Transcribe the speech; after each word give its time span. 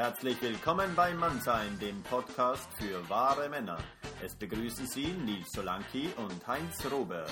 Herzlich 0.00 0.40
willkommen 0.40 0.94
bei 0.96 1.12
Mannsein, 1.12 1.78
dem 1.78 2.02
Podcast 2.04 2.72
für 2.72 3.06
wahre 3.10 3.50
Männer. 3.50 3.76
Es 4.24 4.34
begrüßen 4.34 4.86
Sie 4.86 5.08
Nils 5.08 5.52
Solanki 5.52 6.08
und 6.16 6.46
Heinz 6.46 6.90
Robert. 6.90 7.30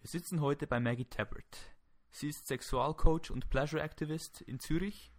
Wir 0.00 0.10
sitzen 0.10 0.40
heute 0.40 0.66
bei 0.66 0.80
Maggie 0.80 1.04
Tabbert. 1.04 1.76
Sie 2.10 2.30
ist 2.30 2.48
Sexualcoach 2.48 3.30
und 3.30 3.48
Pleasure 3.50 3.80
Activist 3.80 4.40
in 4.40 4.58
Zürich 4.58 5.12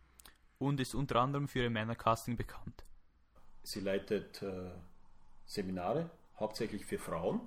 und 0.60 0.82
ist 0.82 0.94
unter 0.94 1.22
anderem 1.22 1.48
für 1.48 1.60
ihr 1.60 1.70
Männercasting 1.70 2.36
bekannt. 2.36 2.84
Sie 3.64 3.80
leitet 3.80 4.42
äh, 4.42 4.72
Seminare, 5.46 6.10
hauptsächlich 6.38 6.86
für 6.86 7.00
Frauen. 7.00 7.40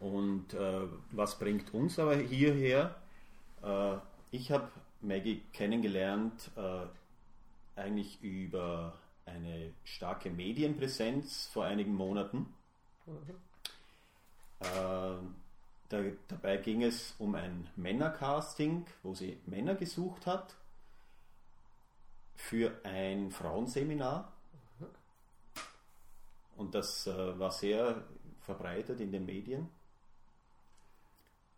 Und 0.00 0.54
äh, 0.54 0.88
was 1.10 1.38
bringt 1.38 1.74
uns 1.74 1.98
aber 1.98 2.16
hierher? 2.16 2.94
Äh, 3.62 3.98
ich 4.30 4.50
habe 4.50 4.70
Maggie 5.06 5.42
kennengelernt 5.52 6.50
äh, 6.56 6.86
eigentlich 7.78 8.22
über 8.22 8.94
eine 9.24 9.72
starke 9.84 10.30
Medienpräsenz 10.30 11.46
vor 11.52 11.64
einigen 11.64 11.94
Monaten. 11.94 12.54
Mhm. 13.06 13.36
Äh, 14.60 14.66
da, 15.88 16.02
dabei 16.28 16.56
ging 16.56 16.82
es 16.82 17.14
um 17.18 17.34
ein 17.34 17.68
Männercasting, 17.76 18.86
wo 19.02 19.14
sie 19.14 19.38
Männer 19.46 19.74
gesucht 19.74 20.26
hat 20.26 20.54
für 22.34 22.80
ein 22.84 23.30
Frauenseminar. 23.30 24.32
Mhm. 24.78 24.86
Und 26.56 26.74
das 26.74 27.06
äh, 27.06 27.38
war 27.38 27.52
sehr 27.52 28.04
verbreitet 28.40 29.00
in 29.00 29.12
den 29.12 29.26
Medien. 29.26 29.68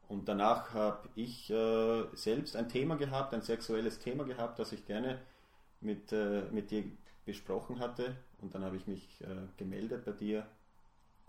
Und 0.09 0.27
danach 0.27 0.73
habe 0.73 1.09
ich 1.15 1.51
äh, 1.51 2.05
selbst 2.15 2.57
ein 2.57 2.69
Thema 2.69 2.97
gehabt, 2.97 3.35
ein 3.35 3.43
sexuelles 3.43 3.99
Thema 3.99 4.25
gehabt, 4.25 4.59
das 4.59 4.73
ich 4.73 4.87
gerne 4.87 5.21
mit, 5.81 6.13
äh, 6.13 6.45
mit 6.51 6.71
dir 6.71 6.85
besprochen 7.27 7.79
hatte. 7.79 8.17
Und 8.41 8.55
dann 8.55 8.65
habe 8.65 8.77
ich 8.77 8.87
mich 8.87 9.21
äh, 9.21 9.47
gemeldet 9.59 10.07
bei 10.07 10.13
dir 10.13 10.47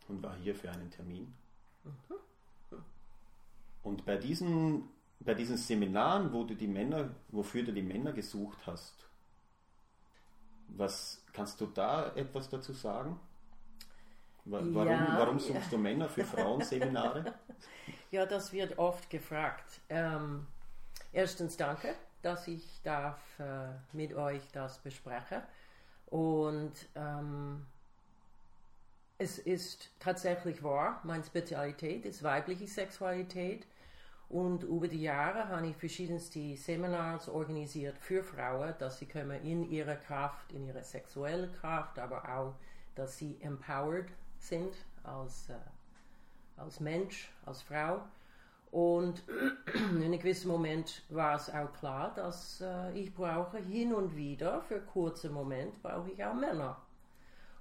und 0.08 0.23
war 0.23 0.36
hier 0.38 0.55
für 0.55 0.71
einen 0.71 0.89
Termin. 0.89 1.33
Mhm. 1.83 2.16
Und 3.83 4.05
bei 4.05 4.17
diesen, 4.17 4.83
bei 5.19 5.33
diesen 5.33 5.58
Seminaren, 5.58 6.31
wo 6.31 6.45
du 6.45 6.55
die 6.55 6.67
Männer, 6.67 7.09
wofür 7.30 7.64
du 7.64 7.73
die 7.73 7.81
Männer 7.81 8.14
gesucht 8.14 8.59
hast, 8.66 9.08
was 10.67 11.25
kannst 11.33 11.59
du 11.59 11.66
da 11.66 12.14
etwas 12.16 12.49
dazu 12.49 12.73
sagen? 12.73 13.19
Warum, 14.45 14.87
ja, 14.87 15.15
warum 15.17 15.39
suchst 15.39 15.65
ja. 15.65 15.69
du 15.71 15.77
Männer 15.77 16.09
für 16.09 16.23
Frauenseminare? 16.23 17.33
Ja, 18.11 18.25
das 18.25 18.51
wird 18.51 18.79
oft 18.79 19.07
gefragt. 19.11 19.81
Ähm, 19.87 20.47
erstens 21.13 21.57
danke, 21.57 21.93
dass 22.23 22.47
ich 22.47 22.81
darf 22.81 23.19
äh, 23.39 23.67
mit 23.93 24.15
euch 24.15 24.41
das 24.51 24.79
besprechen. 24.79 25.43
Und 26.07 26.73
ähm, 26.95 27.67
es 29.19 29.37
ist 29.37 29.91
tatsächlich 29.99 30.63
wahr, 30.63 31.01
meine 31.03 31.23
Spezialität 31.23 32.05
ist 32.05 32.23
weibliche 32.23 32.65
Sexualität. 32.65 33.67
Und 34.27 34.63
über 34.63 34.87
die 34.87 35.01
Jahre 35.01 35.49
habe 35.49 35.67
ich 35.67 35.75
verschiedenste 35.75 36.55
Seminars 36.55 37.29
organisiert 37.29 37.97
für 37.97 38.23
Frauen, 38.23 38.73
dass 38.79 38.99
sie 38.99 39.07
können 39.07 39.43
in 39.43 39.69
ihrer 39.69 39.95
Kraft, 39.95 40.51
in 40.51 40.65
ihrer 40.65 40.83
sexuellen 40.83 41.51
Kraft, 41.53 41.99
aber 41.99 42.37
auch, 42.37 42.55
dass 42.95 43.17
sie 43.17 43.41
empowered 43.41 44.07
sind 44.39 44.73
als 45.03 45.49
äh, 45.49 45.55
als 46.59 46.79
Mensch, 46.79 47.31
als 47.45 47.61
Frau. 47.61 48.01
Und 48.71 49.23
in 49.73 50.03
einem 50.03 50.19
gewissen 50.19 50.49
Moment 50.49 51.03
war 51.09 51.35
es 51.35 51.49
auch 51.49 51.73
klar, 51.73 52.13
dass 52.15 52.61
äh, 52.61 52.91
ich 52.91 53.13
brauche 53.13 53.57
hin 53.57 53.93
und 53.93 54.15
wieder, 54.15 54.61
für 54.61 54.79
kurze 54.79 55.29
Moment, 55.29 55.81
brauche 55.81 56.11
ich 56.11 56.23
auch 56.23 56.36
Männer. 56.36 56.77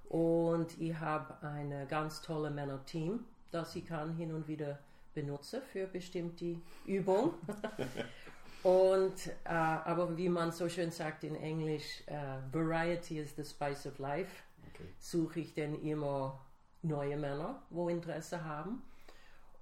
Und 0.07 0.79
ich 0.79 0.95
habe 0.99 1.35
ein 1.47 1.87
ganz 1.87 2.21
tolles 2.21 2.53
Männerteam, 2.53 3.25
das 3.51 3.75
ich 3.75 3.85
kann 3.85 4.15
hin 4.15 4.33
und 4.33 4.47
wieder 4.47 4.79
benutzen 5.13 5.61
für 5.71 5.87
bestimmte 5.87 6.57
Übungen. 6.85 7.31
und, 8.63 9.27
äh, 9.45 9.49
aber 9.49 10.15
wie 10.15 10.29
man 10.29 10.51
so 10.51 10.69
schön 10.69 10.91
sagt 10.91 11.23
in 11.23 11.35
Englisch, 11.35 12.03
uh, 12.07 12.41
Variety 12.51 13.19
is 13.19 13.35
the 13.35 13.43
spice 13.43 13.87
of 13.87 13.97
life, 13.97 14.43
okay. 14.73 14.89
suche 14.99 15.41
ich 15.41 15.53
dann 15.53 15.79
immer 15.81 16.39
neue 16.81 17.17
Männer, 17.17 17.61
wo 17.69 17.89
Interesse 17.89 18.43
haben. 18.43 18.81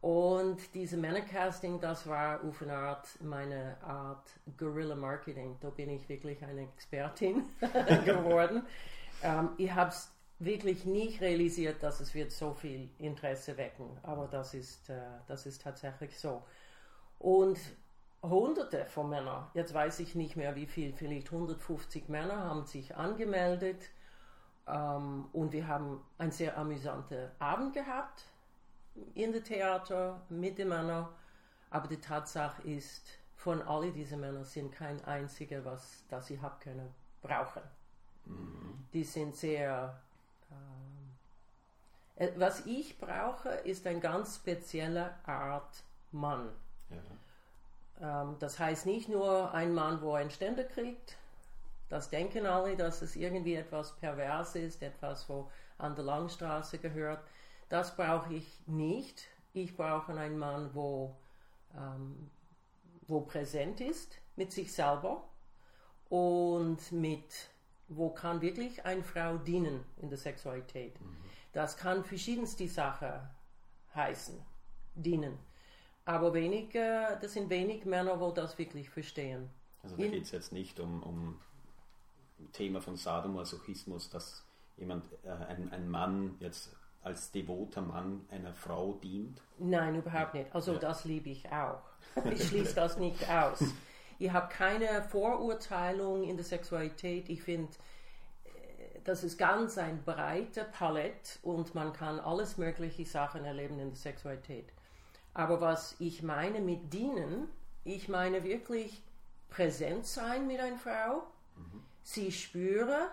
Und 0.01 0.73
diese 0.75 0.95
Männercasting, 0.95 1.79
das 1.79 2.07
war 2.07 2.43
auf 2.43 2.61
eine 2.61 2.73
Art, 2.73 3.07
meine 3.21 3.77
Art 3.83 4.27
Guerilla 4.57 4.95
Marketing. 4.95 5.57
Da 5.59 5.69
bin 5.69 5.89
ich 5.89 6.07
wirklich 6.07 6.43
eine 6.43 6.63
Expertin 6.63 7.43
geworden. 8.05 8.63
ähm, 9.23 9.49
ich 9.57 9.73
habe 9.73 9.89
es 9.89 10.11
wirklich 10.39 10.85
nicht 10.85 11.19
realisiert, 11.21 11.81
dass 11.81 11.99
es 11.99 12.13
wird 12.13 12.31
so 12.31 12.53
viel 12.53 12.89
Interesse 12.99 13.57
wecken. 13.57 13.89
Aber 14.03 14.27
das 14.27 14.53
ist, 14.53 14.89
äh, 14.89 15.01
das 15.27 15.47
ist 15.47 15.63
tatsächlich 15.63 16.17
so. 16.19 16.43
Und 17.17 17.57
Hunderte 18.21 18.85
von 18.85 19.09
Männern, 19.09 19.47
jetzt 19.53 19.73
weiß 19.73 19.99
ich 19.99 20.15
nicht 20.15 20.35
mehr 20.35 20.55
wie 20.55 20.65
viel, 20.67 20.93
vielleicht 20.93 21.31
150 21.31 22.09
Männer 22.09 22.37
haben 22.37 22.65
sich 22.65 22.95
angemeldet 22.95 23.89
ähm, 24.67 25.25
und 25.33 25.51
wir 25.51 25.67
haben 25.67 26.01
einen 26.17 26.31
sehr 26.31 26.57
amüsanten 26.57 27.29
Abend 27.39 27.73
gehabt 27.73 28.25
in 29.13 29.31
dem 29.31 29.43
Theater 29.43 30.21
mit 30.29 30.57
den 30.57 30.69
Männern. 30.69 31.07
Aber 31.69 31.87
die 31.87 31.99
Tatsache 31.99 32.61
ist, 32.63 33.05
von 33.35 33.61
all 33.61 33.91
diesen 33.91 34.19
Männern 34.19 34.45
sind 34.45 34.71
kein 34.71 35.03
einziger, 35.05 35.63
was 35.63 36.03
das 36.09 36.29
ich 36.29 36.41
habe 36.41 36.55
können 36.59 36.93
brauchen. 37.21 37.61
Mhm. 38.25 38.85
Die 38.93 39.03
sind 39.03 39.35
sehr. 39.35 39.99
Ähm, 40.51 42.27
äh, 42.27 42.31
was 42.37 42.65
ich 42.65 42.97
brauche, 42.97 43.49
ist 43.49 43.85
eine 43.85 43.99
ganz 43.99 44.37
spezielle 44.37 45.13
Art 45.25 45.83
Mann. 46.11 46.49
Ja. 46.89 48.21
Ähm, 48.21 48.35
das 48.39 48.59
heißt 48.59 48.85
nicht 48.85 49.09
nur 49.09 49.53
ein 49.53 49.73
Mann, 49.73 50.01
wo 50.01 50.13
er 50.13 50.21
einen 50.21 50.31
Ständer 50.31 50.63
kriegt, 50.63 51.17
das 51.89 52.09
denken 52.09 52.45
alle, 52.45 52.75
dass 52.75 53.01
es 53.01 53.15
irgendwie 53.15 53.55
etwas 53.55 53.95
pervers 53.95 54.55
ist, 54.55 54.81
etwas, 54.81 55.27
wo 55.29 55.49
an 55.77 55.95
der 55.95 56.03
Langstraße 56.03 56.79
gehört. 56.79 57.23
Das 57.69 57.95
brauche 57.95 58.33
ich 58.33 58.59
nicht. 58.65 59.27
Ich 59.53 59.75
brauche 59.75 60.13
einen 60.13 60.37
Mann, 60.37 60.69
wo, 60.73 61.15
ähm, 61.75 62.29
wo 63.07 63.21
präsent 63.21 63.81
ist 63.81 64.19
mit 64.35 64.51
sich 64.51 64.73
selber 64.73 65.27
und 66.09 66.91
mit, 66.91 67.49
wo 67.87 68.09
kann 68.09 68.41
wirklich 68.41 68.85
eine 68.85 69.03
Frau 69.03 69.37
dienen 69.37 69.83
in 69.97 70.09
der 70.09 70.17
Sexualität. 70.17 70.99
Mhm. 70.99 71.17
Das 71.53 71.77
kann 71.77 72.03
verschiedenste 72.03 72.67
Sachen 72.67 73.11
heißen, 73.95 74.39
dienen. 74.95 75.39
Aber 76.05 76.33
wenig, 76.33 76.73
äh, 76.75 77.17
das 77.19 77.33
sind 77.33 77.49
wenig 77.49 77.85
Männer, 77.85 78.19
wo 78.19 78.31
das 78.31 78.57
wirklich 78.57 78.89
verstehen. 78.89 79.49
Also 79.83 79.95
da 79.95 80.07
geht 80.07 80.23
es 80.23 80.31
jetzt 80.31 80.53
nicht 80.53 80.79
um, 80.79 81.01
um 81.03 81.39
Thema 82.53 82.81
von 82.81 82.95
Sadomasochismus, 82.95 84.09
dass 84.09 84.43
jemand, 84.77 85.05
äh, 85.23 85.29
ein, 85.29 85.71
ein 85.71 85.89
Mann 85.89 86.35
jetzt 86.39 86.75
als 87.03 87.31
devoter 87.31 87.81
Mann 87.81 88.25
einer 88.29 88.53
Frau 88.53 88.93
dient? 88.93 89.41
Nein, 89.57 89.95
überhaupt 89.95 90.33
nicht. 90.33 90.53
Also 90.53 90.73
ja. 90.73 90.79
das 90.79 91.05
liebe 91.05 91.29
ich 91.29 91.51
auch. 91.51 91.81
Ich 92.31 92.47
schließe 92.47 92.75
das 92.75 92.97
nicht 92.97 93.29
aus. 93.29 93.63
Ich 94.19 94.31
habe 94.31 94.51
keine 94.51 95.03
Vorurteilung 95.03 96.23
in 96.23 96.37
der 96.37 96.45
Sexualität. 96.45 97.29
Ich 97.29 97.43
finde, 97.43 97.71
äh, 98.45 98.99
das 99.03 99.23
ist 99.23 99.37
ganz 99.37 99.77
ein 99.77 100.03
breiter 100.03 100.63
Palett 100.63 101.39
und 101.43 101.75
man 101.75 101.93
kann 101.93 102.19
alles 102.19 102.57
mögliche 102.57 103.05
Sachen 103.05 103.45
erleben 103.45 103.79
in 103.79 103.89
der 103.89 103.95
Sexualität. 103.95 104.73
Aber 105.33 105.61
was 105.61 105.95
ich 105.99 106.23
meine 106.23 106.61
mit 106.61 106.91
dienen, 106.91 107.47
ich 107.83 108.09
meine 108.09 108.43
wirklich 108.43 109.03
präsent 109.49 110.07
sein 110.07 110.47
mit 110.47 110.59
einer 110.59 110.77
Frau, 110.77 111.23
mhm 111.55 111.83
sie 112.07 112.31
spüre, 112.31 113.09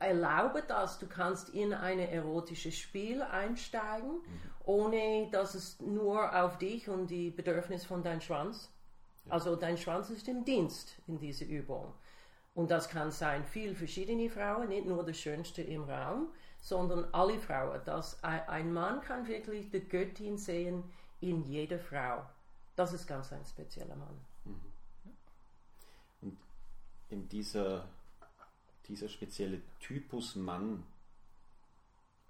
erlaube 0.00 0.64
das, 0.66 0.98
du 0.98 1.06
kannst 1.06 1.50
in 1.50 1.72
ein 1.72 2.00
erotisches 2.00 2.76
Spiel 2.76 3.22
einsteigen, 3.22 4.20
ohne 4.64 5.28
dass 5.30 5.54
es 5.54 5.78
nur 5.80 6.34
auf 6.34 6.58
dich 6.58 6.88
und 6.88 7.06
die 7.06 7.30
Bedürfnisse 7.30 7.86
von 7.86 8.02
deinem 8.02 8.20
Schwanz, 8.20 8.72
also 9.28 9.54
dein 9.54 9.78
Schwanz 9.78 10.10
ist 10.10 10.26
im 10.26 10.44
Dienst 10.44 10.96
in 11.06 11.18
dieser 11.18 11.46
Übung. 11.46 11.94
Und 12.56 12.72
das 12.72 12.88
kann 12.88 13.12
sein, 13.12 13.44
viel 13.44 13.76
verschiedene 13.76 14.28
Frauen, 14.28 14.68
nicht 14.68 14.86
nur 14.86 15.04
das 15.04 15.18
Schönste 15.18 15.62
im 15.62 15.84
Raum, 15.84 16.28
sondern 16.60 17.06
alle 17.12 17.38
Frauen. 17.38 17.80
Das, 17.84 18.22
ein 18.24 18.72
Mann 18.72 19.00
kann 19.00 19.28
wirklich 19.28 19.70
die 19.70 19.80
Göttin 19.80 20.38
sehen 20.38 20.82
in 21.20 21.44
jeder 21.44 21.78
Frau. 21.78 22.24
Das 22.74 22.92
ist 22.92 23.06
ganz 23.06 23.32
ein 23.32 23.44
spezieller 23.44 23.94
Mann. 23.94 24.33
Eben 27.14 27.28
dieser, 27.28 27.84
dieser 28.88 29.08
spezielle 29.08 29.60
Typus 29.78 30.34
Mann, 30.34 30.82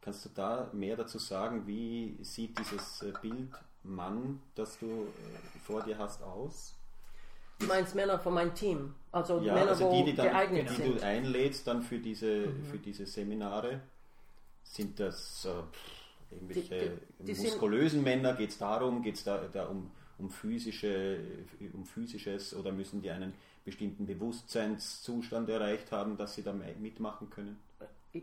kannst 0.02 0.26
du 0.26 0.28
da 0.34 0.68
mehr 0.74 0.94
dazu 0.94 1.18
sagen? 1.18 1.66
Wie 1.66 2.18
sieht 2.20 2.58
dieses 2.58 3.00
äh, 3.00 3.14
Bild 3.22 3.48
Mann, 3.82 4.42
das 4.54 4.78
du 4.78 4.86
äh, 4.86 5.58
vor 5.64 5.82
dir 5.82 5.96
hast, 5.96 6.22
aus? 6.22 6.74
Du 7.60 7.66
meinst 7.66 7.94
Männer 7.94 8.18
von 8.18 8.34
meinem 8.34 8.54
Team? 8.54 8.94
Also 9.10 9.40
ja, 9.40 9.54
Männer, 9.54 9.70
also 9.70 9.90
die, 9.90 10.04
die, 10.04 10.14
dann, 10.14 10.26
geeignet 10.26 10.68
die 10.68 10.74
sind. 10.74 11.00
du 11.00 11.06
einlädst 11.06 11.66
dann 11.66 11.82
für 11.82 11.98
diese, 11.98 12.48
mhm. 12.48 12.64
für 12.66 12.78
diese 12.78 13.06
Seminare, 13.06 13.80
sind 14.64 15.00
das 15.00 15.46
äh, 15.46 16.34
irgendwelche 16.34 16.98
die, 17.20 17.32
die, 17.32 17.40
muskulösen 17.40 18.02
Männer? 18.02 18.34
Geht 18.34 18.50
es 18.50 18.58
darum? 18.58 19.02
Geht 19.02 19.14
es 19.14 19.24
da, 19.24 19.48
da 19.50 19.64
um, 19.64 19.90
um, 20.18 20.28
physische, 20.28 21.20
um 21.72 21.86
physisches 21.86 22.54
oder 22.54 22.70
müssen 22.70 23.00
die 23.00 23.10
einen 23.10 23.32
bestimmten 23.64 24.06
Bewusstseinszustand 24.06 25.48
erreicht 25.48 25.92
haben, 25.92 26.16
dass 26.16 26.34
sie 26.34 26.42
da 26.42 26.52
mitmachen 26.52 27.30
können? 27.30 27.58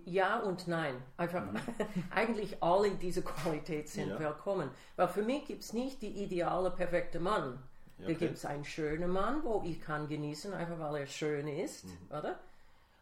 Ja 0.05 0.39
und 0.39 0.67
nein. 0.67 0.95
Einfach, 1.17 1.51
mhm. 1.51 1.59
eigentlich 2.11 2.63
alle 2.63 2.91
diese 2.91 3.21
Qualität 3.21 3.89
sind 3.89 4.09
ja. 4.09 4.19
willkommen. 4.19 4.69
Weil 4.95 5.09
für 5.09 5.21
mich 5.21 5.45
gibt 5.45 5.63
es 5.63 5.73
nicht 5.73 6.01
die 6.01 6.23
ideale, 6.23 6.71
perfekte 6.71 7.19
Mann. 7.19 7.59
Okay. 7.99 8.13
Da 8.13 8.19
gibt 8.19 8.37
es 8.37 8.45
einen 8.45 8.63
schönen 8.63 9.11
Mann, 9.11 9.43
wo 9.43 9.61
ich 9.65 9.81
kann 9.81 10.07
genießen, 10.07 10.53
einfach 10.53 10.79
weil 10.79 11.01
er 11.01 11.07
schön 11.07 11.47
ist, 11.47 11.85
mhm. 11.85 12.17
oder? 12.17 12.39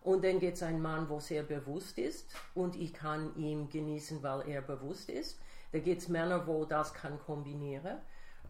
Und 0.01 0.23
dann 0.23 0.39
gibt 0.39 0.55
es 0.55 0.63
einen 0.63 0.81
Mann, 0.81 1.09
wo 1.09 1.19
sehr 1.19 1.43
bewusst 1.43 1.97
ist 1.97 2.25
und 2.55 2.75
ich 2.75 2.93
kann 2.93 3.35
ihn 3.35 3.69
genießen, 3.69 4.23
weil 4.23 4.47
er 4.47 4.61
bewusst 4.61 5.09
ist. 5.09 5.39
Da 5.71 5.79
gibt 5.79 6.01
es 6.01 6.07
Männer, 6.07 6.47
wo 6.47 6.65
das 6.65 6.93
kann 6.93 7.19
kombinieren. 7.19 7.97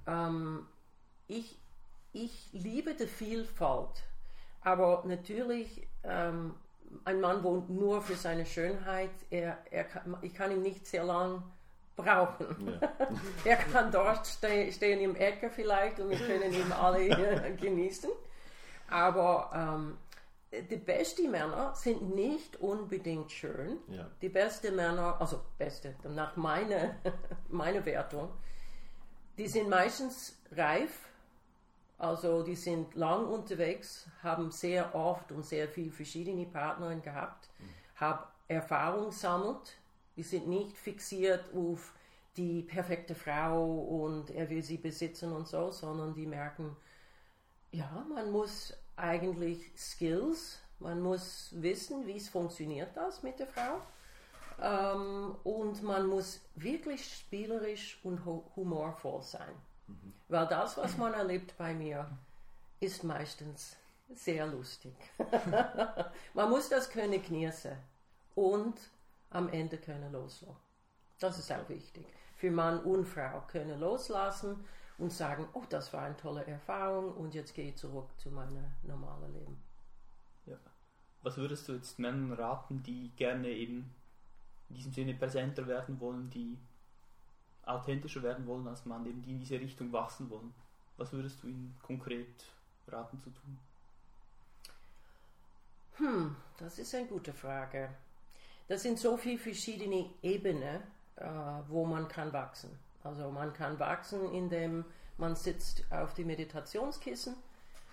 Ähm, 0.08 0.66
ich, 1.28 1.58
ich 2.14 2.50
liebe 2.52 2.94
die 2.94 3.08
Vielfalt, 3.08 4.04
aber 4.62 5.04
natürlich 5.06 5.88
ähm, 6.04 6.56
ein 7.06 7.22
Mann, 7.22 7.44
wo 7.44 7.58
nur 7.68 8.02
für 8.02 8.16
seine 8.16 8.46
Schönheit, 8.46 9.12
er, 9.30 9.58
er 9.70 9.84
kann, 9.84 10.18
ich 10.22 10.34
kann 10.34 10.52
ihn 10.52 10.62
nicht 10.62 10.88
sehr 10.88 11.04
lang 11.04 11.44
brauchen. 11.96 12.68
Ja. 12.68 12.90
er 13.46 13.58
kann 13.58 13.92
dort 13.92 14.26
ste 14.26 14.72
stehen 14.72 15.00
im 15.02 15.16
Ecke 15.16 15.50
vielleicht 15.50 16.00
und 16.00 16.10
wir 16.10 16.18
können 16.18 16.54
ihn 16.54 16.72
alle 16.72 17.56
genießen. 17.62 18.10
Aber 18.90 19.52
ähm, 19.54 19.98
die 20.52 20.78
besten 20.78 21.30
Männer 21.30 21.74
sind 21.76 22.16
nicht 22.16 22.60
unbedingt 22.60 23.32
schön. 23.32 23.78
Ja. 23.88 24.10
Die 24.22 24.30
besten 24.30 24.76
Männer, 24.76 25.18
also 25.20 25.42
beste, 25.58 25.96
nach 26.04 26.36
meiner, 26.36 26.96
meiner 27.50 27.86
Wertung, 27.86 28.30
die 29.38 29.48
sind 29.48 29.70
meistens 29.70 30.42
reif, 30.52 31.09
also 32.00 32.44
die 32.44 32.56
sind 32.56 32.96
lang 32.96 33.28
unterwegs, 33.28 34.08
haben 34.24 34.52
sehr 34.52 34.96
oft 34.96 35.32
und 35.34 35.46
sehr 35.46 35.68
viele 35.68 35.92
verschiedene 35.92 36.46
Partner 36.46 36.96
gehabt, 36.96 37.50
mhm. 37.60 38.00
haben 38.00 38.24
Erfahrung 38.48 39.12
sammelt. 39.12 39.78
Die 40.16 40.24
sind 40.24 40.48
nicht 40.48 40.78
fixiert 40.78 41.54
auf 41.54 41.94
die 42.38 42.62
perfekte 42.64 43.16
Frau 43.16 43.64
und 43.66 44.32
er 44.32 44.50
will 44.50 44.64
sie 44.64 44.78
besitzen 44.78 45.32
und 45.34 45.48
so, 45.48 45.72
sondern 45.72 46.14
die 46.14 46.26
merken, 46.26 46.76
ja, 47.72 48.06
man 48.14 48.32
muss 48.32 48.74
eigentlich 48.96 49.72
Skills, 49.78 50.60
man 50.80 51.02
muss 51.02 51.50
wissen, 51.52 52.08
wie 52.08 52.16
es 52.16 52.30
funktioniert 52.30 52.96
das 52.96 53.24
mit 53.24 53.40
der 53.40 53.48
Frau. 53.48 53.82
Ähm, 54.62 55.36
und 55.44 55.84
man 55.84 56.08
muss 56.08 56.42
wirklich 56.56 57.04
spielerisch 57.06 58.00
und 58.04 58.24
humorvoll 58.26 59.22
sein. 59.22 59.54
Mhm. 59.90 60.14
Weil 60.28 60.48
das, 60.48 60.78
was 60.78 60.98
man 60.98 61.14
erlebt 61.14 61.58
bei 61.58 61.74
mir, 61.74 62.10
ist 62.80 63.04
meistens 63.04 63.76
sehr 64.14 64.48
lustig. 64.48 64.94
man 66.34 66.50
muss 66.50 66.70
das 66.70 66.90
können 66.90 67.22
genießen 67.22 67.76
und 68.36 68.80
am 69.30 69.50
Ende 69.50 69.78
können 69.78 70.12
loslassen. 70.12 70.56
Das 71.20 71.38
ist 71.38 71.52
auch 71.52 71.68
wichtig. 71.70 72.06
Für 72.38 72.52
Mann 72.52 72.80
und 72.84 73.06
Frau 73.06 73.42
können 73.48 73.80
loslassen 73.80 74.64
und 74.98 75.12
sagen, 75.12 75.48
oh, 75.54 75.64
das 75.70 75.94
war 75.94 76.04
eine 76.04 76.18
tolle 76.18 76.46
Erfahrung 76.46 77.14
und 77.14 77.34
jetzt 77.34 77.54
gehe 77.54 77.70
ich 77.70 77.76
zurück 77.76 78.10
zu 78.18 78.32
meinem 78.32 78.64
normalen 78.84 79.34
Leben. 79.34 79.62
Ja. 80.46 80.58
Was 81.22 81.38
würdest 81.38 81.68
du 81.68 81.74
jetzt 81.74 82.00
Männern 82.00 82.34
raten, 82.34 82.82
die 82.84 83.12
gerne 83.18 83.50
eben 83.50 83.94
in 84.70 84.76
diesem 84.76 84.94
Sinne 84.94 85.14
präsenter 85.14 85.68
werden 85.68 86.00
wollen, 86.00 86.30
die 86.30 86.58
authentischer 87.70 88.24
werden 88.24 88.46
wollen 88.48 88.68
als 88.68 88.86
Mann, 88.86 89.04
die 89.04 89.12
in 89.12 89.40
diese 89.40 89.60
Richtung 89.60 89.92
wachsen 89.92 90.30
wollen? 90.30 90.54
Was 90.98 91.14
würdest 91.14 91.42
du 91.44 91.48
ihnen 91.48 91.78
konkret 91.82 92.28
raten 92.88 93.20
zu 93.20 93.30
tun? 93.30 93.60
Hm, 95.98 96.36
das 96.58 96.80
ist 96.80 96.96
eine 96.96 97.08
gute 97.08 97.34
Frage. 97.34 97.90
Das 98.68 98.84
sind 98.84 99.00
so 99.00 99.18
viele 99.18 99.38
verschiedene 99.38 100.10
Ebenen, 100.22 100.82
äh, 101.16 101.26
wo 101.68 101.86
man 101.86 102.08
kann 102.08 102.32
wachsen. 102.34 102.78
Also 103.04 103.30
man 103.32 103.54
kann 103.54 103.80
wachsen, 103.80 104.32
indem 104.34 104.86
man 105.18 105.36
sitzt 105.36 105.84
auf 105.92 106.14
die 106.14 106.24
Meditationskissen 106.24 107.36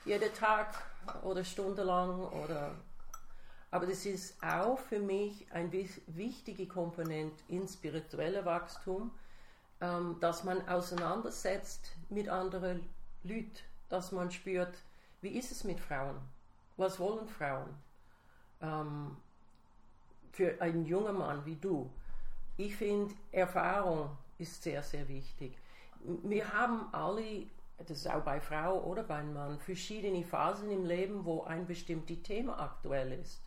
jeden 0.05 0.32
Tag 0.34 0.75
oder 1.22 1.44
stundenlang 1.44 2.20
oder 2.29 2.76
aber 3.70 3.87
das 3.87 4.06
ist 4.06 4.43
auch 4.43 4.79
für 4.79 5.00
mich 5.00 5.46
ein 5.52 5.70
wichtige 6.06 6.67
Komponente 6.67 7.43
in 7.49 7.67
spirituellem 7.67 8.44
Wachstum, 8.44 9.11
ähm, 9.81 10.17
dass 10.20 10.44
man 10.44 10.67
auseinandersetzt 10.69 11.93
mit 12.08 12.28
anderen 12.28 12.88
Leuten, 13.23 13.58
dass 13.88 14.12
man 14.12 14.31
spürt, 14.31 14.75
wie 15.20 15.37
ist 15.37 15.52
es 15.52 15.64
mit 15.64 15.81
Frauen? 15.81 16.17
Was 16.76 16.99
wollen 16.99 17.26
Frauen? 17.26 17.69
Ähm, 18.61 19.17
für 20.32 20.61
einen 20.61 20.84
jungen 20.84 21.17
Mann 21.17 21.44
wie 21.46 21.56
du. 21.56 21.90
Ich 22.56 22.76
finde, 22.76 23.14
Erfahrung 23.32 24.11
ist 24.38 24.62
sehr, 24.62 24.82
sehr 24.82 25.08
wichtig. 25.08 25.56
Wir 26.22 26.52
haben 26.52 26.93
alle, 26.93 27.46
das 27.79 27.99
ist 27.99 28.11
auch 28.11 28.22
bei 28.22 28.40
Frau 28.40 28.82
oder 28.84 29.02
bei 29.02 29.22
Mann, 29.22 29.58
verschiedene 29.58 30.25
Phasen 30.25 30.70
im 30.70 30.84
Leben, 30.84 31.25
wo 31.25 31.43
ein 31.44 31.67
bestimmtes 31.67 32.22
Thema 32.22 32.58
aktuell 32.61 33.12
ist. 33.12 33.40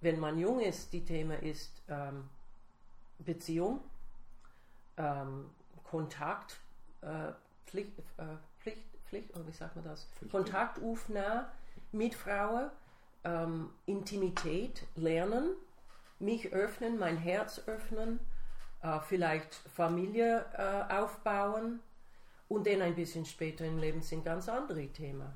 Wenn 0.00 0.18
man 0.20 0.38
jung 0.38 0.60
ist, 0.60 0.92
die 0.92 1.04
Thema 1.04 1.34
ist 1.36 1.82
ähm, 1.88 2.28
Beziehung, 3.18 3.80
ähm, 4.96 5.50
Kontakt, 5.84 6.58
äh, 7.02 7.32
Pflicht, 7.66 7.98
äh, 8.18 8.24
Pflicht, 8.60 8.82
Pflicht, 9.08 9.34
oder 9.34 9.46
wie 9.46 9.52
sagt 9.52 9.76
man 9.76 9.84
das? 9.84 10.08
Kontaktaufnahme 10.30 11.46
mit 11.92 12.14
Frauen, 12.14 12.70
ähm, 13.24 13.70
Intimität 13.86 14.82
lernen, 14.96 15.50
mich 16.18 16.52
öffnen, 16.52 16.98
mein 16.98 17.16
Herz 17.16 17.62
öffnen, 17.66 18.20
äh, 18.82 19.00
vielleicht 19.00 19.54
Familie 19.54 20.44
äh, 20.56 20.94
aufbauen 20.94 21.80
und 22.48 22.66
dann 22.66 22.82
ein 22.82 22.94
bisschen 22.94 23.26
später 23.26 23.64
im 23.64 23.78
Leben 23.78 24.02
sind 24.02 24.24
ganz 24.24 24.48
andere 24.48 24.86
Themen, 24.88 25.32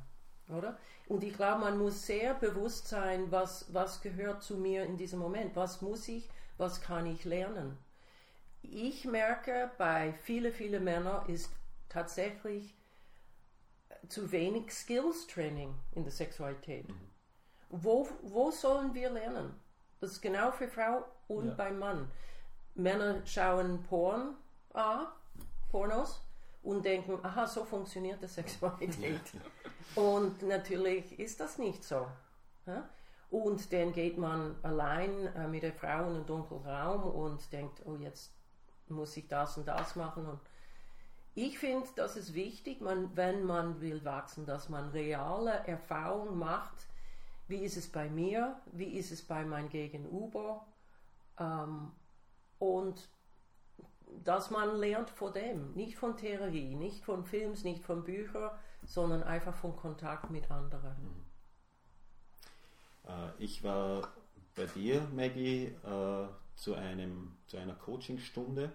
oder? 0.49 0.79
Und 1.09 1.25
ich 1.25 1.35
glaube, 1.35 1.63
man 1.63 1.79
muss 1.79 2.07
sehr 2.07 2.35
bewusst 2.35 2.87
sein, 2.87 3.33
was, 3.33 3.73
was 3.75 4.01
gehört 4.01 4.45
zu 4.45 4.57
mir 4.57 4.85
in 4.85 4.97
diesem 4.97 5.19
Moment, 5.19 5.57
was 5.57 5.83
muss 5.83 6.07
ich, 6.07 6.29
was 6.57 6.81
kann 6.81 7.07
ich 7.07 7.25
lernen. 7.25 7.77
Ich 8.63 9.05
merke, 9.05 9.71
bei 9.79 10.13
vielen, 10.13 10.53
vielen 10.53 10.85
Männern 10.85 11.27
ist 11.29 11.51
tatsächlich 11.89 12.75
zu 14.09 14.31
wenig 14.33 14.73
Skills 14.73 15.27
Training 15.27 15.75
in 15.93 16.05
der 16.05 16.13
Sexualität. 16.13 16.89
Mhm. 16.89 17.11
Wo, 17.71 18.09
wo 18.23 18.51
sollen 18.51 18.95
wir 18.95 19.11
lernen? 19.11 19.55
Das 20.01 20.13
ist 20.13 20.21
genau 20.21 20.51
für 20.51 20.69
Frau 20.69 21.05
und 21.29 21.49
ja. 21.49 21.55
beim 21.55 21.79
Mann. 21.79 22.11
Männer 22.75 23.25
schauen 23.27 23.83
Porn 23.83 24.37
an, 24.73 25.07
Pornos, 25.71 26.23
und 26.63 26.85
denken, 26.85 27.19
aha, 27.23 27.47
so 27.47 27.65
funktioniert 27.65 28.23
die 28.23 28.29
Sexualität. 28.29 29.21
Ja. 29.95 30.03
Und 30.03 30.43
natürlich 30.43 31.19
ist 31.19 31.41
das 31.41 31.59
nicht 31.59 31.85
so. 31.85 32.07
Ja? 32.67 32.89
Und 33.31 33.73
dann 33.73 33.93
geht 33.93 34.19
man 34.19 34.57
allein 34.63 35.27
äh, 35.35 35.47
mit 35.49 35.63
der 35.63 35.73
Frau 35.73 36.09
in 36.09 36.17
einen 36.17 36.27
dunklen 36.27 36.65
Raum 36.65 37.05
und 37.05 37.53
denkt, 37.53 37.83
oh, 37.87 37.97
jetzt 37.97 38.33
muss 38.91 39.17
ich 39.17 39.29
das 39.29 39.57
und 39.57 39.67
das 39.67 39.97
machen. 39.97 40.27
Und 40.27 40.41
ich 41.35 41.59
finde, 41.59 41.89
das 41.97 42.17
ist 42.17 42.35
wichtig, 42.35 42.81
man, 42.81 43.17
wenn 43.17 43.45
man 43.45 43.81
will 43.81 44.05
wachsen, 44.05 44.47
dass 44.47 44.69
man 44.69 44.91
reale 44.91 45.67
Erfahrungen 45.67 46.39
macht, 46.39 46.87
wie 47.49 47.65
ist 47.65 47.77
es 47.77 47.91
bei 47.91 48.09
mir, 48.09 48.61
wie 48.73 48.99
ist 48.99 49.11
es 49.11 49.23
bei 49.23 49.45
meinem 49.45 49.69
Gegenüber. 49.69 50.67
Ähm, 51.39 51.91
und 52.59 53.09
dass 54.25 54.51
man 54.51 54.77
lernt 54.77 55.11
von 55.11 55.33
dem, 55.33 55.73
nicht 55.73 55.97
von 55.97 56.17
Theorie, 56.17 56.75
nicht 56.75 57.05
von 57.05 57.25
Films, 57.25 57.65
nicht 57.65 57.83
von 57.83 58.05
Büchern, 58.05 58.51
sondern 58.85 59.23
einfach 59.23 59.55
von 59.55 59.77
Kontakt 59.77 60.31
mit 60.31 60.51
anderen. 60.51 60.97
Mhm. 61.01 61.31
Äh, 63.09 63.31
ich 63.39 63.63
war 63.63 64.09
bei 64.57 64.67
dir, 64.67 65.07
Maggie, 65.15 65.67
äh, 65.85 66.27
zu, 66.61 66.75
einem, 66.75 67.33
zu 67.47 67.57
einer 67.57 67.75
Coachingstunde, 67.75 68.71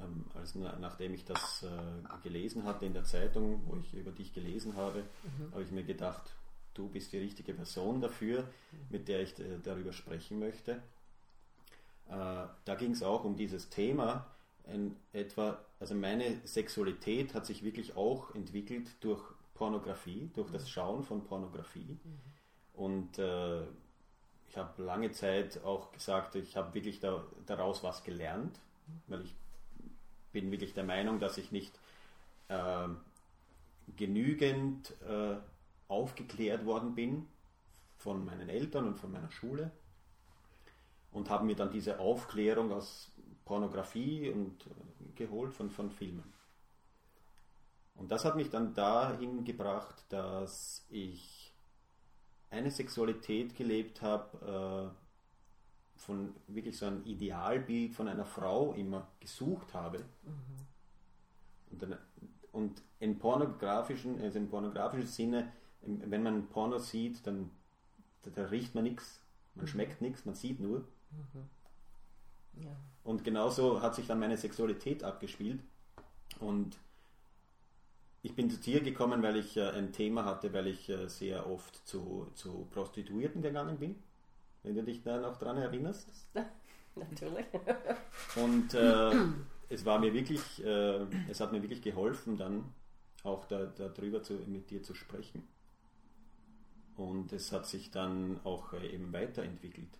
ähm, 0.00 0.26
als, 0.34 0.54
nachdem 0.54 1.14
ich 1.14 1.24
das 1.24 1.62
äh, 1.62 2.22
gelesen 2.22 2.64
hatte 2.64 2.84
in 2.84 2.92
der 2.92 3.04
Zeitung, 3.04 3.62
wo 3.66 3.76
ich 3.78 3.94
über 3.94 4.12
dich 4.12 4.34
gelesen 4.34 4.76
habe, 4.76 5.02
mhm. 5.22 5.52
habe 5.52 5.62
ich 5.62 5.70
mir 5.70 5.84
gedacht, 5.84 6.34
du 6.74 6.88
bist 6.88 7.12
die 7.12 7.18
richtige 7.18 7.54
Person 7.54 8.02
dafür, 8.02 8.46
mit 8.90 9.08
der 9.08 9.22
ich 9.22 9.34
darüber 9.62 9.92
sprechen 9.94 10.38
möchte. 10.38 10.82
Äh, 12.08 12.46
da 12.64 12.74
ging 12.76 12.90
es 12.90 13.02
auch 13.02 13.24
um 13.24 13.34
dieses 13.34 13.70
Thema. 13.70 14.26
In 14.66 14.96
etwa, 15.12 15.64
also 15.80 15.94
meine 15.94 16.38
Sexualität 16.44 17.34
hat 17.34 17.46
sich 17.46 17.62
wirklich 17.62 17.96
auch 17.96 18.34
entwickelt 18.34 18.90
durch 19.00 19.22
Pornografie, 19.54 20.30
durch 20.34 20.50
das 20.50 20.68
Schauen 20.68 21.02
von 21.02 21.24
Pornografie. 21.24 21.98
Und 22.74 23.18
äh, 23.18 23.62
ich 24.54 24.58
habe 24.58 24.84
lange 24.84 25.10
Zeit 25.10 25.64
auch 25.64 25.90
gesagt, 25.90 26.36
ich 26.36 26.56
habe 26.56 26.74
wirklich 26.74 27.00
da, 27.00 27.24
daraus 27.44 27.82
was 27.82 28.04
gelernt, 28.04 28.60
weil 29.08 29.22
ich 29.22 29.34
bin 30.30 30.52
wirklich 30.52 30.74
der 30.74 30.84
Meinung, 30.84 31.18
dass 31.18 31.38
ich 31.38 31.50
nicht 31.50 31.76
äh, 32.46 32.86
genügend 33.96 34.92
äh, 35.08 35.38
aufgeklärt 35.88 36.64
worden 36.66 36.94
bin 36.94 37.26
von 37.96 38.24
meinen 38.24 38.48
Eltern 38.48 38.86
und 38.86 39.00
von 39.00 39.10
meiner 39.10 39.32
Schule 39.32 39.72
und 41.10 41.30
habe 41.30 41.46
mir 41.46 41.56
dann 41.56 41.72
diese 41.72 41.98
Aufklärung 41.98 42.70
aus 42.70 43.10
Pornografie 43.44 44.30
und 44.30 44.66
äh, 44.66 45.16
geholt 45.16 45.52
von, 45.52 45.68
von 45.68 45.90
Filmen. 45.90 46.32
Und 47.96 48.12
das 48.12 48.24
hat 48.24 48.36
mich 48.36 48.50
dann 48.50 48.72
dahin 48.72 49.44
gebracht, 49.44 50.04
dass 50.10 50.86
ich 50.90 51.33
eine 52.54 52.70
Sexualität 52.70 53.54
gelebt 53.56 54.02
habe, 54.02 54.92
äh, 54.94 56.00
von 56.00 56.34
wirklich 56.48 56.76
so 56.76 56.86
ein 56.86 57.04
Idealbild 57.04 57.94
von 57.94 58.08
einer 58.08 58.24
Frau 58.24 58.72
immer 58.74 59.08
gesucht 59.20 59.72
habe. 59.74 59.98
Mhm. 59.98 60.66
Und, 61.70 61.82
dann, 61.82 61.98
und 62.52 62.82
in 63.00 63.18
pornografischen, 63.18 64.20
also 64.20 64.38
im 64.38 64.48
pornografischen 64.48 65.06
Sinne, 65.06 65.52
wenn 65.82 66.22
man 66.22 66.48
Porno 66.48 66.78
sieht, 66.78 67.26
dann 67.26 67.50
da, 68.22 68.30
da 68.30 68.44
riecht 68.46 68.74
man 68.74 68.84
nichts, 68.84 69.20
man 69.54 69.64
mhm. 69.64 69.68
schmeckt 69.68 70.00
nichts, 70.00 70.24
man 70.24 70.34
sieht 70.34 70.60
nur. 70.60 70.80
Mhm. 71.10 72.64
Ja. 72.64 72.76
Und 73.02 73.24
genauso 73.24 73.82
hat 73.82 73.94
sich 73.94 74.06
dann 74.06 74.18
meine 74.18 74.36
Sexualität 74.36 75.04
abgespielt. 75.04 75.62
Und 76.40 76.78
ich 78.24 78.34
bin 78.34 78.48
zu 78.48 78.56
dir 78.58 78.80
gekommen, 78.80 79.22
weil 79.22 79.36
ich 79.36 79.58
äh, 79.58 79.68
ein 79.68 79.92
Thema 79.92 80.24
hatte, 80.24 80.50
weil 80.54 80.66
ich 80.66 80.88
äh, 80.88 81.08
sehr 81.08 81.46
oft 81.46 81.86
zu, 81.86 82.26
zu 82.34 82.66
Prostituierten 82.70 83.42
gegangen 83.42 83.78
bin. 83.78 83.96
Wenn 84.62 84.74
du 84.74 84.82
dich 84.82 85.02
da 85.02 85.20
noch 85.20 85.36
dran 85.36 85.58
erinnerst. 85.58 86.08
Natürlich. 86.96 87.44
Und 88.36 88.72
äh, 88.72 89.12
es 89.68 89.84
war 89.84 89.98
mir 89.98 90.14
wirklich, 90.14 90.64
äh, 90.64 91.04
es 91.28 91.40
hat 91.40 91.52
mir 91.52 91.60
wirklich 91.60 91.82
geholfen, 91.82 92.38
dann 92.38 92.72
auch 93.24 93.44
da, 93.44 93.66
darüber 93.66 94.22
zu, 94.22 94.34
mit 94.46 94.70
dir 94.70 94.82
zu 94.82 94.94
sprechen. 94.94 95.46
Und 96.96 97.30
es 97.34 97.52
hat 97.52 97.66
sich 97.66 97.90
dann 97.90 98.40
auch 98.44 98.72
äh, 98.72 98.86
eben 98.86 99.12
weiterentwickelt. 99.12 99.98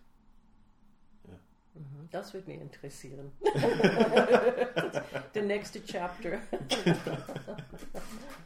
Mhm, 1.75 2.09
das 2.09 2.33
würde 2.33 2.49
mich 2.49 2.61
interessieren. 2.61 3.31
Der 5.35 5.43
nächste 5.43 5.83
Chapter. 5.83 6.39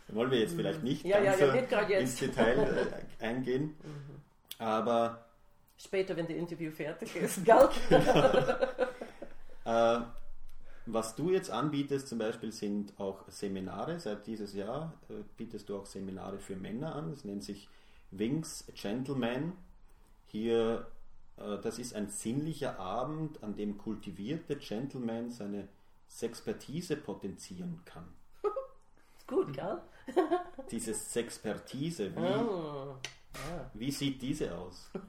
wollen 0.08 0.32
wir 0.32 0.40
jetzt 0.40 0.56
vielleicht 0.56 0.84
nicht 0.84 1.06
ja, 1.06 1.22
ganz 1.22 1.40
ja, 1.40 1.56
ja, 1.88 2.00
ins 2.00 2.16
Detail 2.16 2.58
äh, 3.20 3.24
eingehen, 3.24 3.76
mhm. 3.84 4.22
aber 4.58 5.26
später, 5.78 6.16
wenn 6.16 6.26
das 6.28 6.36
Interview 6.36 6.72
fertig 6.72 7.16
ist, 7.16 7.46
gell? 7.46 7.70
äh, 9.66 10.00
was 10.88 11.16
du 11.16 11.30
jetzt 11.32 11.52
anbietest, 11.52 12.08
zum 12.08 12.18
Beispiel, 12.18 12.52
sind 12.52 13.00
auch 13.00 13.30
Seminare. 13.30 14.00
Seit 14.00 14.26
dieses 14.26 14.56
Jahr 14.56 14.94
äh, 15.10 15.24
bietest 15.38 15.70
du 15.70 15.78
auch 15.78 15.86
Seminare 15.86 16.40
für 16.40 16.56
Männer 16.56 16.96
an. 16.96 17.12
Das 17.12 17.24
nennt 17.24 17.44
sich 17.44 17.70
Wings 18.10 18.66
Gentleman. 18.74 19.54
Hier 20.28 20.88
das 21.40 21.80
ist 21.80 21.96
ein 21.96 22.10
sinnlicher 22.10 22.80
Abend, 22.80 23.44
an 23.44 23.56
dem 23.56 23.78
kultivierte 23.78 24.58
Gentleman 24.58 25.30
seine 25.32 25.70
Sexpertise 26.08 26.98
potenzieren 26.98 27.82
kann. 27.86 28.08
Gut, 29.28 29.54
gell? 29.54 29.82
Diese 30.72 30.94
Sexpertise, 30.94 32.16
wie, 32.16 32.20
oh, 32.20 32.96
ja. 33.34 33.72
wie 33.74 33.92
sieht 33.92 34.22
diese 34.22 34.56
aus? 34.56 34.92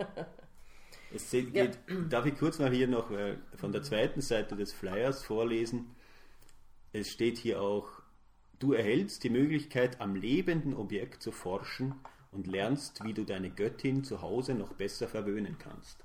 Es 1.12 1.28
geht, 1.32 1.54
ja. 1.54 1.66
Darf 2.08 2.24
ich 2.26 2.38
kurz 2.38 2.60
mal 2.60 2.70
hier 2.70 2.86
noch 2.86 3.10
äh, 3.10 3.36
von 3.56 3.72
der 3.72 3.82
zweiten 3.82 4.20
Seite 4.20 4.54
des 4.54 4.72
Flyers 4.72 5.24
vorlesen? 5.24 5.96
Es 6.92 7.10
steht 7.10 7.36
hier 7.36 7.60
auch, 7.60 7.88
du 8.60 8.74
erhältst 8.74 9.24
die 9.24 9.30
Möglichkeit, 9.30 10.00
am 10.00 10.14
lebenden 10.14 10.72
Objekt 10.72 11.20
zu 11.20 11.32
forschen 11.32 11.96
und 12.30 12.46
lernst, 12.46 13.02
wie 13.02 13.12
du 13.12 13.24
deine 13.24 13.50
Göttin 13.50 14.04
zu 14.04 14.22
Hause 14.22 14.54
noch 14.54 14.74
besser 14.74 15.08
verwöhnen 15.08 15.58
kannst. 15.58 15.98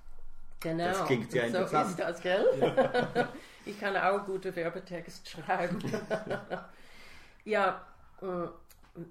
Genau. 0.65 0.85
Das 0.85 1.05
klingt 1.05 1.31
sehr 1.31 1.51
so 1.51 1.57
interessant. 1.59 1.89
ist 1.91 1.99
das, 1.99 2.21
gell? 2.21 2.45
Ja. 2.59 3.29
ich 3.67 3.79
kann 3.79 3.95
auch 3.95 4.25
gute 4.25 4.55
Werbetext 4.55 5.29
schreiben. 5.29 5.79
ja, 7.45 7.85
äh, 8.19 8.47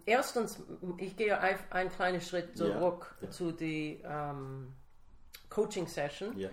erstens, 0.05 0.61
ich 0.99 1.17
gehe 1.17 1.39
ein, 1.39 1.57
einen 1.71 1.91
kleinen 1.91 2.21
Schritt 2.21 2.57
zurück 2.57 3.15
ja. 3.21 3.31
zu 3.31 3.53
der 3.53 3.99
ähm, 4.05 4.75
Coaching-Session. 5.49 6.37
Ja. 6.37 6.49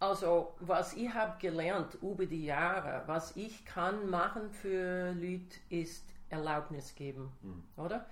Also, 0.00 0.56
was 0.58 0.94
ich 0.94 1.14
habe 1.14 1.38
gelernt 1.38 1.96
über 2.02 2.26
die 2.26 2.46
Jahre, 2.46 3.04
was 3.06 3.36
ich 3.36 3.64
kann 3.64 4.10
machen 4.10 4.50
für 4.50 5.12
Leute, 5.12 5.56
ist 5.68 6.04
Erlaubnis 6.30 6.96
geben, 6.96 7.30
mhm. 7.42 7.62
oder? 7.76 8.06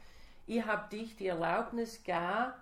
Ich 0.46 0.64
habe 0.64 0.88
dich 0.90 1.16
die 1.16 1.26
Erlaubnis 1.26 2.04
gegeben, 2.04 2.52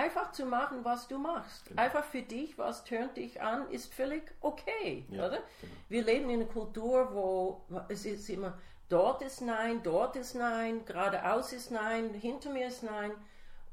Einfach 0.00 0.32
zu 0.32 0.46
machen, 0.46 0.78
was 0.82 1.08
du 1.08 1.18
machst. 1.18 1.66
Genau. 1.66 1.82
Einfach 1.82 2.04
für 2.04 2.22
dich, 2.22 2.56
was 2.56 2.84
tönt 2.84 3.16
dich 3.18 3.42
an, 3.42 3.70
ist 3.70 3.92
völlig 3.92 4.22
okay, 4.40 5.04
ja, 5.10 5.26
oder? 5.26 5.38
Genau. 5.60 5.72
Wir 5.90 6.04
leben 6.04 6.30
in 6.30 6.40
einer 6.40 6.50
Kultur, 6.50 7.10
wo 7.12 7.60
es 7.88 8.06
ist 8.06 8.28
immer, 8.30 8.58
dort 8.88 9.20
ist 9.20 9.42
Nein, 9.42 9.82
dort 9.82 10.16
ist 10.16 10.34
Nein, 10.34 10.84
geradeaus 10.86 11.52
ist 11.52 11.70
Nein, 11.70 12.14
hinter 12.14 12.50
mir 12.50 12.68
ist 12.68 12.82
Nein. 12.82 13.12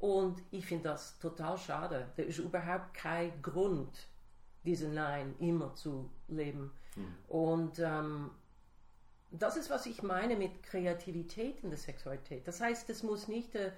Und 0.00 0.42
ich 0.50 0.66
finde 0.66 0.90
das 0.90 1.18
total 1.18 1.56
schade. 1.56 2.08
Da 2.16 2.22
ist 2.22 2.38
überhaupt 2.38 2.92
kein 2.94 3.40
Grund, 3.42 4.06
diese 4.64 4.88
Nein 4.88 5.34
immer 5.40 5.74
zu 5.74 6.10
leben. 6.28 6.70
Mhm. 6.94 7.14
Und 7.28 7.78
ähm, 7.78 8.30
das 9.30 9.56
ist, 9.56 9.70
was 9.70 9.86
ich 9.86 10.02
meine 10.02 10.36
mit 10.36 10.62
Kreativität 10.62 11.62
in 11.62 11.70
der 11.70 11.78
Sexualität. 11.78 12.46
Das 12.46 12.60
heißt, 12.60 12.88
es 12.90 13.02
muss 13.02 13.28
nicht 13.28 13.54
äh, 13.54 13.72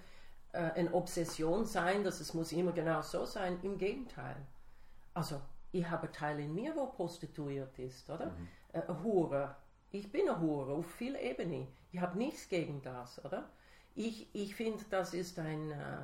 äh, 0.53 0.71
eine 0.73 0.93
Obsession 0.93 1.65
sein, 1.65 2.05
dass 2.05 2.21
es 2.21 2.35
muss 2.35 2.53
immer 2.53 2.73
genau 2.73 3.03
so 3.03 3.25
sein. 3.25 3.59
Im 3.63 3.79
Gegenteil. 3.79 4.37
Also, 5.15 5.41
ich 5.73 5.89
habe 5.89 6.11
Teil 6.11 6.41
in 6.41 6.55
mir, 6.55 6.75
wo 6.75 6.87
prostituiert 6.87 7.79
ist, 7.79 8.09
oder? 8.11 8.27
Mhm. 8.27 8.49
Äh, 8.73 8.83
Hure. 9.03 9.57
Ich 9.93 10.11
bin 10.11 10.29
eine 10.29 10.41
Hure 10.41 10.73
auf 10.75 10.87
viel 10.87 11.17
Ebene. 11.17 11.69
Ich 11.93 12.01
habe 12.01 12.19
nichts 12.19 12.49
gegen 12.49 12.83
das, 12.83 13.25
oder? 13.25 13.49
Ich, 13.95 14.29
ich 14.35 14.55
finde, 14.55 14.85
das 14.91 15.15
ist 15.15 15.39
ein, 15.39 15.73
äh, 15.73 15.97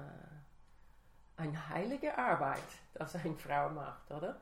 eine 1.37 1.69
heilige 1.69 2.17
Arbeit, 2.19 2.63
das 2.95 3.15
eine 3.15 3.35
Frau 3.37 3.69
macht, 3.71 4.11
oder? 4.11 4.41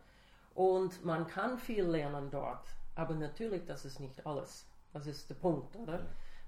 Und 0.55 1.05
man 1.05 1.27
kann 1.27 1.59
viel 1.59 1.85
lernen 1.85 2.31
dort. 2.31 2.67
Aber 2.95 3.15
natürlich, 3.15 3.65
das 3.67 3.85
ist 3.85 4.01
nicht 4.01 4.27
alles. 4.27 4.67
Das 4.93 5.07
ist 5.07 5.29
der 5.29 5.35
Punkt, 5.35 5.77
oder? 5.77 5.99
Ja 5.99 6.07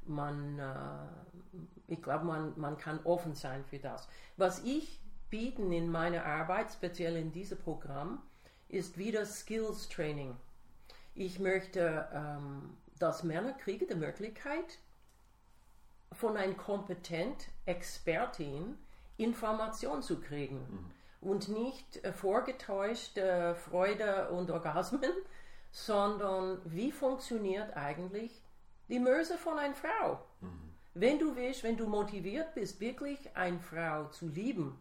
man, 0.09 0.59
äh, 0.59 1.93
ich 1.93 2.03
glaube, 2.03 2.25
man, 2.25 2.53
man 2.59 2.77
kann 2.77 3.01
offen 3.05 3.35
sein 3.35 3.65
für 3.65 3.79
das. 3.79 4.09
Was 4.37 4.63
ich 4.65 5.01
bieten 5.31 5.73
in 5.73 5.91
meiner 5.91 6.25
Arbeit, 6.25 6.73
speziell 6.73 7.17
in 7.17 7.33
diesem 7.33 7.59
Programm, 7.59 8.23
ist 8.69 8.99
wieder 8.99 9.25
Skills 9.25 9.89
Training. 9.89 10.37
Ich 11.15 11.39
möchte, 11.39 12.09
ähm, 12.13 12.77
dass 12.99 13.23
Männer 13.23 13.53
kriegen 13.53 13.87
die 13.89 13.95
Möglichkeit, 13.95 14.79
von 16.13 16.37
einer 16.37 16.55
kompetenten 16.55 17.47
Expertin 17.67 18.77
Information 19.17 20.03
zu 20.03 20.21
kriegen. 20.21 20.59
Mhm. 20.59 21.29
Und 21.29 21.49
nicht 21.49 22.05
äh, 22.05 22.13
vorgetäuschte 22.13 23.55
Freude 23.55 24.29
und 24.31 24.51
Orgasmen, 24.51 25.11
sondern 25.71 26.61
wie 26.65 26.93
funktioniert 26.93 27.77
eigentlich 27.77 28.43
die 28.89 28.99
Möse 28.99 29.37
von 29.39 29.59
einer 29.59 29.75
Frau. 29.75 30.21
Mhm. 30.41 30.75
Wenn 30.95 31.19
du 31.19 31.37
willst, 31.37 31.63
wenn 31.63 31.77
du 31.77 31.87
motiviert 31.87 32.55
bist, 32.55 32.81
wirklich 32.81 33.37
eine 33.37 33.59
Frau 33.59 34.07
zu 34.07 34.29
lieben 34.29 34.79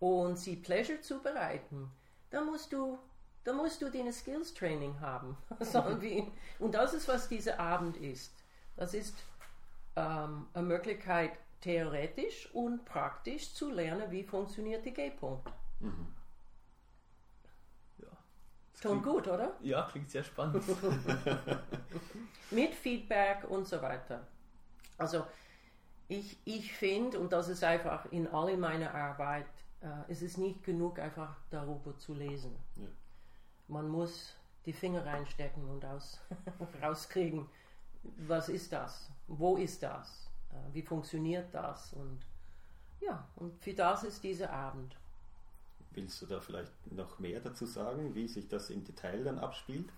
und 0.00 0.38
sie 0.38 0.56
Pleasure 0.56 1.00
zu 1.00 1.22
bereiten, 1.22 1.90
dann 2.30 2.46
musst 2.46 2.72
du, 2.72 2.98
dann 3.44 3.56
musst 3.56 3.80
du 3.80 3.90
deine 3.90 4.12
Skills 4.12 4.52
Training 4.54 4.98
haben. 5.00 5.36
und 6.58 6.74
das 6.74 6.94
ist, 6.94 7.08
was 7.08 7.28
dieser 7.28 7.58
Abend 7.60 7.96
ist. 7.98 8.32
Das 8.76 8.94
ist 8.94 9.14
ähm, 9.96 10.46
eine 10.54 10.66
Möglichkeit, 10.66 11.32
theoretisch 11.60 12.48
und 12.54 12.84
praktisch 12.84 13.52
zu 13.52 13.70
lernen, 13.70 14.10
wie 14.10 14.22
funktioniert 14.22 14.84
die 14.84 14.94
G-Punkt. 14.94 15.48
Mhm. 15.80 16.14
Schon 18.80 19.02
gut, 19.02 19.26
oder? 19.26 19.54
Ja, 19.60 19.82
klingt 19.90 20.10
sehr 20.10 20.22
spannend. 20.22 20.62
Mit 22.50 22.74
Feedback 22.74 23.44
und 23.48 23.66
so 23.66 23.82
weiter. 23.82 24.26
Also 24.96 25.26
ich, 26.06 26.38
ich 26.44 26.72
finde, 26.72 27.18
und 27.18 27.32
das 27.32 27.48
ist 27.48 27.64
einfach 27.64 28.10
in 28.12 28.28
all 28.28 28.56
meiner 28.56 28.94
Arbeit, 28.94 29.46
äh, 29.80 29.88
es 30.08 30.22
ist 30.22 30.38
nicht 30.38 30.62
genug, 30.64 30.98
einfach 30.98 31.36
darüber 31.50 31.96
zu 31.98 32.14
lesen. 32.14 32.56
Ja. 32.76 32.86
Man 33.66 33.88
muss 33.88 34.34
die 34.64 34.72
Finger 34.72 35.04
reinstecken 35.04 35.68
und 35.68 35.84
aus, 35.84 36.20
rauskriegen, 36.82 37.48
was 38.02 38.48
ist 38.48 38.72
das? 38.72 39.10
Wo 39.26 39.56
ist 39.56 39.82
das? 39.82 40.28
äh, 40.50 40.74
wie 40.74 40.82
funktioniert 40.82 41.52
das 41.52 41.92
und 41.92 42.20
ja, 43.00 43.24
und 43.36 43.62
für 43.62 43.74
das 43.74 44.02
ist 44.02 44.24
dieser 44.24 44.50
Abend. 44.50 44.96
Willst 45.98 46.22
du 46.22 46.26
da 46.26 46.38
vielleicht 46.40 46.70
noch 46.92 47.18
mehr 47.18 47.40
dazu 47.40 47.66
sagen, 47.66 48.14
wie 48.14 48.28
sich 48.28 48.46
das 48.46 48.70
im 48.70 48.84
Detail 48.84 49.24
dann 49.24 49.40
abspielt? 49.40 49.88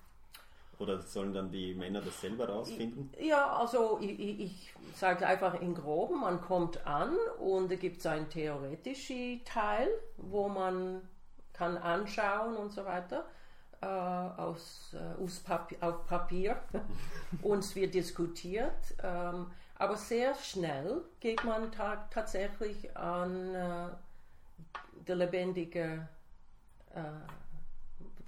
Oder 0.78 0.98
sollen 1.02 1.34
dann 1.34 1.50
die 1.50 1.74
Männer 1.74 2.00
das 2.00 2.22
selber 2.22 2.48
rausfinden? 2.48 3.10
Ja, 3.20 3.52
also 3.58 3.98
ich, 4.00 4.18
ich, 4.18 4.40
ich 4.40 4.74
sage 4.96 5.26
einfach 5.26 5.60
in 5.60 5.74
Groben, 5.74 6.20
man 6.20 6.40
kommt 6.40 6.86
an 6.86 7.14
und 7.38 7.70
da 7.70 7.76
gibt 7.76 7.98
es 7.98 8.06
einen 8.06 8.30
theoretischen 8.30 9.44
Teil, 9.44 9.88
wo 10.16 10.48
man 10.48 11.02
kann 11.52 11.76
anschauen 11.76 12.56
und 12.56 12.72
so 12.72 12.86
weiter 12.86 13.26
äh, 13.82 13.86
aus, 13.86 14.94
äh, 14.94 15.22
aus 15.22 15.40
Papier, 15.40 15.76
auf 15.82 16.06
Papier 16.06 16.62
und 17.42 17.58
es 17.58 17.76
wird 17.76 17.92
diskutiert. 17.92 18.94
Ähm, 19.02 19.50
aber 19.74 19.96
sehr 19.96 20.34
schnell 20.34 21.02
geht 21.20 21.44
man 21.44 21.70
ta 21.70 22.08
tatsächlich 22.10 22.96
an 22.96 23.54
äh, 23.54 23.88
der 25.06 25.16
lebendige 25.16 26.08
äh, 26.94 27.00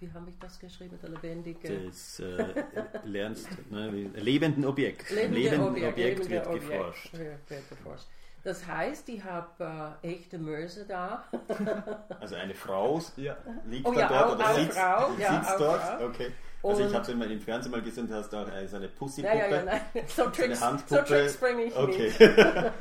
wie 0.01 0.11
habe 0.13 0.31
ich 0.31 0.39
das 0.39 0.59
geschrieben? 0.59 0.99
Der 1.01 1.11
lebendige. 1.11 1.87
Das 1.87 2.19
äh, 2.19 2.65
lernst, 3.05 3.49
ne, 3.71 3.89
lebenden 4.17 4.65
Objekt. 4.65 5.09
Lebende 5.11 5.39
lebenden 5.39 5.69
Objekt, 5.69 5.93
Objekt, 5.93 6.19
lebende 6.19 6.31
wird 6.31 6.47
Objekt 6.49 6.69
geforscht. 6.71 7.13
wird- 7.19 7.69
geforscht. 7.69 8.07
Das 8.45 8.67
heißt, 8.67 9.09
ich 9.11 9.23
habe 9.23 9.97
äh, 10.03 10.09
echte 10.15 10.39
Möse 10.39 10.85
da. 10.87 11.25
Also 12.21 12.35
eine 12.35 12.55
Frau 12.55 13.01
Ja. 13.17 13.37
liegt 13.65 13.87
Oh 13.87 13.93
da 13.93 14.01
ja, 14.01 14.09
dort 14.09 14.25
auch- 14.31 14.35
oder 14.35 14.51
auch 14.51 14.55
sitzt, 14.59 14.79
Frau, 14.79 15.11
ja, 15.21 15.35
sitzt 15.41 15.53
auch 15.55 15.59
dort. 15.59 15.81
Frau. 15.83 16.07
Okay. 16.07 16.33
Also 16.65 16.81
ich 16.81 16.87
Und- 16.89 16.95
habe 16.95 17.03
es 17.03 17.09
immer 17.09 17.27
im 17.31 17.41
Fernsehen 17.41 17.71
mal 17.73 17.83
gesehen, 17.83 18.09
du 18.09 18.15
hast 18.15 18.35
auch 18.35 18.49
äh, 18.53 18.67
so 18.67 18.77
eine 18.77 18.89
Pussy-Puppe. 18.89 19.37
Ja, 19.37 19.47
ja, 19.49 19.57
ja, 19.57 19.65
nein. 19.65 19.81
So 20.09 20.29
Tricks, 20.31 20.59
so 20.59 20.67
Handpuppe. 20.67 21.05
Tricks 21.05 21.37
bringe 21.37 21.63
ich 21.65 21.77
Okay. 21.77 22.07
nicht. 22.09 22.21
Nein, 22.21 22.73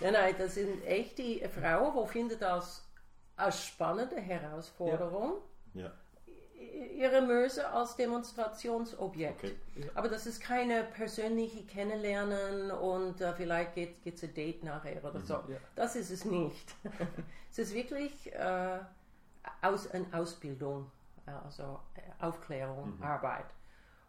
nein, 0.12 0.34
das 0.38 0.54
sind 0.54 0.84
echte 0.86 1.48
Frauen, 1.48 1.92
die 2.06 2.12
finden 2.12 2.38
das 2.38 2.88
eine 3.42 3.52
spannende 3.52 4.16
Herausforderung, 4.16 5.34
ja. 5.74 5.90
ihre 6.96 7.22
Möse 7.22 7.68
als 7.68 7.96
Demonstrationsobjekt. 7.96 9.44
Okay. 9.44 9.90
Aber 9.94 10.08
das 10.08 10.26
ist 10.26 10.40
keine 10.40 10.84
persönliche 10.84 11.64
Kennenlernen 11.64 12.70
und 12.70 13.20
äh, 13.20 13.32
vielleicht 13.34 13.74
geht 13.74 14.06
es 14.06 14.22
ein 14.22 14.34
Date 14.34 14.64
nachher 14.64 15.04
oder 15.04 15.20
so. 15.20 15.34
Ja. 15.34 15.56
Das 15.74 15.96
ist 15.96 16.10
es 16.10 16.24
nicht. 16.24 16.74
es 17.50 17.58
ist 17.58 17.74
wirklich 17.74 18.32
äh, 18.32 18.78
aus, 19.60 19.90
eine 19.90 20.06
Ausbildung, 20.12 20.90
äh, 21.26 21.30
also 21.30 21.80
äh, 21.94 22.24
Aufklärung, 22.24 23.00
Arbeit. 23.02 23.46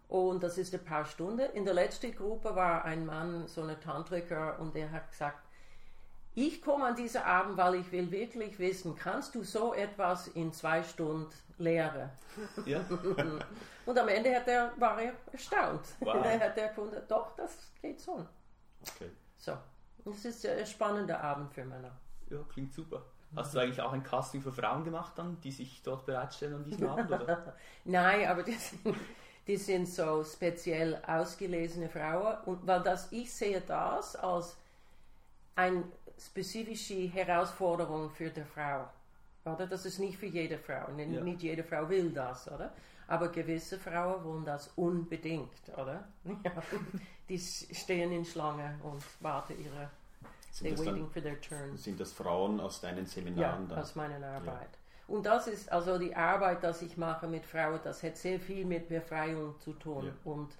Und 0.07 0.43
das 0.43 0.57
ist 0.59 0.73
ein 0.75 0.83
paar 0.83 1.05
Stunden. 1.05 1.49
In 1.53 1.65
der 1.65 1.73
letzten 1.73 2.13
Gruppe 2.13 2.55
war 2.55 2.85
ein 2.85 3.05
Mann, 3.05 3.47
so 3.47 3.63
ein 3.63 3.79
Tantriker, 3.79 4.59
und 4.59 4.75
der 4.75 4.91
hat 4.91 5.09
gesagt, 5.09 5.39
ich 6.35 6.61
komme 6.61 6.85
an 6.85 6.95
diesen 6.95 7.21
Abend, 7.21 7.57
weil 7.57 7.75
ich 7.75 7.91
will 7.91 8.09
wirklich 8.11 8.57
wissen, 8.59 8.95
kannst 8.95 9.35
du 9.35 9.43
so 9.43 9.73
etwas 9.73 10.27
in 10.29 10.51
zwei 10.51 10.83
Stunden 10.83 11.29
lehren? 11.57 12.09
Ja. 12.65 12.79
Und 13.85 13.99
am 13.99 14.07
Ende 14.07 14.35
hat 14.35 14.47
er, 14.47 14.71
war 14.77 14.99
er 15.01 15.13
erstaunt. 15.31 15.81
Wow. 15.99 16.15
Er 16.25 16.39
hat 16.39 16.57
er 16.57 16.69
gefunden, 16.69 17.01
doch, 17.07 17.35
das 17.35 17.57
geht 17.81 17.99
so. 17.99 18.25
Okay. 18.95 19.11
So, 19.37 19.57
es 20.05 20.25
ist 20.25 20.45
ein 20.45 20.65
spannender 20.65 21.21
Abend 21.21 21.53
für 21.53 21.65
Männer. 21.65 21.91
ja, 22.29 22.39
klingt 22.51 22.73
super. 22.73 23.03
Hast 23.35 23.53
du 23.53 23.59
eigentlich 23.59 23.81
auch 23.81 23.93
ein 23.93 24.03
Casting 24.03 24.41
für 24.41 24.51
Frauen 24.51 24.83
gemacht 24.83 25.13
dann, 25.15 25.39
die 25.41 25.51
sich 25.51 25.81
dort 25.81 26.05
bereitstellen 26.05 26.55
an 26.55 26.63
diesem 26.63 26.87
Abend? 26.87 27.11
Oder? 27.11 27.55
Nein, 27.83 28.27
aber 28.27 28.43
die 28.43 28.53
sind, 28.53 28.95
die 29.47 29.57
sind 29.57 29.87
so 29.87 30.23
speziell 30.23 31.01
ausgelesene 31.07 31.89
Frauen. 31.89 32.37
Und 32.45 32.67
weil 32.67 32.81
das, 32.83 33.11
ich 33.11 33.33
sehe 33.33 33.61
das 33.61 34.15
als 34.15 34.55
eine 35.55 35.83
spezifische 36.27 36.95
Herausforderung 37.11 38.09
für 38.09 38.29
die 38.29 38.43
Frau. 38.43 38.87
Oder? 39.45 39.67
Das 39.67 39.85
ist 39.85 39.99
nicht 39.99 40.17
für 40.17 40.25
jede 40.27 40.57
Frau. 40.57 40.91
Nicht, 40.91 41.11
Ja. 41.11 41.21
nicht 41.21 41.41
jede 41.41 41.63
Frau 41.63 41.87
will 41.89 42.11
das, 42.11 42.49
oder? 42.51 42.73
Aber 43.07 43.27
gewisse 43.29 43.77
Frauen 43.77 44.23
wollen 44.23 44.45
das 44.45 44.69
unbedingt, 44.75 45.51
oder? 45.77 46.07
Ja. 46.43 46.51
Die 47.29 47.39
stehen 47.39 48.11
in 48.11 48.25
Schlange 48.25 48.77
und 48.83 49.01
warten 49.21 49.53
ihre, 49.61 49.89
Sind 50.51 50.71
das, 50.71 50.79
waiting 50.85 51.03
dann, 51.03 51.09
for 51.11 51.21
their 51.21 51.39
turn. 51.41 51.77
sind 51.77 51.99
das 51.99 52.11
Frauen 52.13 52.59
aus 52.59 52.81
deinen 52.81 52.99
Ja, 52.99 53.05
Seminaren 53.05 53.67
dann? 53.67 53.79
aus 53.79 53.95
meiner 53.95 54.25
Arbeit. 54.25 54.69
Und 55.07 55.25
das 55.25 55.47
ist 55.47 55.71
also 55.71 55.97
die 55.97 56.15
Arbeit, 56.15 56.63
die 56.63 56.85
ich 56.85 56.97
mache 56.97 57.27
mit 57.27 57.45
Frauen, 57.45 57.79
das 57.83 58.03
hat 58.03 58.15
sehr 58.17 58.39
viel 58.39 58.65
mit 58.65 58.87
Befreiung 58.87 59.59
zu 59.59 59.73
tun. 59.73 60.05
Ja. 60.05 60.11
Und 60.23 60.55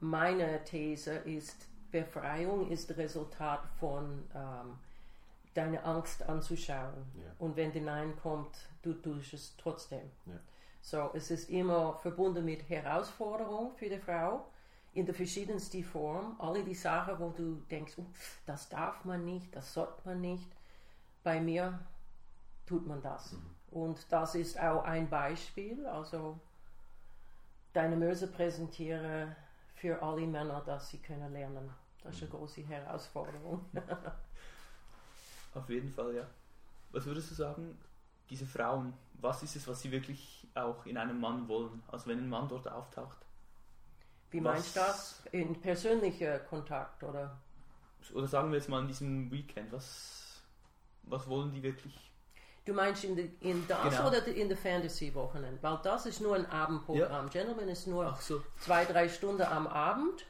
meine 0.00 0.62
These 0.64 1.14
ist, 1.18 1.66
Befreiung 1.92 2.68
ist 2.70 2.96
Resultat 2.96 3.60
von 3.78 4.24
ähm, 4.34 4.78
deine 5.54 5.84
Angst 5.84 6.22
anzuschauen. 6.28 7.06
Ja. 7.16 7.32
Und 7.38 7.56
wenn 7.56 7.72
die 7.72 7.80
Nein 7.80 8.14
kommt, 8.20 8.68
du 8.82 8.92
tust 8.94 9.32
es 9.32 9.56
trotzdem. 9.56 10.10
Ja. 10.26 10.40
So, 10.80 11.10
es 11.14 11.30
ist 11.30 11.48
immer 11.48 11.94
verbunden 11.94 12.44
mit 12.44 12.68
Herausforderung 12.68 13.74
für 13.76 13.88
die 13.88 13.98
Frau 13.98 14.44
in 14.92 15.06
der 15.06 15.14
verschiedensten 15.14 15.82
Form. 15.82 16.36
Alle 16.38 16.62
die 16.62 16.74
Sachen, 16.74 17.18
wo 17.18 17.30
du 17.30 17.62
denkst, 17.70 17.94
oh, 17.96 18.04
das 18.46 18.68
darf 18.68 19.04
man 19.04 19.24
nicht, 19.24 19.54
das 19.54 19.72
sollte 19.72 20.02
man 20.04 20.20
nicht. 20.20 20.48
Bei 21.22 21.40
mir 21.40 21.78
tut 22.66 22.86
man 22.86 23.00
das. 23.00 23.34
Und 23.70 24.06
das 24.10 24.34
ist 24.34 24.60
auch 24.60 24.84
ein 24.84 25.08
Beispiel. 25.08 25.86
Also 25.86 26.38
deine 27.72 27.96
Möse 27.96 28.26
präsentiere 28.28 29.34
für 29.74 30.02
alle 30.02 30.26
Männer, 30.26 30.62
dass 30.64 30.90
sie 30.90 30.98
können 30.98 31.32
lernen. 31.32 31.70
Das 32.02 32.16
ist 32.16 32.22
eine 32.22 32.30
große 32.30 32.62
Herausforderung. 32.62 33.64
Auf 35.54 35.68
jeden 35.68 35.90
Fall, 35.90 36.14
ja. 36.14 36.26
Was 36.90 37.06
würdest 37.06 37.30
du 37.30 37.34
sagen, 37.34 37.78
diese 38.30 38.46
Frauen, 38.46 38.94
was 39.14 39.42
ist 39.42 39.56
es, 39.56 39.66
was 39.68 39.80
sie 39.80 39.90
wirklich 39.90 40.46
auch 40.54 40.86
in 40.86 40.96
einem 40.96 41.20
Mann 41.20 41.48
wollen? 41.48 41.82
Also 41.88 42.06
wenn 42.08 42.18
ein 42.18 42.28
Mann 42.28 42.48
dort 42.48 42.68
auftaucht. 42.68 43.18
Wie 44.30 44.40
meinst 44.40 44.74
du 44.74 44.80
das? 44.80 45.22
In 45.32 45.60
persönlicher 45.60 46.40
Kontakt 46.40 47.02
oder? 47.04 47.38
Oder 48.12 48.26
sagen 48.26 48.50
wir 48.50 48.58
jetzt 48.58 48.68
mal 48.68 48.80
in 48.80 48.88
diesem 48.88 49.30
Weekend, 49.30 49.72
was, 49.72 50.42
was 51.04 51.26
wollen 51.28 51.52
die 51.52 51.62
wirklich? 51.62 52.10
Du 52.64 52.72
meinst 52.72 53.04
in, 53.04 53.14
de, 53.14 53.30
in 53.40 53.66
das 53.68 53.96
Genau. 53.96 54.08
oder 54.08 54.26
in 54.26 54.48
der 54.48 54.56
Fantasy-Wochenende? 54.56 55.62
Weil 55.62 55.78
das 55.82 56.06
ist 56.06 56.20
nur 56.20 56.34
ein 56.34 56.46
Abendprogramm. 56.46 57.28
Gentleman 57.28 57.68
ist 57.68 57.86
nur 57.86 58.16
so. 58.20 58.42
zwei, 58.58 58.84
drei 58.84 59.08
Stunden 59.08 59.42
am 59.42 59.66
Abend. 59.66 60.26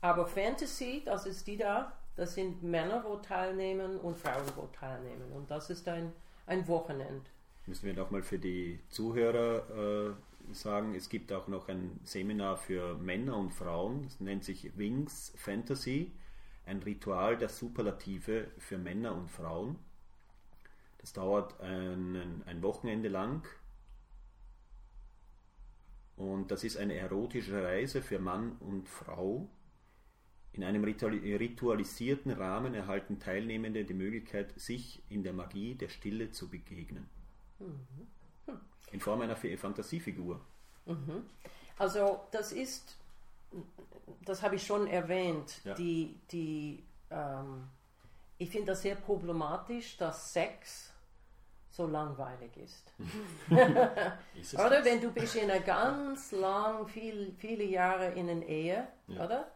Aber 0.00 0.26
Fantasy, 0.26 1.02
das 1.04 1.26
ist 1.26 1.46
die 1.46 1.56
da, 1.56 1.92
das 2.16 2.34
sind 2.34 2.62
Männer, 2.62 3.04
wo 3.04 3.16
teilnehmen 3.16 3.98
und 3.98 4.16
Frauen, 4.16 4.44
wo 4.56 4.66
teilnehmen. 4.66 5.32
Und 5.32 5.50
das 5.50 5.70
ist 5.70 5.88
ein, 5.88 6.12
ein 6.46 6.66
Wochenende. 6.68 7.24
Müssen 7.66 7.86
wir 7.86 7.94
nochmal 7.94 8.22
für 8.22 8.38
die 8.38 8.80
Zuhörer 8.88 10.10
äh, 10.10 10.54
sagen, 10.54 10.94
es 10.94 11.08
gibt 11.08 11.32
auch 11.32 11.48
noch 11.48 11.68
ein 11.68 12.00
Seminar 12.04 12.56
für 12.56 12.96
Männer 12.96 13.36
und 13.36 13.52
Frauen, 13.52 14.02
das 14.02 14.20
nennt 14.20 14.44
sich 14.44 14.76
Wings 14.76 15.32
Fantasy, 15.36 16.12
ein 16.66 16.82
Ritual 16.82 17.36
der 17.36 17.48
Superlative 17.48 18.48
für 18.58 18.78
Männer 18.78 19.14
und 19.14 19.30
Frauen. 19.30 19.78
Das 20.98 21.12
dauert 21.12 21.60
ein, 21.60 22.42
ein 22.46 22.62
Wochenende 22.62 23.08
lang 23.08 23.46
und 26.16 26.50
das 26.50 26.64
ist 26.64 26.76
eine 26.76 26.94
erotische 26.94 27.62
Reise 27.62 28.02
für 28.02 28.18
Mann 28.18 28.56
und 28.60 28.88
Frau. 28.88 29.48
In 30.54 30.64
einem 30.64 30.84
rituali- 30.84 31.36
ritualisierten 31.38 32.30
Rahmen 32.32 32.74
erhalten 32.74 33.18
Teilnehmende 33.18 33.84
die 33.84 33.94
Möglichkeit, 33.94 34.52
sich 34.60 35.02
in 35.08 35.22
der 35.22 35.32
Magie 35.32 35.74
der 35.74 35.88
Stille 35.88 36.30
zu 36.30 36.48
begegnen. 36.50 37.08
In 38.90 39.00
Form 39.00 39.22
einer 39.22 39.36
Fa- 39.36 39.56
Fantasiefigur. 39.56 40.40
Also 41.78 42.20
das 42.32 42.52
ist, 42.52 42.98
das 44.24 44.42
habe 44.42 44.56
ich 44.56 44.66
schon 44.66 44.86
erwähnt, 44.86 45.60
Ja. 45.64 45.74
die, 45.74 46.18
die 46.30 46.82
ähm, 47.10 47.64
ich 48.38 48.50
finde 48.50 48.72
das 48.72 48.82
sehr 48.82 48.96
problematisch, 48.96 49.96
dass 49.96 50.32
Sex 50.34 50.92
so 51.70 51.86
langweilig 51.86 52.54
ist. 52.58 52.92
Ist 54.38 54.54
Oder 54.58 54.70
das? 54.78 54.84
wenn 54.84 55.00
du 55.00 55.10
bist 55.12 55.36
in 55.36 55.50
einer 55.50 55.60
ganz 55.60 56.32
lang, 56.32 56.86
viel, 56.88 57.32
viele 57.38 57.64
Jahre 57.64 58.08
in 58.12 58.28
einer 58.28 58.44
Ehe, 58.44 58.88
Ja. 59.06 59.24
oder? 59.24 59.50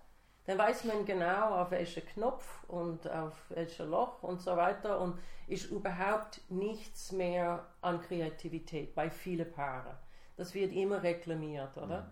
Dann 0.47 0.59
weiß 0.59 0.85
man 0.85 1.05
genau, 1.05 1.57
auf 1.57 1.73
welchen 1.73 2.07
Knopf 2.07 2.63
und 2.69 3.11
auf 3.11 3.35
welches 3.49 3.87
Loch 3.87 4.23
und 4.23 4.41
so 4.41 4.57
weiter 4.57 5.01
und 5.01 5.19
ist 5.49 5.71
überhaupt 5.71 6.41
nichts 6.49 7.11
mehr 7.13 7.67
an 7.81 8.01
Kreativität 8.01 8.95
bei 8.95 9.11
vielen 9.11 9.51
Paaren. 9.51 9.97
Das 10.37 10.55
wird 10.55 10.73
immer 10.73 11.03
reklamiert, 11.03 11.77
oder? 11.77 12.11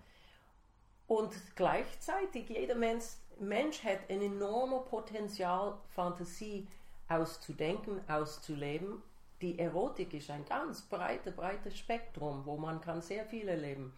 Und 1.06 1.32
gleichzeitig, 1.54 2.48
jeder 2.48 2.74
Mensch, 2.74 3.04
Mensch 3.38 3.84
hat 3.84 3.98
ein 4.08 4.22
enormes 4.22 4.88
Potenzial, 4.88 5.76
Fantasie 5.94 6.66
auszudenken, 7.08 8.00
auszuleben. 8.08 9.02
Die 9.42 9.58
Erotik 9.58 10.14
ist 10.14 10.30
ein 10.30 10.44
ganz 10.46 10.82
breites, 10.82 11.34
breites 11.34 11.76
Spektrum, 11.76 12.46
wo 12.46 12.56
man 12.56 12.80
kann 12.80 13.02
sehr 13.02 13.26
viel 13.26 13.48
erleben. 13.48 13.92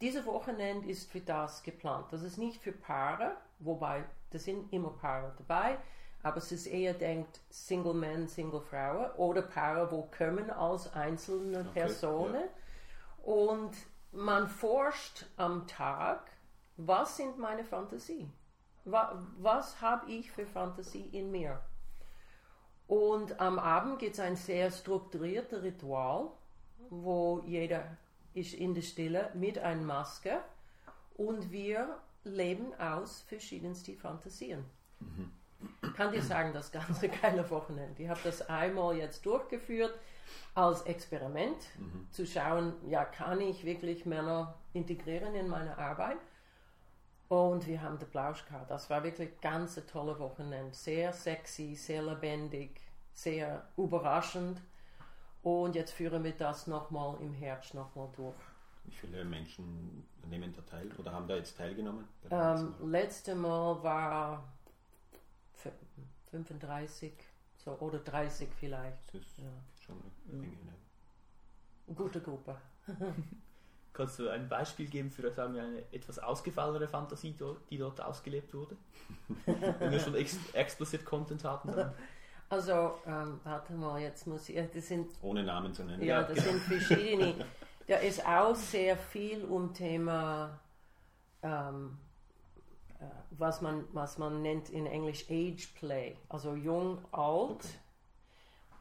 Dieses 0.00 0.24
Wochenende 0.26 0.88
ist 0.88 1.10
für 1.10 1.20
das 1.20 1.62
geplant. 1.62 2.06
Das 2.12 2.22
ist 2.22 2.38
nicht 2.38 2.62
für 2.62 2.72
Paare, 2.72 3.32
wobei 3.58 4.04
da 4.30 4.38
sind 4.38 4.72
immer 4.72 4.90
Paare 4.90 5.32
dabei, 5.38 5.78
aber 6.22 6.36
es 6.38 6.52
ist 6.52 6.66
eher 6.66 6.94
denkt 6.94 7.40
Single 7.50 7.94
Men, 7.94 8.28
Single 8.28 8.60
Frauen 8.60 9.10
oder 9.16 9.42
Paare, 9.42 9.90
wo 9.90 10.02
kommen 10.16 10.50
als 10.50 10.92
einzelne 10.92 11.60
Okay, 11.60 11.68
Personen 11.80 12.44
und 13.22 13.72
man 14.12 14.48
forscht 14.48 15.26
am 15.36 15.66
Tag, 15.66 16.30
was 16.76 17.16
sind 17.16 17.38
meine 17.38 17.64
Fantasie? 17.64 18.28
Wa- 18.84 19.20
Was 19.38 19.80
habe 19.80 20.10
ich 20.10 20.30
für 20.30 20.46
Fantasie 20.46 21.08
in 21.12 21.30
mir? 21.30 21.60
Und 22.86 23.38
am 23.40 23.58
Abend 23.58 23.98
gibt 23.98 24.14
es 24.14 24.20
ein 24.20 24.36
sehr 24.36 24.70
strukturiertes 24.70 25.62
Ritual, 25.62 26.28
wo 26.88 27.40
jeder 27.44 27.84
ist 28.38 28.54
in 28.54 28.74
der 28.74 28.82
Stille 28.82 29.30
mit 29.34 29.58
einer 29.58 29.82
Maske 29.82 30.40
und 31.16 31.50
wir 31.50 31.98
leben 32.24 32.74
aus 32.78 33.22
verschiedensten 33.22 33.96
Fantasien. 33.96 34.64
Ich 35.82 35.94
kann 35.94 36.12
dir 36.12 36.22
sagen, 36.22 36.52
das 36.52 36.70
ganze 36.70 37.08
geile 37.22 37.48
Wochenende. 37.50 38.02
Ich 38.02 38.08
habe 38.08 38.20
das 38.22 38.48
einmal 38.48 38.96
jetzt 38.96 39.24
durchgeführt 39.26 39.98
als 40.54 40.82
Experiment, 40.82 41.56
zu 42.10 42.26
schauen, 42.26 42.74
ja, 42.88 43.04
kann 43.04 43.40
ich 43.40 43.64
wirklich 43.64 44.06
Männer 44.06 44.54
integrieren 44.72 45.34
in 45.34 45.48
meine 45.48 45.78
Arbeit? 45.78 46.18
Und 47.28 47.66
wir 47.66 47.82
haben 47.82 47.98
den 47.98 48.08
Plausch 48.08 48.44
gehabt. 48.46 48.70
Das 48.70 48.88
war 48.88 49.04
wirklich 49.04 49.40
ganz 49.40 49.76
ein 49.76 49.86
tolle 49.86 50.18
Wochenende. 50.18 50.74
Sehr 50.74 51.12
sexy, 51.12 51.74
sehr 51.74 52.02
lebendig, 52.02 52.80
sehr 53.12 53.68
überraschend. 53.76 54.60
Und 55.42 55.74
jetzt 55.74 55.92
führen 55.92 56.24
wir 56.24 56.32
das 56.32 56.66
nochmal 56.66 57.16
im 57.20 57.32
Herbst 57.32 57.74
nochmal 57.74 58.08
durch. 58.16 58.34
Wie 58.84 58.92
viele 58.92 59.24
Menschen 59.24 60.06
nehmen 60.28 60.52
da 60.54 60.62
teil 60.62 60.90
oder 60.98 61.12
haben 61.12 61.28
da 61.28 61.36
jetzt 61.36 61.56
teilgenommen? 61.56 62.04
Ähm, 62.30 62.74
letzte 62.90 63.34
Mal 63.34 63.82
war 63.82 64.52
f- 65.54 65.72
35 66.30 67.12
so, 67.56 67.72
oder 67.80 67.98
30 67.98 68.48
vielleicht. 68.58 69.08
Das 69.14 69.20
ist 69.22 69.38
Ja. 69.38 69.44
schon 69.80 69.96
eine 70.28 70.38
Menge. 70.38 70.56
Ne? 70.64 70.72
Eine 71.86 71.96
gute 71.96 72.20
Gruppe. 72.20 72.56
Kannst 73.92 74.18
du 74.20 74.28
ein 74.28 74.48
Beispiel 74.48 74.86
geben 74.86 75.10
für 75.10 75.30
sagen 75.32 75.54
wir, 75.54 75.62
eine 75.64 75.82
etwas 75.92 76.18
ausgefallenere 76.20 76.86
Fantasie, 76.88 77.34
die 77.68 77.78
dort 77.78 78.00
ausgelebt 78.00 78.54
wurde? 78.54 78.76
Wenn 79.46 79.90
wir 79.90 79.98
schon 80.00 80.14
ex 80.14 80.38
explicit 80.52 81.04
Content 81.04 81.42
hatten, 81.44 81.72
dann 81.72 81.92
Also, 82.50 82.94
ähm, 83.06 83.40
warte 83.44 83.74
mal, 83.74 84.00
jetzt 84.00 84.26
muss 84.26 84.48
ich, 84.48 84.58
das 84.72 84.88
sind, 84.88 85.10
Ohne 85.22 85.42
Namen 85.42 85.74
zu 85.74 85.84
nennen. 85.84 86.02
ja, 86.02 86.22
das 86.22 86.38
sind 86.38 86.60
verschiedene. 86.60 87.34
Da 87.86 87.96
ist 87.96 88.22
auch 88.26 88.54
sehr 88.54 88.98
viel 88.98 89.46
um 89.46 89.72
Thema, 89.72 90.60
ähm, 91.42 91.96
äh, 93.00 93.04
was, 93.30 93.62
man, 93.62 93.86
was 93.94 94.18
man 94.18 94.42
nennt 94.42 94.68
in 94.68 94.84
Englisch 94.84 95.24
Age 95.30 95.68
Play, 95.74 96.18
also 96.28 96.54
jung, 96.54 96.98
alt. 97.12 97.64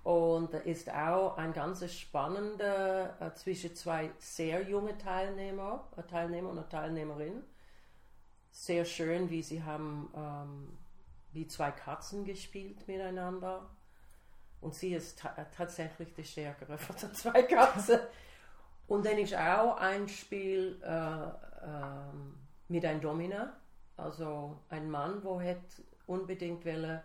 Okay. 0.04 0.10
Und 0.10 0.54
da 0.54 0.58
ist 0.58 0.90
auch 0.90 1.38
ein 1.38 1.54
ganz 1.54 1.90
spannender 1.94 3.16
äh, 3.22 3.34
zwischen 3.34 3.74
zwei 3.76 4.12
sehr 4.18 4.70
junge 4.70 4.98
Teilnehmer, 4.98 5.88
äh, 5.96 6.04
Teilnehmer 6.04 6.50
und 6.50 6.70
Teilnehmerin. 6.70 7.44
Sehr 8.52 8.84
schön, 8.84 9.30
wie 9.30 9.42
sie 9.42 9.64
haben 9.64 10.12
ähm, 10.16 10.78
wie 11.38 11.48
zwei 11.48 11.70
Katzen 11.72 12.26
gespielt 12.26 12.88
miteinander. 12.88 13.70
Und 14.60 14.74
sie 14.74 14.94
ist 14.94 15.20
ta 15.20 15.30
tatsächlich 15.56 16.14
die 16.16 16.24
stärkere 16.24 16.78
von 16.78 16.96
den 16.96 17.14
zwei 17.14 17.44
Katzen. 17.44 18.00
Und 18.88 19.06
dann 19.06 19.18
ist 19.20 19.36
auch 19.36 19.78
ein 19.78 20.08
Spiel 20.10 20.82
äh, 20.84 21.28
ähm, 21.64 22.34
mit 22.68 22.84
einem 22.86 23.02
Domina, 23.02 23.56
also 23.98 24.58
ein 24.70 24.90
Mann, 24.90 25.24
wo 25.24 25.40
hat 25.40 25.58
unbedingt 26.08 26.66
will 26.66 27.02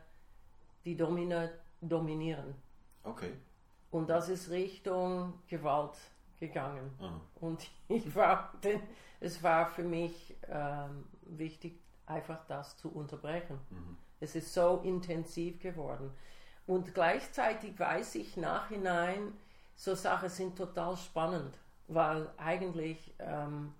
die 0.84 0.96
Domina 0.96 1.48
dominieren. 1.80 2.54
Okay. 3.04 3.32
Und 3.90 4.08
das 4.08 4.28
ist 4.28 4.50
Richtung 4.50 5.34
Gewalt 5.46 5.98
gegangen. 6.40 6.90
Aha. 7.00 7.20
Und 7.40 7.70
ich 7.88 8.14
war, 8.14 8.54
denn 8.64 8.80
es 9.20 9.42
war 9.42 9.66
für 9.66 9.84
mich 9.84 10.34
ähm, 10.48 11.04
wichtig, 11.26 11.78
einfach 12.06 12.44
das 12.46 12.76
zu 12.78 12.90
unterbrechen. 12.90 13.58
Es 14.22 14.36
ist 14.36 14.54
so 14.54 14.80
intensiv 14.84 15.60
geworden. 15.60 16.12
Und 16.66 16.94
gleichzeitig 16.94 17.78
weiß 17.78 18.14
ich 18.14 18.36
nachhinein, 18.36 19.32
so 19.74 19.96
Sachen 19.96 20.28
sind 20.28 20.56
total 20.56 20.96
spannend, 20.96 21.54
weil 21.88 22.30
eigentlich 22.36 22.98
ähm, 23.18 23.74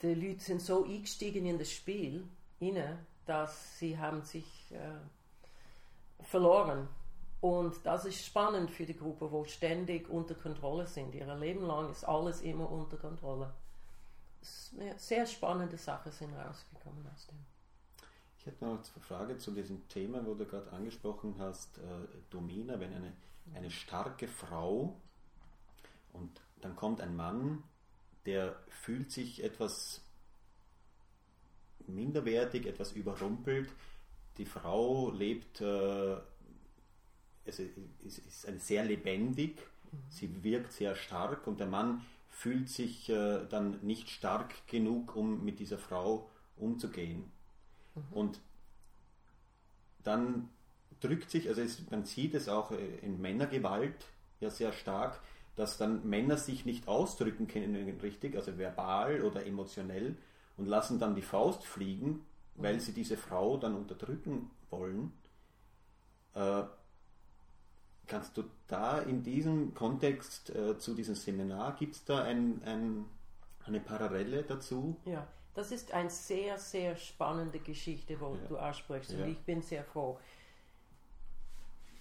die 0.00 0.14
Leute 0.14 0.40
sind 0.40 0.62
so 0.62 0.84
eingestiegen 0.84 1.44
in 1.44 1.58
das 1.58 1.72
Spiel, 1.72 2.24
inne, 2.60 3.04
dass 3.26 3.78
sie 3.78 3.98
haben 3.98 4.22
sich 4.22 4.46
äh, 4.70 6.22
verloren. 6.24 6.88
Und 7.40 7.84
das 7.84 8.04
ist 8.04 8.24
spannend 8.24 8.70
für 8.70 8.86
die 8.86 8.96
Gruppe, 8.96 9.32
wo 9.32 9.44
ständig 9.44 10.08
unter 10.08 10.34
Kontrolle 10.36 10.86
sind. 10.86 11.14
Ihr 11.16 11.34
Leben 11.34 11.64
lang 11.66 11.90
ist 11.90 12.04
alles 12.04 12.42
immer 12.42 12.70
unter 12.70 12.96
Kontrolle. 12.96 13.52
Sehr 14.40 15.26
spannende 15.26 15.78
Sachen 15.78 16.12
sind 16.12 16.32
rausgekommen 16.34 17.06
aus 17.12 17.26
dem. 17.26 17.49
Ich 18.40 18.46
hätte 18.46 18.64
noch 18.64 18.72
eine 18.72 19.04
Frage 19.04 19.36
zu 19.36 19.50
diesem 19.50 19.86
Thema, 19.88 20.24
wo 20.24 20.32
du 20.32 20.46
gerade 20.46 20.72
angesprochen 20.72 21.34
hast, 21.38 21.76
äh, 21.76 21.82
Domina, 22.30 22.80
wenn 22.80 22.94
eine, 22.94 23.12
eine 23.54 23.70
starke 23.70 24.28
Frau 24.28 24.98
und 26.14 26.40
dann 26.62 26.74
kommt 26.74 27.02
ein 27.02 27.14
Mann, 27.14 27.62
der 28.24 28.56
fühlt 28.70 29.12
sich 29.12 29.44
etwas 29.44 30.00
minderwertig, 31.86 32.64
etwas 32.64 32.92
überrumpelt. 32.92 33.68
Die 34.38 34.46
Frau 34.46 35.10
lebt, 35.10 35.60
äh, 35.60 36.16
es 37.44 37.58
ist, 37.58 37.76
ist 38.26 38.46
eine 38.46 38.58
sehr 38.58 38.86
lebendig, 38.86 39.58
sie 40.08 40.42
wirkt 40.42 40.72
sehr 40.72 40.94
stark 40.94 41.46
und 41.46 41.60
der 41.60 41.66
Mann 41.66 42.06
fühlt 42.30 42.70
sich 42.70 43.10
äh, 43.10 43.44
dann 43.50 43.80
nicht 43.82 44.08
stark 44.08 44.66
genug, 44.66 45.14
um 45.14 45.44
mit 45.44 45.58
dieser 45.60 45.76
Frau 45.76 46.30
umzugehen. 46.56 47.30
Und 48.10 48.40
dann 50.02 50.48
drückt 51.00 51.30
sich, 51.30 51.48
also 51.48 51.60
es, 51.60 51.90
man 51.90 52.04
sieht 52.04 52.34
es 52.34 52.48
auch 52.48 52.70
äh, 52.72 52.98
in 53.02 53.20
Männergewalt 53.20 54.06
ja 54.40 54.50
sehr 54.50 54.72
stark, 54.72 55.20
dass 55.56 55.76
dann 55.76 56.08
Männer 56.08 56.36
sich 56.36 56.64
nicht 56.64 56.88
ausdrücken 56.88 57.46
können 57.46 58.00
richtig, 58.00 58.36
also 58.36 58.56
verbal 58.56 59.22
oder 59.22 59.44
emotionell 59.44 60.16
und 60.56 60.66
lassen 60.66 60.98
dann 60.98 61.14
die 61.14 61.22
Faust 61.22 61.66
fliegen, 61.66 62.24
weil 62.54 62.80
sie 62.80 62.92
diese 62.92 63.16
Frau 63.16 63.56
dann 63.56 63.74
unterdrücken 63.74 64.50
wollen. 64.70 65.12
Äh, 66.34 66.62
kannst 68.06 68.36
du 68.36 68.44
da 68.66 68.98
in 69.00 69.22
diesem 69.22 69.74
Kontext 69.74 70.50
äh, 70.50 70.78
zu 70.78 70.94
diesem 70.94 71.14
Seminar, 71.14 71.76
gibt 71.76 71.96
es 71.96 72.04
da 72.04 72.22
ein, 72.22 72.62
ein, 72.64 73.04
eine 73.66 73.80
Parallele 73.80 74.42
dazu? 74.42 74.96
Ja, 75.04 75.26
das 75.54 75.72
ist 75.72 75.92
eine 75.92 76.10
sehr, 76.10 76.58
sehr 76.58 76.96
spannende 76.96 77.58
Geschichte, 77.58 78.20
wo 78.20 78.34
Ja. 78.34 78.46
du 78.48 78.58
aussprichst. 78.58 79.10
Ja. 79.12 79.24
Und 79.24 79.30
ich 79.32 79.38
bin 79.40 79.62
sehr 79.62 79.84
froh. 79.84 80.18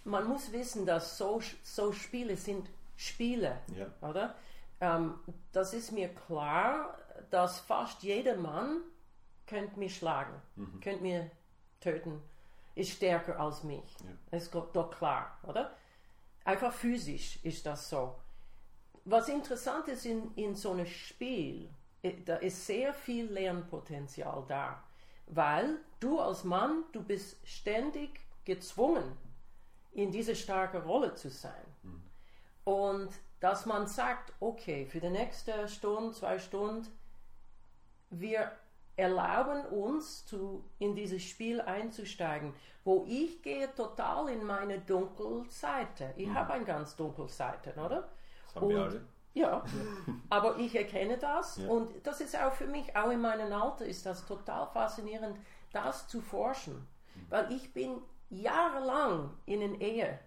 Man 0.05 0.27
muss 0.27 0.51
wissen, 0.51 0.85
dass 0.85 1.17
so, 1.17 1.41
so 1.63 1.91
Spiele 1.91 2.35
sind 2.38 2.69
Spiele, 2.95 3.59
Ja. 3.75 3.88
oder? 4.07 4.35
Ähm, 4.81 5.19
das 5.51 5.73
ist 5.73 5.91
mir 5.91 6.09
klar, 6.09 6.97
dass 7.29 7.59
fast 7.59 8.01
jeder 8.03 8.35
Mann 8.38 8.81
könnte 9.45 9.77
mich 9.79 9.95
schlagen, 9.97 10.33
könnte 10.81 11.01
mir 11.01 11.29
töten, 11.81 12.21
ist 12.75 12.91
stärker 12.91 13.39
als 13.39 13.63
mich. 13.63 13.83
Ja. 14.31 14.38
Ist 14.38 14.53
doch 14.53 14.91
klar, 14.91 15.38
oder? 15.43 15.75
Einfach 16.45 16.73
physisch 16.73 17.39
ist 17.43 17.65
das 17.65 17.89
so. 17.89 18.15
Was 19.05 19.27
interessant 19.27 19.88
ist 19.88 20.05
in, 20.05 20.33
in 20.35 20.55
so 20.55 20.71
einem 20.71 20.85
Spiel, 20.85 21.69
da 22.25 22.35
ist 22.38 22.65
sehr 22.65 22.93
viel 22.93 23.25
Lernpotenzial 23.31 24.43
da, 24.47 24.81
weil 25.27 25.77
du 25.99 26.19
als 26.19 26.43
Mann, 26.43 26.83
du 26.91 27.03
bist 27.03 27.38
ständig 27.47 28.19
gezwungen, 28.45 29.17
in 29.91 30.12
diese 30.12 30.35
starke 30.35 30.83
Rolle 30.83 31.15
zu 31.15 31.29
sein. 31.29 31.65
Und 32.63 33.09
dass 33.39 33.65
man 33.65 33.88
sagt, 33.88 34.33
okay, 34.39 34.85
für 34.85 34.99
die 34.99 35.09
nächste 35.09 35.67
Stunde, 35.67 36.13
zwei 36.13 36.38
Stunden, 36.39 36.88
wir 38.09 38.51
erlauben 38.95 39.65
uns 39.67 40.25
zu, 40.25 40.63
in 40.77 40.93
dieses 40.95 41.23
Spiel 41.23 41.62
einzusteigen, 41.62 42.53
wo 42.83 43.05
ich 43.07 43.41
gehe 43.41 43.73
total 43.75 44.29
in 44.29 44.43
meine 44.45 44.79
Dunkelseite. 44.79 46.13
Ich 46.17 46.29
habe 46.29 46.53
eine 46.53 46.65
ganz 46.65 46.95
dunkle 46.95 47.27
Seite, 47.29 47.71
oder? 47.73 48.09
Das 48.45 48.55
haben 48.55 48.69
wir 48.69 48.75
Und- 48.77 48.83
alle. 48.83 49.05
Ja, 49.33 49.63
aber 50.29 50.57
ich 50.57 50.75
erkenne 50.75 51.17
das 51.17 51.57
Ja. 51.57 51.69
und 51.69 52.05
das 52.05 52.19
ist 52.19 52.35
auch 52.35 52.51
für 52.53 52.67
mich, 52.67 52.95
auch 52.95 53.11
in 53.11 53.21
meinem 53.21 53.53
Alter, 53.53 53.85
ist 53.85 54.05
das 54.05 54.25
total 54.25 54.67
faszinierend, 54.67 55.37
das 55.71 56.07
zu 56.07 56.21
forschen. 56.21 56.87
Weil 57.29 57.51
ich 57.51 57.73
bin 57.73 58.01
jahrelang 58.29 59.31
in 59.45 59.61
einer 59.61 59.79
Ehe, 59.81 60.19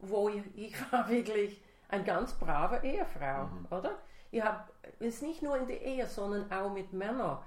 wo 0.00 0.28
ich, 0.28 0.42
ich 0.54 0.92
war 0.92 1.08
wirklich 1.08 1.62
eine 1.88 2.04
ganz 2.04 2.32
brave 2.34 2.84
Ehefrau, 2.86 3.48
oder? 3.70 3.98
Ich 4.30 4.42
habe 4.42 4.70
es 5.00 5.22
nicht 5.22 5.42
nur 5.42 5.56
in 5.56 5.66
der 5.66 5.80
Ehe, 5.82 6.06
sondern 6.06 6.50
auch 6.52 6.70
mit 6.72 6.92
Männern. 6.92 7.38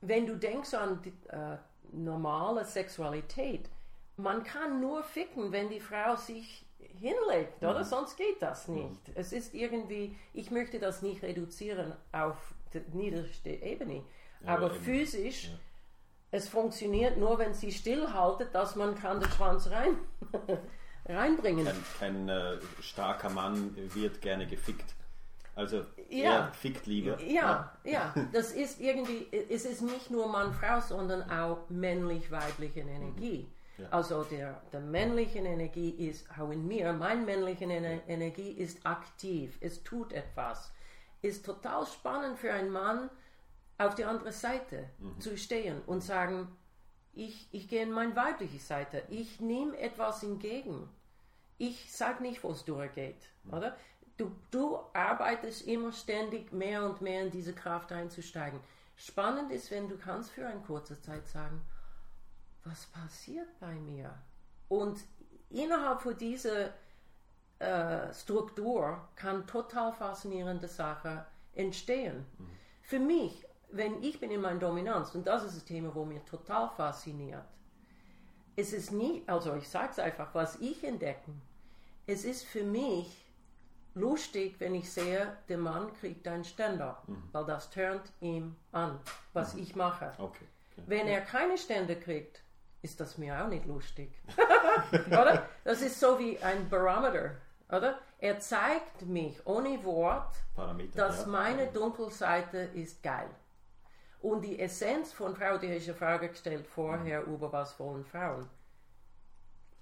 Wenn 0.00 0.26
du 0.26 0.36
denkst 0.36 0.72
an 0.74 1.02
die 1.02 1.12
äh, 1.28 1.58
normale 1.92 2.64
Sexualität, 2.64 3.68
man 4.16 4.42
kann 4.42 4.80
nur 4.80 5.02
ficken, 5.02 5.52
wenn 5.52 5.68
die 5.68 5.80
Frau 5.80 6.16
sich 6.16 6.66
hinlegt, 6.98 7.62
oder? 7.62 7.84
Sonst 7.84 8.16
geht 8.16 8.40
das 8.40 8.68
nicht. 8.68 9.00
Es 9.14 9.32
ist 9.32 9.54
irgendwie, 9.54 10.16
ich 10.34 10.50
möchte 10.50 10.78
das 10.78 11.02
nicht 11.02 11.22
reduzieren 11.22 11.94
auf 12.12 12.36
die 12.74 12.82
niederste 12.96 13.50
Ebene, 13.50 14.02
Ja, 14.44 14.54
aber 14.54 14.66
aber 14.66 14.74
physisch, 14.74 15.44
ja. 15.44 15.58
es 16.30 16.48
funktioniert 16.48 17.16
nur, 17.16 17.38
wenn 17.38 17.52
sie 17.54 17.72
stillhaltet, 17.72 18.54
dass 18.54 18.76
man 18.76 18.94
kann 18.94 19.20
den 19.20 19.30
Schwanz 19.30 19.68
rein, 19.70 19.96
reinbringen. 21.06 21.66
Kein, 21.66 21.84
kein 21.98 22.28
äh, 22.28 22.58
starker 22.80 23.30
Mann 23.30 23.74
wird 23.94 24.20
gerne 24.20 24.46
gefickt. 24.46 24.94
Also 25.56 25.84
Ja. 26.08 26.46
er 26.48 26.52
fickt 26.54 26.86
lieber. 26.86 27.20
Ja, 27.22 27.76
ja, 27.84 28.14
das 28.32 28.52
ist 28.52 28.80
irgendwie, 28.80 29.26
es 29.50 29.64
ist 29.64 29.82
nicht 29.82 30.10
nur 30.10 30.28
Mann-Frau, 30.28 30.80
sondern 30.80 31.28
auch 31.28 31.68
männlich-weibliche 31.68 32.80
Energie. 32.80 33.46
Ja. 33.80 33.88
Also 33.90 34.24
der, 34.24 34.60
der 34.72 34.80
männliche 34.80 35.38
Energie 35.38 35.90
ist, 35.90 36.26
auch 36.38 36.50
in 36.50 36.66
mir, 36.66 36.92
mein 36.92 37.24
männliche 37.24 37.64
Ener- 37.64 38.06
Energie 38.06 38.50
ist 38.50 38.86
aktiv, 38.86 39.56
es 39.60 39.82
tut 39.82 40.12
etwas. 40.12 40.72
Ist 41.22 41.44
total 41.44 41.86
spannend 41.86 42.38
für 42.38 42.52
einen 42.52 42.70
Mann, 42.70 43.10
auf 43.78 43.94
die 43.94 44.04
andere 44.04 44.32
Seite 44.32 44.90
zu 45.18 45.38
stehen 45.38 45.80
und 45.86 46.02
sagen, 46.02 46.48
ich, 47.12 47.48
ich 47.52 47.68
gehe 47.68 47.82
in 47.82 47.92
meine 47.92 48.14
weibliche 48.14 48.58
Seite, 48.58 49.02
ich 49.08 49.40
nehme 49.40 49.78
etwas 49.78 50.22
entgegen. 50.22 50.88
Ich 51.58 51.90
sage 51.94 52.22
nicht, 52.22 52.42
wo 52.44 52.50
es 52.50 52.64
durchgeht, 52.64 53.28
oder? 53.50 53.76
Du, 54.16 54.30
du 54.50 54.78
arbeitest 54.92 55.66
immer 55.66 55.92
ständig 55.92 56.52
mehr 56.52 56.84
und 56.84 57.00
mehr 57.00 57.22
in 57.22 57.30
diese 57.30 57.54
Kraft 57.54 57.90
einzusteigen. 57.92 58.60
Spannend 58.96 59.50
ist, 59.50 59.70
wenn 59.70 59.88
du 59.88 59.96
kannst 59.96 60.30
für 60.30 60.46
eine 60.46 60.60
kurze 60.60 61.00
Zeit 61.00 61.26
sagen, 61.26 61.62
was 62.64 62.86
passiert 62.86 63.48
bei 63.58 63.74
mir? 63.74 64.14
Und 64.68 65.00
innerhalb 65.50 66.00
von 66.00 66.16
dieser 66.16 66.70
äh, 67.58 68.12
Struktur 68.12 69.08
kann 69.16 69.46
total 69.46 69.92
faszinierende 69.92 70.68
Sache 70.68 71.26
entstehen. 71.54 72.24
Für 72.82 72.98
mich, 72.98 73.44
wenn 73.70 74.02
ich 74.02 74.18
bin 74.20 74.30
in 74.30 74.40
meiner 74.40 74.58
Dominanz, 74.58 75.14
und 75.14 75.26
das 75.26 75.44
ist 75.44 75.56
das 75.56 75.64
Thema, 75.64 75.94
wo 75.94 76.04
mir 76.04 76.24
total 76.24 76.70
fasziniert, 76.70 77.44
es 78.56 78.72
ist 78.72 78.92
nicht, 78.92 79.28
also 79.28 79.54
ich 79.54 79.68
sage 79.68 79.90
es 79.92 79.98
einfach, 79.98 80.34
was 80.34 80.56
ich 80.56 80.84
entdecke, 80.84 81.32
es 82.06 82.24
ist 82.24 82.44
für 82.44 82.64
mich 82.64 83.24
lustig, 83.94 84.56
wenn 84.58 84.74
ich 84.74 84.90
sehe, 84.90 85.36
der 85.48 85.58
Mann 85.58 85.92
kriegt 85.94 86.26
einen 86.28 86.44
Ständer, 86.44 87.02
weil 87.32 87.44
das 87.44 87.70
turnt 87.70 88.12
ihm 88.20 88.56
an, 88.72 88.98
was 89.32 89.54
ich 89.54 89.76
mache. 89.76 90.12
Okay. 90.18 90.44
okay. 90.72 90.84
Wenn 90.86 91.06
er 91.06 91.20
keine 91.20 91.58
Stände 91.58 91.96
kriegt, 91.96 92.42
ist 92.82 93.00
das 93.00 93.18
mir 93.18 93.42
auch 93.42 93.48
nicht 93.48 93.66
lustig. 93.66 94.10
oder? 95.08 95.46
Das 95.64 95.82
ist 95.82 95.98
so 96.00 96.18
wie 96.18 96.38
ein 96.38 96.68
Barometer, 96.68 97.32
oder? 97.68 97.98
Er 98.18 98.38
zeigt 98.38 99.02
mich 99.02 99.44
ohne 99.46 99.82
Wort, 99.84 100.34
Parameter. 100.54 101.06
dass 101.06 101.22
ja. 101.22 101.26
meine 101.28 101.66
Dunkelseite 101.68 102.58
ist 102.74 103.02
geil. 103.02 103.28
Und 104.22 104.42
die 104.42 104.58
Essenz 104.60 105.12
von 105.12 105.34
Frau, 105.34 105.56
die 105.56 105.66
ich 105.68 105.88
eine 105.88 105.96
Frage 105.96 106.28
gestellt 106.28 106.66
vorher 106.66 107.22
über 107.24 107.50
was 107.52 107.78
wollen 107.80 108.04
Frauen. 108.04 108.48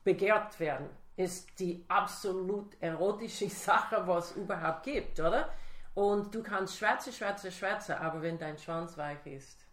Begehrt 0.05 0.59
werden 0.61 0.89
ist 1.17 1.59
die 1.59 1.85
absolut 1.89 2.81
erotische 2.81 3.49
Sache, 3.51 4.07
was 4.07 4.31
es 4.31 4.37
überhaupt 4.37 4.85
gibt, 4.85 5.19
oder? 5.19 5.49
Und 5.95 6.33
du 6.33 6.43
kannst 6.45 6.79
schwätzen, 6.79 7.13
schwätzen, 7.13 7.51
schwätzen, 7.51 7.97
aber 7.97 8.23
wenn 8.23 8.39
dein 8.39 8.57
Schwanz 8.57 8.97
weich 8.97 9.27
ist, 9.27 9.67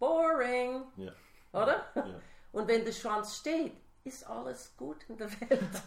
boring, 0.00 0.82
Ja. 0.96 1.12
oder? 1.52 1.84
Ja. 1.94 2.04
Und 2.54 2.68
wenn 2.68 2.84
der 2.84 2.92
Schwanz 2.92 3.36
steht, 3.36 3.72
ist 4.04 4.24
alles 4.28 4.72
gut 4.76 4.98
in 5.08 5.18
der 5.18 5.28
Welt. 5.40 5.60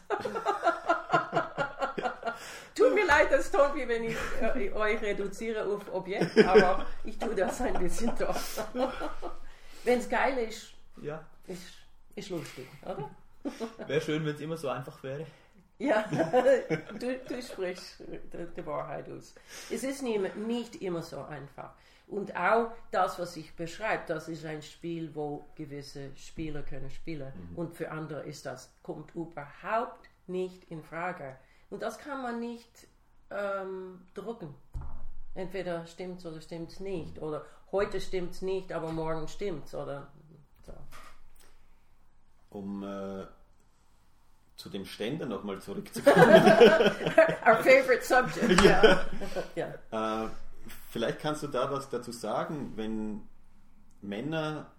Tut 2.76 2.94
mir 2.94 3.06
leid, 3.06 3.32
das 3.32 3.50
tut 3.50 3.74
wie 3.74 3.88
wenn 3.88 4.04
ich 4.04 4.16
äh, 4.42 4.72
euch 4.72 5.02
reduziere 5.02 5.66
auf 5.66 5.82
Objekt, 5.92 6.38
aber 6.46 6.86
ich 7.04 7.18
tue 7.18 7.34
das 7.34 7.60
ein 7.62 7.74
bisschen 7.80 8.12
doch. 8.20 8.36
wenn 9.84 9.98
es 9.98 10.08
geil 10.08 10.38
ist, 10.38 10.74
Ja, 11.02 11.26
ist, 11.48 11.64
ist 12.16 12.30
lustig, 12.30 12.68
oder? 12.84 13.10
wäre 13.88 14.02
schön, 14.02 14.24
wenn 14.26 14.36
es 14.36 14.42
immer 14.42 14.58
so 14.58 14.70
einfach 14.70 15.02
wäre. 15.02 15.26
Ja, 15.80 16.04
du, 17.00 17.18
du 17.18 17.42
sprichst 17.42 18.00
die, 18.00 18.48
die 18.56 18.66
Wahrheit 18.66 19.10
aus. 19.10 19.34
Es 19.72 19.84
ist 19.84 20.04
nie, 20.04 20.20
nicht 20.36 20.76
immer 20.82 21.02
so 21.02 21.24
einfach. 21.24 21.74
Und 22.08 22.36
auch 22.38 22.72
das, 22.92 23.20
was 23.20 23.36
ich 23.36 23.54
beschreibe, 23.56 24.04
das 24.08 24.30
ist 24.30 24.46
ein 24.46 24.62
Spiel, 24.62 25.14
wo 25.14 25.46
gewisse 25.56 26.16
Spieler 26.16 26.64
können 26.64 26.90
spielen. 26.90 27.34
Und 27.56 27.76
für 27.76 27.92
andere 27.92 28.22
ist 28.22 28.46
das, 28.46 28.74
kommt 28.82 29.14
überhaupt 29.14 30.10
nicht 30.26 30.64
in 30.72 30.82
Frage. 30.84 31.36
Und 31.70 31.82
das 31.82 32.00
kann 32.00 32.22
man 32.22 32.40
nicht 32.40 32.88
ähm, 33.30 34.06
drucken. 34.14 34.56
Entweder 35.36 35.86
stimmt 35.86 36.20
es 36.20 36.26
oder 36.26 36.40
stimmt 36.40 36.72
es 36.72 36.80
nicht. 36.80 37.20
Oder 37.22 37.46
heute 37.74 38.00
stimmt 38.00 38.32
es 38.32 38.42
nicht, 38.42 38.72
aber 38.72 38.92
morgen 38.92 39.28
stimmt 39.28 39.66
es. 39.66 39.76
Oder 39.76 40.08
so. 40.66 40.74
Um 42.50 42.84
äh, 42.84 43.26
zu 44.56 44.70
dem 44.70 44.86
Ständer 44.86 45.26
nochmal 45.26 45.62
zurückzukommen. 45.62 46.18
Our 47.46 47.58
favorite 47.58 48.04
subject. 48.04 48.62
ja. 48.64 49.06
ja. 49.56 49.68
äh, 50.26 50.30
vielleicht 50.90 51.20
kannst 51.20 51.44
du 51.44 51.48
da 51.48 51.72
was 51.72 51.90
dazu 51.90 52.12
sagen, 52.12 52.74
wenn 52.76 53.22
Männer 54.02 54.72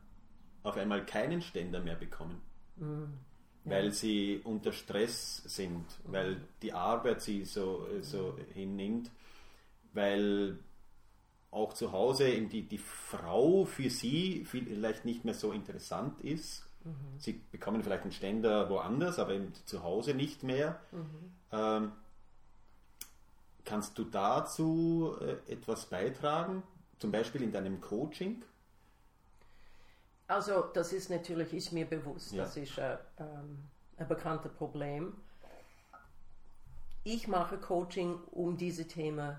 auf 0.63 0.77
einmal 0.77 1.05
keinen 1.05 1.43
Ständer 1.43 1.81
mehr 1.81 1.97
bekommen. 1.97 2.41
Weil 3.65 3.93
sie 3.93 4.41
unter 4.45 4.73
Stress 4.73 5.43
sind, 5.45 5.85
weil 6.05 6.41
die 6.63 6.73
Arbeit 6.73 7.21
sie 7.21 7.45
so, 7.45 7.87
so 8.01 8.39
hinnimmt, 8.55 9.11
weil 9.93 10.59
auch 11.51 11.73
zu 11.73 11.93
Hause 11.93 12.29
eben 12.29 12.49
die, 12.49 12.63
die 12.63 12.79
Frau 12.79 13.65
für 13.65 13.91
sie 13.91 14.45
vielleicht 14.45 15.05
nicht 15.05 15.25
mehr 15.25 15.35
so 15.35 15.53
interessant 15.53 16.21
ist. 16.21 16.65
Sie 17.19 17.33
bekommen 17.51 17.83
vielleicht 17.83 18.03
einen 18.03 18.13
Ständer 18.13 18.71
woanders, 18.71 19.19
aber 19.19 19.33
eben 19.35 19.53
zu 19.65 19.83
Hause 19.83 20.15
nicht 20.15 20.43
mehr. 20.43 20.81
Ähm, 21.53 21.93
kannst 23.69 23.99
du 23.99 24.05
dazu 24.05 25.15
äh, 25.21 25.53
etwas 25.53 25.87
beitragen? 25.87 26.63
Zum 26.99 27.13
Beispiel 27.13 27.43
in 27.43 27.53
deinem 27.53 27.81
Coaching? 27.81 28.43
Also 30.27 30.63
das 30.75 30.93
ist 30.93 31.11
natürlich, 31.11 31.53
ist 31.55 31.73
mir 31.73 31.87
bewusst, 31.87 32.33
Ja. 32.33 32.45
das 32.45 32.57
ist 32.57 32.79
ein, 32.79 32.99
ähm, 33.19 33.59
ein 33.99 34.09
bekanntes 34.09 34.53
Problem. 34.53 35.15
Ich 37.05 37.29
mache 37.29 37.57
Coaching 37.59 38.19
um 38.33 38.57
diese 38.57 38.87
Themen 38.87 39.37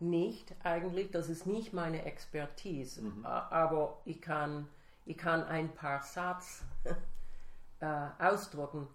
nicht 0.00 0.54
eigentlich, 0.64 1.10
das 1.12 1.28
ist 1.28 1.46
nicht 1.46 1.72
meine 1.72 2.04
Expertise, 2.04 3.00
A- 3.22 3.48
aber 3.50 4.00
ich 4.04 4.20
kann, 4.20 4.66
ich 5.06 5.16
kann 5.16 5.44
ein 5.44 5.72
paar 5.74 6.02
Satz 6.02 6.62
äh, 7.80 8.06
ausdrucken. 8.18 8.88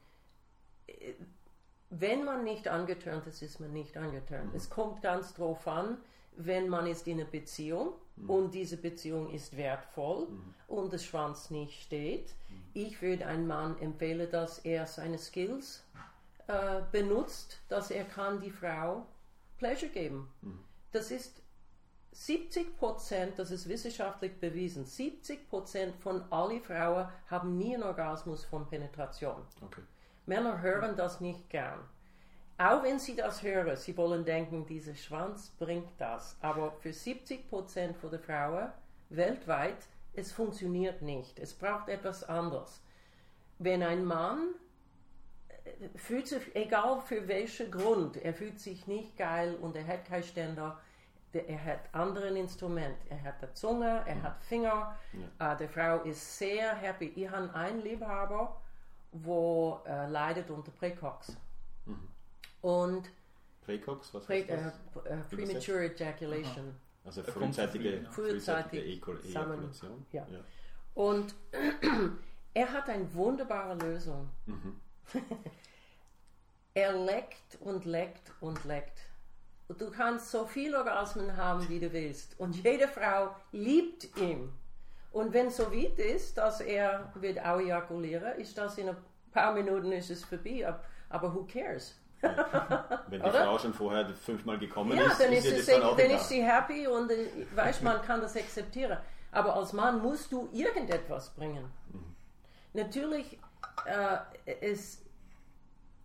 Wenn 1.90 2.24
man 2.24 2.44
nicht 2.44 2.68
angeturnt 2.68 3.26
ist, 3.28 3.42
ist 3.42 3.60
man 3.60 3.74
nicht 3.74 3.98
angeturnt. 3.98 4.54
Es 4.54 4.70
kommt 4.70 5.02
ganz 5.02 5.34
drauf 5.34 5.68
an, 5.68 5.98
wenn 6.36 6.70
man 6.70 6.88
ist 6.88 7.08
in 7.08 7.20
einer 7.20 7.30
Beziehung 7.30 7.94
und 8.28 8.54
diese 8.54 8.78
Beziehung 8.78 9.30
ist 9.32 9.58
wertvoll 9.58 10.28
und 10.68 10.94
der 10.94 11.00
Schwanz 11.00 11.50
nicht 11.50 11.82
steht. 11.82 12.34
Ich 12.74 13.02
würde 13.02 13.26
einem 13.26 13.48
Mann 13.48 13.80
empfehlen, 13.80 14.30
dass 14.30 14.60
er 14.60 14.86
seine 14.86 15.18
Skills 15.18 15.84
äh, 16.48 16.82
benutzt, 16.92 17.60
dass 17.70 17.92
er 17.92 18.04
kann 18.06 18.40
die 18.40 18.52
Frau 18.52 19.06
Pleasure 19.58 19.92
geben. 19.92 20.32
Das 20.92 21.12
ist 21.12 21.42
70 22.12 22.78
Prozent, 22.78 23.38
das 23.38 23.52
ist 23.52 23.68
wissenschaftlich 23.70 24.40
bewiesen, 24.40 24.86
70 24.86 25.50
Prozent 25.50 25.96
von 25.98 26.24
allen 26.32 26.62
Frauen 26.62 27.08
haben 27.28 27.58
nie 27.58 27.76
einen 27.76 27.84
Orgasmus 27.84 28.46
von 28.46 28.68
Penetration. 28.68 29.42
Okay. 29.62 29.82
Männer 30.30 30.62
hören 30.62 30.96
das 30.96 31.20
nicht 31.20 31.50
gern. 31.50 31.80
Auch 32.58 32.84
wenn 32.84 33.00
sie 33.00 33.16
das 33.16 33.42
hören, 33.42 33.76
sie 33.76 33.96
wollen 33.98 34.24
denken, 34.26 34.66
dieser 34.66 34.96
Schwanz 34.96 35.50
bringt 35.60 35.90
das. 35.98 36.38
Aber 36.42 36.72
für 36.82 36.90
70% 36.90 38.10
der 38.10 38.20
Frauen 38.20 38.70
weltweit, 39.10 39.78
es 40.14 40.32
funktioniert 40.32 41.02
nicht. 41.02 41.40
Es 41.40 41.54
braucht 41.54 41.90
etwas 41.90 42.24
anderes. 42.28 42.82
Wenn 43.58 43.82
ein 43.84 44.06
Mann 44.06 44.50
äh, 45.66 45.98
fühlt 45.98 46.28
sich, 46.28 46.56
egal 46.56 47.02
für 47.02 47.28
welchen 47.28 47.72
Grund, 47.72 48.18
er 48.18 48.34
fühlt 48.34 48.60
sich 48.60 48.88
nicht 48.88 49.18
geil 49.18 49.56
und 49.56 49.76
er 49.76 49.88
hat 49.88 50.06
keinen 50.06 50.24
Ständer, 50.24 50.78
der- 51.34 51.48
er 51.50 51.64
hat 51.64 51.80
anderen 51.94 52.36
Instrument. 52.36 52.98
Er 53.10 53.22
hat 53.24 53.42
eine 53.42 53.54
Zunge, 53.54 54.04
er 54.06 54.22
hat 54.22 54.44
Finger. 54.44 54.96
Äh, 55.40 55.56
die 55.58 55.68
Frau 55.68 56.02
ist 56.04 56.38
sehr 56.38 56.76
happy. 56.76 57.08
Ich 57.16 57.30
habe 57.30 57.54
einen 57.54 57.82
Liebhaber, 57.82 58.60
wo 59.12 59.82
äh, 59.86 60.08
leidet 60.10 60.50
unter 60.50 60.72
Präcox. 60.72 61.36
Und 62.62 63.10
Präcox, 63.66 64.14
was 64.14 64.26
Prä 64.26 64.42
heißt 64.48 64.50
das? 64.96 65.06
äh, 65.06 65.36
Premature 65.36 65.94
Ejaculation. 65.94 66.76
Also 67.06 67.22
Da 67.22 67.32
kommt 67.32 67.46
frühzeitige, 67.46 68.06
frühzeitige 68.12 68.84
Ejakulation. 68.84 70.06
ja. 70.12 70.26
Und 70.96 71.34
Er 72.54 72.72
hat 72.72 72.90
eine 72.90 73.14
wunderbare 73.14 73.76
Lösung. 73.76 74.30
er 76.74 76.94
leckt 76.94 77.58
und 77.62 77.86
leckt 77.86 78.32
und 78.42 78.66
leckt. 78.66 79.00
Und 79.68 79.80
du 79.80 79.92
kannst 79.92 80.32
so 80.32 80.46
viel 80.46 80.76
Orgasmen 80.76 81.38
haben, 81.38 81.70
wie 81.70 81.80
du 81.80 81.94
willst. 81.94 82.40
Und 82.40 82.56
jede 82.64 82.88
Frau 82.88 83.36
liebt 83.52 84.18
ihn. 84.18 84.52
Und 85.12 85.34
wenn 85.34 85.48
es 85.48 85.58
so 85.58 85.72
weit 85.72 85.98
ist, 85.98 86.38
dass 86.38 86.62
er 86.62 87.12
wird 87.16 87.40
auch 87.40 87.60
ejakulieren, 87.60 88.38
ist 88.40 88.58
das 88.58 88.78
in 88.78 88.90
ein 88.90 88.98
paar 89.32 89.54
Minuten 89.54 89.92
ist 89.92 90.10
es 90.12 90.24
vorbei. 90.24 90.68
ab- 90.68 90.86
Aber 91.10 91.34
who 91.34 91.46
cares? 91.52 91.96
Wenn 92.22 93.22
die? 93.22 93.30
Frau 93.30 93.58
schon 93.58 93.74
vorher 93.74 94.08
fünfmal 94.10 94.60
gekommen 94.60 94.96
Ja, 94.98 95.08
ist, 95.08 95.20
dann 95.20 95.32
ist 95.32 95.46
ist, 95.46 95.68
dann 95.70 95.82
dann 95.98 96.12
ist 96.12 96.30
sie 96.30 96.44
happy 96.44 96.86
und 96.88 97.10
äh, 97.12 97.28
weiß, 97.56 97.82
man 97.82 98.02
kann 98.04 98.22
das 98.22 98.36
akzeptieren. 98.36 98.98
Aber 99.32 99.56
als 99.56 99.74
Mann 99.74 100.02
musst 100.02 100.32
du 100.32 100.50
irgendetwas 100.52 101.30
bringen. 101.32 101.66
Natürlich, 102.74 103.40
äh, 103.86 104.18
es, 104.62 105.02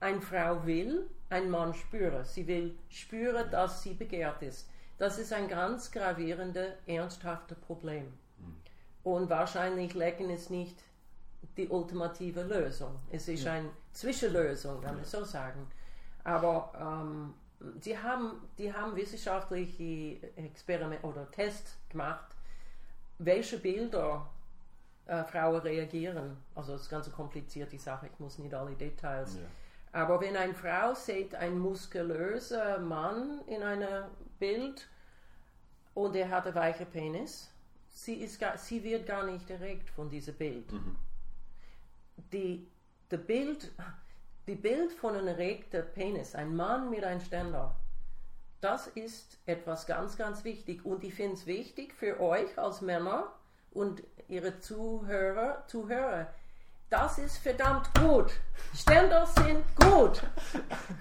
eine 0.00 0.20
Frau 0.20 0.64
will 0.64 1.08
ein 1.30 1.50
Mann 1.50 1.74
spüren. 1.74 2.24
Sie 2.24 2.46
will 2.46 2.76
spüren, 2.88 3.50
dass 3.50 3.82
sie 3.82 3.94
begehrt 3.94 4.42
ist. 4.42 4.68
Das 4.98 5.18
ist 5.18 5.32
ein 5.32 5.48
ganz 5.48 5.90
gravierendes, 5.90 6.74
ernsthaftes 6.86 7.58
Problem. 7.58 8.12
Und 9.04 9.30
wahrscheinlich 9.30 9.94
Lecken 9.94 10.30
ist 10.30 10.50
nicht 10.50 10.82
die 11.56 11.68
ultimative 11.68 12.42
Lösung. 12.42 12.98
Es 13.10 13.28
ist 13.28 13.46
eine 13.46 13.70
Zwischenlösung, 13.92 14.80
kann 14.80 14.96
man 14.96 15.04
so 15.04 15.24
sagen. 15.24 15.68
Aber 16.24 16.72
ähm, 16.80 17.34
die, 17.84 17.96
haben, 17.96 18.32
die 18.58 18.72
haben 18.72 18.96
wissenschaftliche 18.96 20.18
Experimente 20.36 21.06
oder 21.06 21.30
Tests 21.30 21.76
gemacht, 21.90 22.34
welche 23.18 23.58
Bilder 23.58 24.28
äh, 25.06 25.22
Frauen 25.24 25.60
reagieren. 25.60 26.38
Also 26.54 26.72
das 26.72 26.82
ist 26.82 26.90
ganz 26.90 27.12
komplizierte 27.12 27.78
Sache, 27.78 28.08
ich 28.12 28.18
muss 28.18 28.38
nicht 28.38 28.54
alle 28.54 28.74
Details. 28.74 29.36
Ja. 29.36 29.42
Aber 30.00 30.20
wenn 30.20 30.36
eine 30.36 30.54
Frau 30.54 30.94
sieht 30.94 31.34
einen 31.34 31.58
muskulösen 31.58 32.88
Mann 32.88 33.42
in 33.46 33.62
einem 33.62 34.06
Bild 34.40 34.88
und 35.94 36.16
er 36.16 36.30
hat 36.30 36.46
einen 36.46 36.56
weichen 36.56 36.86
Penis, 36.86 37.53
sie, 37.94 38.14
ist 38.16 38.38
gar, 38.38 38.58
sie 38.58 38.82
wird 38.84 39.06
gar 39.06 39.24
nicht 39.24 39.48
erregt 39.48 39.88
von 39.88 40.10
diesem 40.10 40.34
Bild. 40.34 40.66
Die, 42.32 42.66
die, 43.10 43.16
Bild, 43.16 43.72
die 44.46 44.56
Bild 44.56 44.92
von 44.92 45.14
einem 45.14 45.28
erregten 45.28 45.84
Penis, 45.94 46.34
ein 46.34 46.54
Mann 46.54 46.90
mit 46.90 47.04
einem 47.04 47.20
Ständer, 47.20 47.74
das 48.60 48.86
ist 48.88 49.38
etwas 49.46 49.86
ganz, 49.86 50.16
ganz 50.16 50.44
wichtig. 50.44 50.84
Und 50.84 51.04
ich 51.04 51.14
finde 51.14 51.34
es 51.34 51.46
wichtig 51.46 51.94
für 51.94 52.20
euch 52.20 52.58
als 52.58 52.80
Männer 52.80 53.32
und 53.70 54.02
ihre 54.28 54.58
Zuhörer, 54.58 55.64
Zuhörer, 55.66 56.32
das 56.94 57.18
ist 57.18 57.38
verdammt 57.38 57.92
gut. 57.98 58.30
Ständer 58.72 59.26
sind 59.26 59.64
gut. 59.76 60.22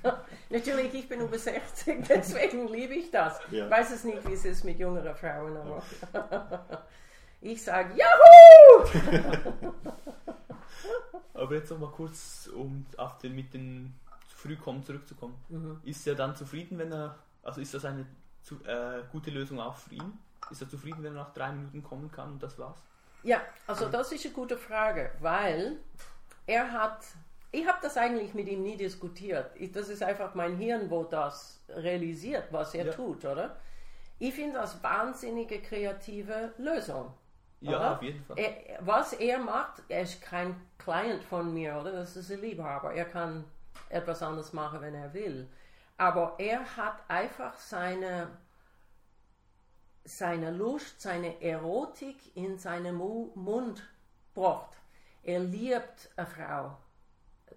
Natürlich, 0.49 0.91
ich 0.93 1.07
bin 1.07 1.21
über 1.21 1.37
60, 1.37 2.03
deswegen 2.09 2.67
liebe 2.67 2.95
ich 2.95 3.11
das. 3.11 3.39
Ja. 3.51 3.65
Ich 3.65 3.71
weiß 3.71 3.91
es 3.91 4.03
nicht, 4.03 4.27
wie 4.27 4.33
es 4.33 4.43
ist 4.43 4.63
mit 4.63 4.79
jüngeren 4.79 5.15
Frauen, 5.15 5.55
aber 5.55 5.83
ich 7.41 7.63
sage 7.63 7.93
Yahoo! 7.95 8.89
Aber 11.35 11.55
jetzt 11.55 11.69
noch 11.69 11.79
mal 11.79 11.91
kurz, 11.91 12.49
um 12.55 12.85
auf 12.97 13.19
den 13.19 13.35
mit 13.35 13.53
den 13.53 13.93
zu 14.29 14.37
früh 14.37 14.55
kommen 14.55 14.83
zurückzukommen. 14.83 15.35
Mhm. 15.49 15.79
Ist 15.83 16.07
er 16.07 16.15
dann 16.15 16.35
zufrieden, 16.35 16.79
wenn 16.79 16.91
er, 16.91 17.15
also 17.43 17.61
ist 17.61 17.73
das 17.75 17.85
eine 17.85 18.07
zu, 18.41 18.55
äh, 18.65 19.03
gute 19.11 19.29
Lösung 19.29 19.59
auch 19.59 19.75
für 19.75 19.93
ihn? 19.93 20.17
Ist 20.49 20.61
er 20.61 20.69
zufrieden, 20.69 21.03
wenn 21.03 21.15
er 21.15 21.23
nach 21.23 21.33
drei 21.33 21.51
Minuten 21.51 21.83
kommen 21.83 22.11
kann 22.11 22.31
und 22.31 22.41
das 22.41 22.57
war's? 22.57 22.79
Ja, 23.23 23.41
also 23.67 23.87
das 23.89 24.11
ist 24.11 24.25
eine 24.25 24.33
gute 24.33 24.57
Frage, 24.57 25.11
weil 25.19 25.77
er 26.45 26.71
hat, 26.71 27.05
ich 27.51 27.65
habe 27.67 27.77
das 27.81 27.97
eigentlich 27.97 28.33
mit 28.33 28.47
ihm 28.47 28.63
nie 28.63 28.75
diskutiert. 28.77 29.51
Ich, 29.55 29.71
das 29.71 29.89
ist 29.89 30.03
einfach 30.03 30.35
mein 30.35 30.57
Hirn, 30.57 30.89
wo 30.89 31.03
das 31.03 31.61
realisiert, 31.69 32.45
was 32.51 32.73
er 32.75 32.87
Ja. 32.87 32.91
tut, 32.93 33.23
oder? 33.25 33.55
Ich 34.19 34.33
finde 34.33 34.59
das 34.59 34.81
wahnsinnige 34.83 35.61
kreative 35.61 36.53
Lösung. 36.57 37.13
Ja, 37.61 37.77
oder? 37.77 37.91
auf 37.93 38.01
jeden 38.01 38.23
Fall. 38.25 38.37
Er, 38.37 38.53
was 38.81 39.13
er 39.13 39.39
macht, 39.39 39.81
er 39.87 40.01
ist 40.01 40.21
kein 40.21 40.55
Client 40.77 41.23
von 41.23 41.53
mir, 41.53 41.77
oder? 41.79 41.91
Das 41.93 42.15
ist 42.17 42.29
ein 42.31 42.41
Liebhaber. 42.41 42.93
Er 42.93 43.05
kann 43.05 43.45
etwas 43.89 44.21
anderes 44.21 44.51
machen, 44.53 44.81
wenn 44.81 44.95
er 44.95 45.13
will. 45.13 45.47
Aber 45.97 46.35
er 46.39 46.59
hat 46.75 47.03
einfach 47.07 47.57
seine, 47.57 48.27
seine 50.05 50.51
Lust, 50.51 51.01
seine 51.01 51.41
Erotik 51.41 52.35
in 52.35 52.57
seinen 52.57 52.95
Mu 52.95 53.31
Mund 53.35 53.83
gebracht. 54.33 54.75
Er 55.23 55.39
liebt 55.39 56.09
eine 56.15 56.27
Frau 56.27 56.77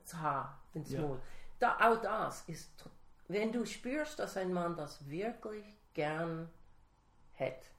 zu 0.04 0.20
haben 0.20 0.54
ins 0.74 0.90
Ja. 0.92 1.00
Mund. 1.00 1.20
Da, 1.58 1.76
auch 1.80 2.00
das 2.00 2.42
ist, 2.48 2.70
wenn 3.28 3.50
du 3.50 3.64
spürst, 3.64 4.18
dass 4.18 4.36
ein 4.36 4.52
Mann 4.52 4.76
das 4.76 5.08
wirklich 5.08 5.64
gern 5.94 6.48
hat, 7.38 7.70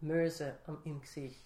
Möse 0.00 0.58
im 0.84 1.00
Gesicht. 1.00 1.40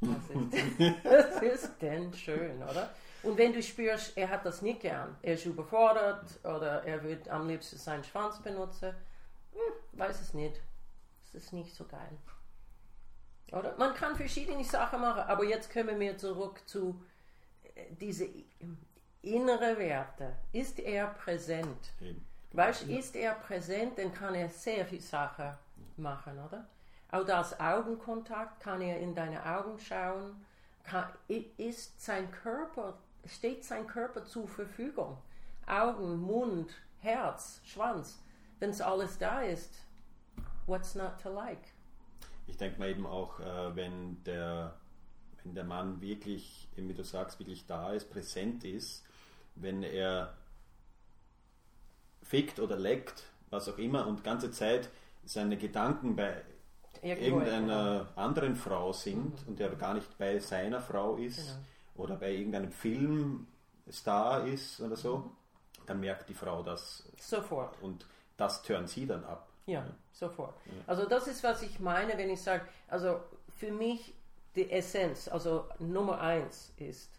Das 0.00 0.30
ist, 0.30 0.78
das 1.04 1.42
ist 1.42 1.82
denn 1.82 2.12
schön, 2.12 2.62
oder? 2.62 2.90
Und 3.22 3.38
wenn 3.38 3.52
du 3.52 3.62
spürst, 3.62 4.16
er 4.16 4.28
hat 4.28 4.44
das 4.44 4.62
nicht 4.62 4.80
gern, 4.80 5.16
er 5.22 5.34
ist 5.34 5.46
überfordert 5.46 6.38
oder 6.44 6.84
er 6.84 7.02
wird 7.02 7.28
am 7.28 7.48
liebsten 7.48 7.78
seinen 7.78 8.04
Schwanz 8.04 8.38
benutzen, 8.40 8.94
hm, 9.52 9.98
weiß 9.98 10.20
es 10.20 10.34
nicht. 10.34 10.60
Es 11.28 11.34
ist 11.34 11.52
nicht 11.52 11.74
so 11.74 11.84
geil. 11.84 12.16
Oder? 13.52 13.76
Man 13.78 13.94
kann 13.94 14.16
verschiedene 14.16 14.64
Sachen 14.64 15.00
machen, 15.00 15.22
aber 15.22 15.44
jetzt 15.44 15.72
kommen 15.72 15.98
wir 16.00 16.16
zurück 16.18 16.60
zu 16.66 17.02
äh, 17.74 17.86
diese 18.00 18.24
i- 18.24 18.46
innere 19.22 19.78
Werte. 19.78 20.34
Ist 20.52 20.78
er 20.78 21.06
präsent? 21.08 21.92
Eben. 22.00 22.24
Weißt 22.52 22.86
du, 22.86 22.96
ist 22.96 23.14
er 23.16 23.34
präsent, 23.34 23.98
dann 23.98 24.12
kann 24.14 24.34
er 24.34 24.48
sehr 24.48 24.86
viel 24.86 25.00
Sachen 25.00 25.52
machen, 25.96 26.38
oder? 26.38 26.66
Auch 27.10 27.24
das 27.24 27.58
Augenkontakt, 27.60 28.60
kann 28.60 28.80
er 28.80 28.98
in 28.98 29.14
deine 29.14 29.44
Augen 29.44 29.78
schauen, 29.78 30.44
kann, 30.82 31.08
ist 31.28 32.00
sein 32.00 32.30
Körper, 32.30 32.98
steht 33.26 33.64
sein 33.64 33.86
Körper 33.86 34.24
zur 34.24 34.48
Verfügung. 34.48 35.18
Augen, 35.66 36.16
Mund, 36.18 36.72
Herz, 37.00 37.60
Schwanz, 37.64 38.18
wenn 38.58 38.70
es 38.70 38.80
alles 38.80 39.18
da 39.18 39.42
ist, 39.42 39.74
what's 40.66 40.94
not 40.94 41.20
to 41.22 41.28
like? 41.30 41.72
Ich 42.46 42.56
denke 42.56 42.78
mal 42.78 42.88
eben 42.88 43.06
auch, 43.06 43.40
äh, 43.40 43.74
wenn, 43.74 44.22
der, 44.24 44.76
wenn 45.42 45.54
der 45.54 45.64
Mann 45.64 46.00
wirklich, 46.00 46.68
wie 46.76 46.94
du 46.94 47.02
sagst, 47.04 47.38
wirklich 47.40 47.66
da 47.66 47.92
ist, 47.92 48.10
präsent 48.10 48.64
ist, 48.64 49.04
wenn 49.56 49.82
er 49.82 50.36
fickt 52.22 52.60
oder 52.60 52.76
leckt, 52.76 53.24
was 53.50 53.68
auch 53.68 53.78
immer, 53.78 54.06
und 54.06 54.24
ganze 54.24 54.50
Zeit 54.50 54.90
seine 55.24 55.56
Gedanken 55.56 56.16
bei 56.16 56.42
Irgendwo, 57.02 57.40
irgendeiner 57.40 58.08
anderen 58.16 58.56
Frau 58.56 58.92
sind 58.92 59.46
und 59.46 59.60
er 59.60 59.74
gar 59.76 59.94
nicht 59.94 60.16
bei 60.18 60.38
seiner 60.38 60.80
Frau 60.80 61.16
ist 61.16 61.36
Genau. 61.38 62.04
oder 62.04 62.16
bei 62.16 62.32
irgendeinem 62.32 62.70
Filmstar 62.72 64.46
ist 64.46 64.80
oder 64.80 64.96
so, 64.96 65.30
dann 65.86 66.00
merkt 66.00 66.28
die 66.28 66.34
Frau 66.34 66.62
das 66.62 67.04
Sofort. 67.20 67.80
und 67.82 68.06
das 68.36 68.62
tören 68.62 68.86
sie 68.86 69.06
dann 69.06 69.24
ab. 69.24 69.48
Ja, 69.66 69.84
sofort. 70.12 70.54
Also 70.86 71.06
das 71.06 71.26
ist, 71.26 71.42
was 71.42 71.62
ich 71.62 71.80
meine, 71.80 72.16
wenn 72.16 72.30
ich 72.30 72.40
sage, 72.40 72.66
also 72.88 73.20
für 73.56 73.72
mich 73.72 74.14
die 74.54 74.70
Essenz, 74.70 75.28
also 75.28 75.68
Nummer 75.78 76.20
eins 76.20 76.72
ist 76.76 77.10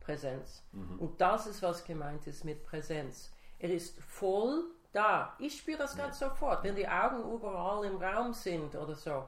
Präsenz. 0.00 0.62
Und 0.98 1.20
das 1.20 1.46
ist, 1.46 1.62
was 1.62 1.84
gemeint 1.84 2.26
ist 2.26 2.44
mit 2.44 2.64
Präsenz. 2.64 3.32
Er 3.58 3.70
ist 3.70 3.98
voll 4.00 4.64
da. 4.92 5.34
Ich 5.38 5.58
spüre 5.58 5.78
das 5.78 5.96
ganz 5.96 6.18
sofort, 6.18 6.62
wenn 6.62 6.76
die 6.76 6.86
Augen 6.86 7.32
überall 7.32 7.84
im 7.84 7.96
Raum 7.96 8.32
sind 8.32 8.76
oder 8.76 8.94
so. 8.94 9.24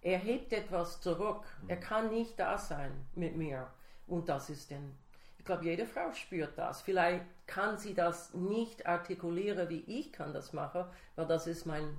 Er 0.00 0.18
hebt 0.18 0.52
etwas 0.52 1.00
zurück. 1.00 1.44
Er 1.68 1.76
kann 1.76 2.10
nicht 2.10 2.38
da 2.38 2.56
sein 2.56 2.92
mit 3.14 3.36
mir. 3.36 3.68
Und 4.06 4.28
das 4.28 4.48
ist 4.48 4.70
denn, 4.70 4.96
ich 5.38 5.44
glaube, 5.44 5.64
jede 5.64 5.86
Frau 5.86 6.12
spürt 6.12 6.56
das. 6.56 6.82
Vielleicht 6.82 7.24
kann 7.46 7.78
sie 7.78 7.94
das 7.94 8.32
nicht 8.32 8.86
artikulieren, 8.86 9.68
wie 9.68 9.84
ich 9.86 10.12
kann 10.12 10.32
das 10.32 10.52
machen, 10.52 10.84
weil 11.14 11.26
das 11.26 11.46
ist 11.46 11.66
meine 11.66 11.94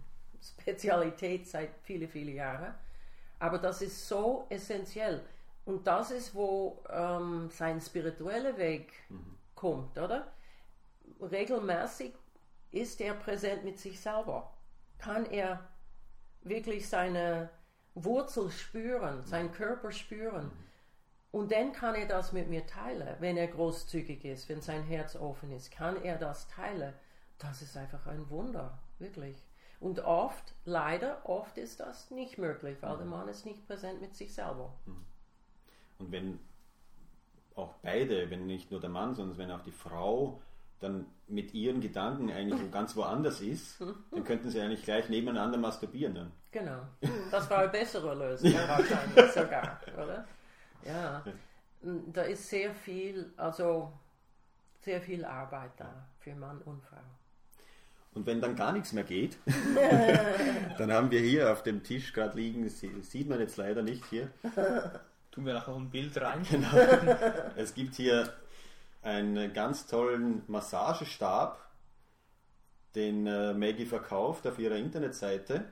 Spezialität 0.59 1.47
seit 1.47 1.69
viele, 1.83 2.07
viele 2.07 2.31
Jahren. 2.31 2.73
Aber 3.39 3.57
das 3.57 3.81
ist 3.81 4.07
so 4.07 4.45
essentiell. 4.49 5.21
Und 5.65 5.87
das 5.87 6.11
ist, 6.11 6.35
wo 6.35 6.83
ähm, 6.89 7.49
sein 7.49 7.79
spiritueller 7.79 8.57
Weg 8.57 8.91
kommt, 9.55 9.97
oder? 9.97 10.27
Regelmäßig 11.21 12.13
ist 12.71 12.99
er 12.99 13.13
präsent 13.13 13.63
mit 13.63 13.79
sich 13.79 13.99
selber. 13.99 14.53
Kann 14.97 15.25
er 15.25 15.59
wirklich 16.41 16.87
seine 16.89 17.49
Wurzel 17.95 18.49
spüren, 18.51 19.23
seinen 19.23 19.51
Körper 19.51 19.91
spüren. 19.91 20.51
Und 21.31 21.51
dann 21.51 21.71
kann 21.73 21.95
er 21.95 22.07
das 22.07 22.31
mit 22.31 22.49
mir 22.49 22.65
teilen, 22.67 23.15
wenn 23.19 23.37
er 23.37 23.47
großzügig 23.47 24.23
ist, 24.25 24.49
wenn 24.49 24.61
sein 24.61 24.83
Herz 24.83 25.15
offen 25.15 25.51
ist, 25.51 25.71
kann 25.71 26.01
er 26.03 26.17
das 26.17 26.47
teilen. 26.47 26.93
Das 27.39 27.61
ist 27.61 27.75
einfach 27.75 28.05
ein 28.07 28.29
Wunder, 28.29 28.77
wirklich. 28.99 29.43
Und 29.83 29.99
oft, 30.05 30.53
leider, 30.63 31.17
oft 31.25 31.57
ist 31.57 31.81
das 31.81 32.09
nicht 32.09 32.37
möglich, 32.37 32.77
weil 32.79 32.95
der 32.95 33.05
Mann 33.05 33.27
ist 33.27 33.45
nicht 33.45 33.67
präsent 33.67 33.99
mit 33.99 34.15
sich 34.15 34.33
selber. 34.33 34.73
Und 35.99 36.09
wenn 36.09 36.39
auch 37.55 37.73
beide, 37.81 38.29
wenn 38.29 38.45
nicht 38.45 38.71
nur 38.71 38.79
der 38.79 38.89
Mann, 38.89 39.13
sondern 39.13 39.37
wenn 39.37 39.51
auch 39.51 39.61
die 39.61 39.73
Frau 39.73 40.41
dann 40.79 41.05
mit 41.27 41.53
ihren 41.53 41.81
Gedanken 41.81 42.31
eigentlich 42.31 42.71
ganz 42.71 42.95
woanders 42.95 43.41
ist, 43.41 43.81
dann 44.11 44.23
könnten 44.23 44.49
sie 44.49 44.61
eigentlich 44.61 44.83
gleich 44.83 45.09
nebeneinander 45.09 45.57
masturbieren 45.57 46.15
dann. 46.15 46.31
Genau. 46.51 46.79
Das 47.29 47.49
war 47.49 47.57
eine 47.57 47.69
bessere 47.69 48.15
Lösung 48.15 48.53
wahrscheinlich 48.67 49.31
sogar, 49.33 49.81
oder? 50.01 50.25
Ja. 50.85 51.25
Da 51.81 52.21
ist 52.21 52.47
sehr 52.47 52.73
viel, 52.73 53.33
also 53.35 53.91
sehr 54.79 55.01
viel 55.01 55.25
Arbeit 55.25 55.71
da 55.75 56.07
für 56.19 56.33
Mann 56.35 56.61
und 56.61 56.81
Frau. 56.83 57.01
Und 58.15 58.27
wenn 58.27 58.41
dann 58.41 58.55
gar 58.55 58.71
nichts 58.71 58.93
mehr 58.93 59.03
geht, 59.03 59.37
dann 60.77 60.91
haben 60.91 61.09
wir 61.09 61.19
hier 61.19 61.51
auf 61.51 61.63
dem 61.63 61.83
Tisch 61.83 62.13
gerade 62.13 62.37
liegen, 62.37 62.69
sieht 62.69 63.27
man 63.27 63.39
jetzt 63.39 63.57
leider 63.57 63.81
nicht 63.81 64.05
hier. 64.05 64.29
Tun 65.31 65.45
wir 65.45 65.53
nachher 65.53 65.75
ein 65.75 65.89
Bild 65.89 66.19
rein. 66.21 66.45
Genau. 66.49 66.77
Es 67.55 67.73
gibt 67.73 67.95
hier 67.95 68.31
einen 69.01 69.51
ganz 69.53 69.87
tollen 69.87 70.43
Massagestab, 70.47 71.59
den 72.95 73.25
äh, 73.25 73.53
Maggie 73.53 73.85
verkauft 73.85 74.45
auf 74.45 74.59
ihrer 74.59 74.75
Internetseite. 74.75 75.65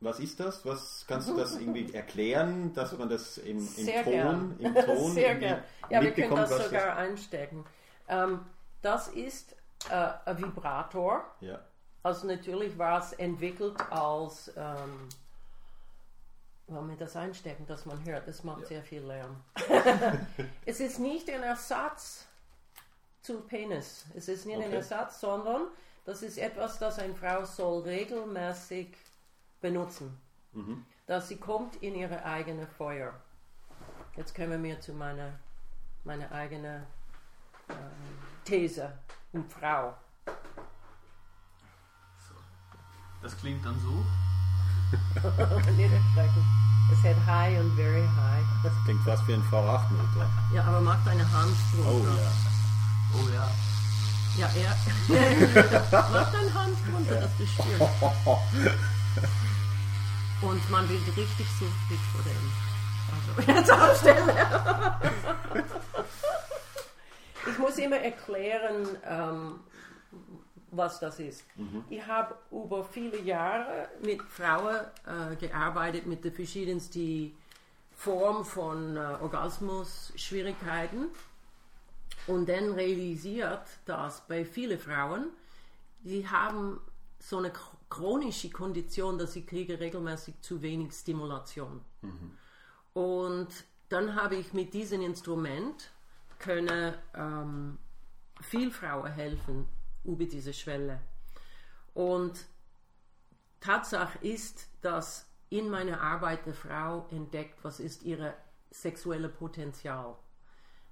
Was 0.00 0.20
ist 0.20 0.40
das? 0.40 0.64
Was 0.64 1.04
kannst 1.06 1.28
du 1.28 1.36
das 1.36 1.58
irgendwie 1.58 1.92
erklären, 1.94 2.72
dass 2.74 2.96
man 2.96 3.08
das 3.08 3.38
im, 3.38 3.58
im 3.58 3.66
Sehr 3.66 4.04
Ton, 4.04 4.12
gern. 4.12 4.56
im 4.58 4.74
Ton 4.74 5.12
Sehr 5.12 5.34
gern. 5.36 5.62
Ja, 5.90 6.02
wir 6.02 6.12
können 6.12 6.36
das 6.36 6.64
sogar 6.64 6.96
einstecken. 6.96 7.64
Ähm, 8.08 8.40
das 8.82 9.08
ist 9.08 9.55
äh, 9.90 10.12
ein 10.24 10.38
Vibrator. 10.38 11.24
Ja. 11.40 11.60
Also 12.02 12.26
natürlich 12.26 12.76
war 12.78 13.00
es 13.00 13.12
entwickelt 13.14 13.80
als, 13.90 14.52
ähm, 14.56 15.08
wollen 16.68 16.88
wir 16.90 16.96
das 16.96 17.16
einstecken, 17.16 17.66
dass 17.66 17.84
man 17.84 18.04
hört, 18.04 18.28
das 18.28 18.44
macht 18.44 18.66
sehr 18.66 18.82
viel 18.82 19.02
Lärm. 19.02 19.42
es 20.64 20.80
ist 20.80 20.98
nicht 21.00 21.28
ein 21.30 21.42
Ersatz 21.42 22.26
zu 23.22 23.40
Penis. 23.40 24.06
Es 24.14 24.28
ist 24.28 24.46
nicht 24.46 24.56
ein 24.56 24.66
Okay. 24.66 24.76
Ersatz, 24.76 25.20
sondern 25.20 25.62
das 26.04 26.22
ist 26.22 26.38
etwas, 26.38 26.78
das 26.78 27.00
eine 27.00 27.14
Frau 27.14 27.44
soll 27.44 27.82
regelmäßig 27.82 28.96
benutzen. 29.60 30.16
Dass 31.06 31.28
sie 31.28 31.36
kommt 31.36 31.82
in 31.82 31.94
ihre 31.96 32.24
eigene 32.24 32.66
Feuer. 32.66 33.12
Jetzt 34.16 34.34
kommen 34.34 34.62
wir 34.62 34.80
zu 34.80 34.92
meiner, 34.94 35.38
meiner 36.04 36.30
eigenen 36.32 36.86
ähm, 37.68 37.76
These 38.46 38.88
um 39.32 39.44
Frau. 39.48 39.94
Das 43.22 43.34
klingt 43.38 43.64
dann 43.64 43.78
so. 43.80 44.04
Es 46.88 47.02
hat 47.02 47.16
High 47.26 47.58
und 47.58 47.74
Very 47.74 48.06
High. 48.06 48.44
Das, 48.62 48.72
Klingt 48.84 49.02
fast 49.02 49.26
wie 49.26 49.32
ein 49.34 49.42
V8-Motor. 49.50 50.30
ja, 50.54 50.62
aber 50.62 50.80
mach 50.80 51.04
deine 51.04 51.24
Hand 51.32 51.50
drunter. 51.74 51.90
Oh 51.90 52.06
ja. 52.06 53.12
Oh 53.12 53.28
ja. 53.34 53.50
Ja, 54.36 54.46
er. 54.54 54.76
mach 55.90 56.30
deine 56.30 56.54
Hand 56.54 56.76
drunter, 56.86 57.16
dass 57.22 57.36
du 57.36 57.44
spürst. 57.44 57.82
Und 60.42 60.70
man 60.70 60.88
wird 60.88 61.04
richtig 61.16 61.48
süchtig 61.58 61.98
vor 62.12 62.22
dem. 62.22 62.52
Also, 63.10 63.32
jetzt 63.52 63.72
aufstellen. 63.72 64.30
Ich 67.48 67.58
muss 67.58 67.78
immer 67.78 67.96
erklären, 67.96 68.86
ähm, 69.04 69.60
was 70.70 71.00
das 71.00 71.18
ist. 71.20 71.44
Ich 71.88 72.06
habe 72.06 72.34
über 72.50 72.84
viele 72.84 73.18
Jahre 73.20 73.88
mit 74.02 74.20
Frauen 74.22 74.76
äh, 75.06 75.36
gearbeitet, 75.36 76.06
mit 76.06 76.24
den 76.24 76.32
verschiedensten 76.32 77.36
Formen 77.94 78.44
von 78.44 78.96
äh, 78.96 79.00
Orgasmus-Schwierigkeiten 79.22 81.06
und 82.26 82.48
dann 82.48 82.72
realisiert, 82.72 83.62
dass 83.86 84.20
bei 84.26 84.44
vielen 84.44 84.78
Frauen, 84.78 85.26
sie 86.04 86.28
haben 86.28 86.80
so 87.18 87.38
eine 87.38 87.48
ch- 87.50 87.58
chronische 87.88 88.50
Kondition, 88.50 89.16
dass 89.18 89.32
sie 89.32 89.46
kriegen 89.46 89.76
regelmäßig 89.76 90.34
zu 90.42 90.60
wenig 90.60 90.92
Stimulation. 90.92 91.80
Und 92.92 93.48
dann 93.88 94.14
habe 94.20 94.36
ich 94.36 94.52
mit 94.52 94.74
diesem 94.74 95.00
Instrument 95.02 95.90
können 96.38 96.94
ähm, 97.14 97.78
viel 98.40 98.70
Frauen 98.70 99.12
helfen 99.12 99.66
über 100.04 100.24
diese 100.24 100.52
Schwelle. 100.52 101.00
Und 101.94 102.46
Tatsache 103.60 104.18
ist, 104.20 104.68
dass 104.82 105.26
in 105.48 105.70
meiner 105.70 106.00
Arbeit 106.00 106.44
eine 106.44 106.54
Frau 106.54 107.06
entdeckt, 107.10 107.58
was 107.62 107.80
ist 107.80 108.02
ihre 108.02 108.34
sexuelle 108.70 109.28
Potenzial, 109.28 110.16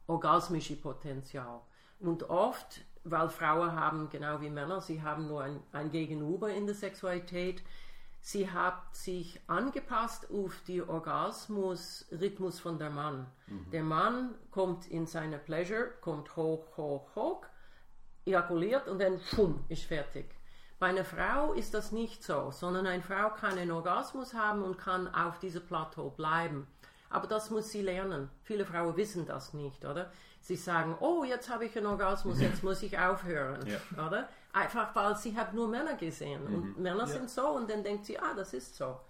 orgasmische 0.07 0.77
Potenzial. 0.77 1.61
Und 2.01 2.31
oft, 2.31 2.81
weil 3.05 3.29
Frauen 3.29 3.73
haben, 3.73 4.09
genau 4.11 4.41
wie 4.41 4.51
Männer, 4.51 4.81
sie 4.81 5.03
haben 5.03 5.27
nur 5.29 5.43
ein, 5.43 5.61
ein 5.73 5.91
Gegenüber 5.91 6.51
in 6.51 6.67
der 6.67 6.75
Sexualität, 6.75 7.63
sie 8.27 8.51
hat 8.51 8.97
sich 8.97 9.39
angepasst 9.49 10.31
auf 10.31 10.55
die 10.67 10.81
Orgasmus-Rhythmus 10.83 12.59
von 12.59 12.79
der 12.79 12.89
Mann. 12.89 13.27
Der 13.71 13.83
Mann 13.83 14.35
kommt 14.51 14.87
in 14.87 15.07
seine 15.07 15.39
Pleasure, 15.39 15.91
kommt 16.01 16.35
hoch, 16.35 16.65
hoch, 16.79 17.15
hoch, 17.15 17.43
ejakuliert 18.25 18.89
und 18.89 18.99
dann 19.01 19.21
schum, 19.21 19.63
ist 19.69 19.85
fertig. 19.85 20.25
Bei 20.79 20.87
einer 20.87 21.05
Frau 21.05 21.53
ist 21.53 21.75
das 21.75 21.93
nicht 21.93 22.23
so, 22.25 22.51
sondern 22.51 22.87
eine 22.87 23.03
Frau 23.03 23.29
kann 23.31 23.59
einen 23.59 23.71
Orgasmus 23.71 24.33
haben 24.33 24.63
und 24.63 24.79
kann 24.79 25.07
auf 25.15 25.39
diesem 25.39 25.67
Plateau 25.67 26.09
bleiben. 26.09 26.67
Aber 27.11 27.27
das 27.27 27.51
muss 27.51 27.71
sie 27.71 27.83
lernen. 27.83 28.31
Viele 28.43 28.65
Frauen 28.65 28.97
wissen 28.97 29.27
das 29.27 29.53
nicht, 29.53 29.85
oder? 29.85 30.11
Sie 30.41 30.57
sagen, 30.57 30.97
oh, 31.01 31.25
jetzt 31.25 31.49
habe 31.51 31.67
ich 31.67 31.77
einen 31.77 31.87
Orgasmus, 31.87 32.41
jetzt 32.41 32.63
muss 32.65 32.83
ich 32.83 32.99
aufhören, 32.99 33.67
Ja. 33.67 34.07
oder? 34.07 34.29
Einfach 34.55 34.95
weil 34.95 35.17
sie 35.17 35.37
hat 35.37 35.53
nur 35.53 35.67
Männer 35.67 35.97
gesehen 35.97 36.47
und 36.47 36.79
Männer 36.79 37.09
sind 37.09 37.29
so 37.29 37.49
und 37.49 37.69
dann 37.69 37.83
denkt 37.83 38.07
sie, 38.07 38.17
ah, 38.21 38.35
das 38.37 38.55
ist 38.55 38.77
so. 38.77 39.01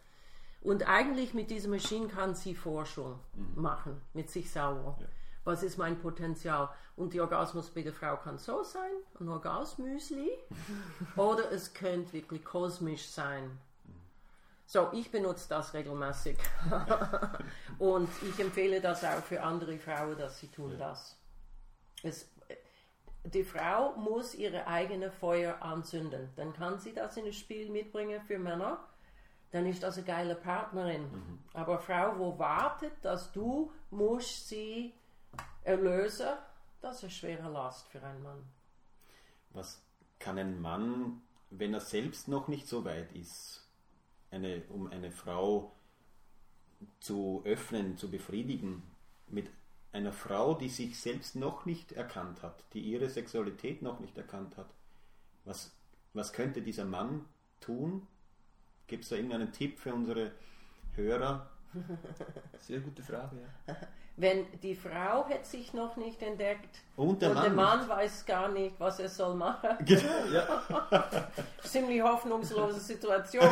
Und 0.63 0.89
eigentlich 0.89 1.35
mit 1.35 1.51
dieser 1.51 1.69
Maschine 1.69 2.09
kann 2.09 2.35
sie 2.35 2.55
Forschung 2.55 3.21
machen, 3.55 4.01
mit 4.15 4.31
sich 4.31 4.51
selber. 4.51 4.99
Was 5.45 5.63
ist 5.63 5.77
mein 5.77 6.01
Potenzial? 6.01 6.71
Und 6.97 7.13
die 7.13 7.21
Orgasmus 7.21 7.69
bei 7.69 7.83
der 7.83 7.93
Frau 7.93 8.17
kann 8.17 8.39
so 8.39 8.63
sein, 8.63 8.91
ein 9.21 9.29
Orgasmüsli, 9.29 10.31
oder 11.17 11.53
es 11.53 11.75
könnte 11.75 12.15
wirklich 12.15 12.43
kosmisch 12.43 13.07
sein. 13.07 13.59
So, 14.65 14.89
ich 14.93 15.11
benutze 15.11 15.47
das 15.51 15.75
regelmäßig. 15.75 16.39
Und 17.79 18.09
ich 18.23 18.41
empfehle 18.41 18.81
das 18.81 19.05
auch 19.05 19.23
für 19.23 19.43
andere 19.43 19.79
Frauen, 19.79 20.17
dass 20.17 20.41
sie 20.41 20.49
tun 20.49 20.79
das. 20.79 21.19
Es, 22.03 22.31
die 23.25 23.45
Frau 23.45 23.97
muss 23.97 24.35
ihre 24.35 24.67
eigene 24.67 25.11
Feuer 25.11 25.63
anzünden. 25.63 26.31
Dann 26.37 26.53
kann 26.53 26.79
sie 26.79 26.93
das 26.93 27.17
in 27.17 27.25
das 27.25 27.37
Spiel 27.37 27.71
mitbringen 27.71 28.21
für 28.23 28.39
Männer. 28.39 28.87
Dann 29.51 29.67
ist 29.67 29.83
das 29.83 29.97
eine 29.97 30.07
geile 30.07 30.35
Partnerin. 30.35 31.07
Aber 31.53 31.79
Frau, 31.79 32.19
wo 32.19 32.39
wartet, 32.39 32.93
dass 33.03 33.33
du 33.33 33.73
musst 33.91 34.49
sie 34.49 34.93
erlösen, 35.63 36.29
das 36.83 36.97
ist 36.97 37.05
eine 37.05 37.11
schwere 37.11 37.49
Last 37.51 37.89
für 37.89 38.03
einen 38.03 38.23
Mann. 38.23 38.43
Was 39.51 39.83
kann 40.19 40.39
ein 40.39 40.61
Mann, 40.61 41.23
wenn 41.51 41.73
er 41.73 41.81
selbst 41.81 42.29
noch 42.29 42.49
nicht 42.49 42.67
so 42.67 42.85
weit 42.85 43.13
ist, 43.13 43.67
eine, 44.31 44.63
um 44.69 44.89
eine 44.89 45.11
Frau 45.11 45.73
zu 47.01 47.43
öffnen, 47.47 47.97
zu 47.97 48.11
befriedigen, 48.11 48.83
mit 49.29 49.51
einer 49.95 50.13
Frau, 50.13 50.55
die 50.55 50.69
sich 50.69 50.99
selbst 50.99 51.37
noch 51.37 51.67
nicht 51.67 51.93
erkannt 51.93 52.43
hat, 52.43 52.65
die 52.73 52.81
ihre 52.81 53.09
Sexualität 53.09 53.81
noch 53.81 54.01
nicht 54.01 54.19
erkannt 54.19 54.57
hat, 54.57 54.67
was, 55.45 55.73
was 56.13 56.33
könnte 56.33 56.63
dieser 56.63 56.85
Mann 56.85 57.25
tun? 57.61 58.07
Gibt 58.87 59.05
es 59.05 59.11
da 59.11 59.17
irgendeinen 59.17 59.53
Tipp 59.53 59.79
für 59.79 59.95
unsere 59.95 60.33
Hörer? 60.95 61.49
Sehr 62.59 62.81
gute 62.81 63.03
Frage, 63.03 63.37
ja. 63.67 63.77
Wenn 64.17 64.47
die 64.61 64.77
Frau 64.77 65.29
hat 65.29 65.45
sich 65.45 65.75
noch 65.75 65.97
nicht 65.97 66.23
entdeckt 66.23 66.79
Und 66.95 67.21
der 67.21 67.31
und 67.31 67.43
der 67.43 67.51
Mann 67.51 67.81
Mann 67.81 67.89
weiß 67.89 68.25
gar 68.25 68.49
nicht, 68.49 68.79
was 68.79 69.01
er 69.01 69.09
soll 69.09 69.35
machen, 69.35 69.77
ja. 70.33 70.63
ziemlich 71.65 72.01
hoffnungslose 72.01 72.79
Situation. 72.79 73.45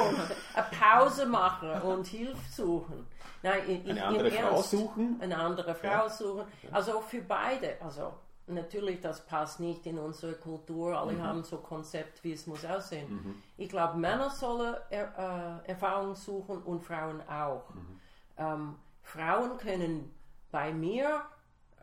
Eine 0.54 0.66
Pause 0.70 1.26
machen 1.26 1.82
und 1.82 2.06
Hilfe 2.06 2.52
suchen. 2.52 3.08
Nein, 3.42 3.64
in, 3.66 3.84
in, 3.84 3.90
Eine 3.92 4.04
andere 4.06 4.30
Frau 4.30 4.54
Ernst. 4.56 4.70
suchen? 4.70 5.18
Eine 5.20 5.36
andere 5.38 5.74
Frau 5.74 5.88
Ja. 5.88 6.08
suchen. 6.08 6.44
Also 6.70 7.00
für 7.00 7.22
beide. 7.22 7.76
Also 7.80 8.12
natürlich, 8.46 9.00
das 9.00 9.24
passt 9.26 9.60
nicht 9.60 9.84
in 9.86 9.98
unsere 9.98 10.34
Kultur. 10.34 10.98
Alle 10.98 11.12
Mhm. 11.14 11.22
haben 11.22 11.44
so 11.44 11.56
ein 11.56 11.62
Konzept, 11.62 12.22
wie 12.24 12.32
es 12.32 12.46
muss 12.46 12.64
aussehen. 12.64 13.42
Ich 13.56 13.68
glaube, 13.68 13.98
Männer 13.98 14.30
sollen 14.30 14.76
er, 14.90 15.60
äh, 15.64 15.70
Erfahrung 15.70 16.14
suchen 16.14 16.62
und 16.62 16.82
Frauen 16.82 17.20
auch. 17.28 17.68
Mhm. 17.74 18.00
Ähm, 18.38 18.76
Frauen 19.02 19.56
können 19.58 20.14
bei 20.50 20.72
mir, 20.72 21.22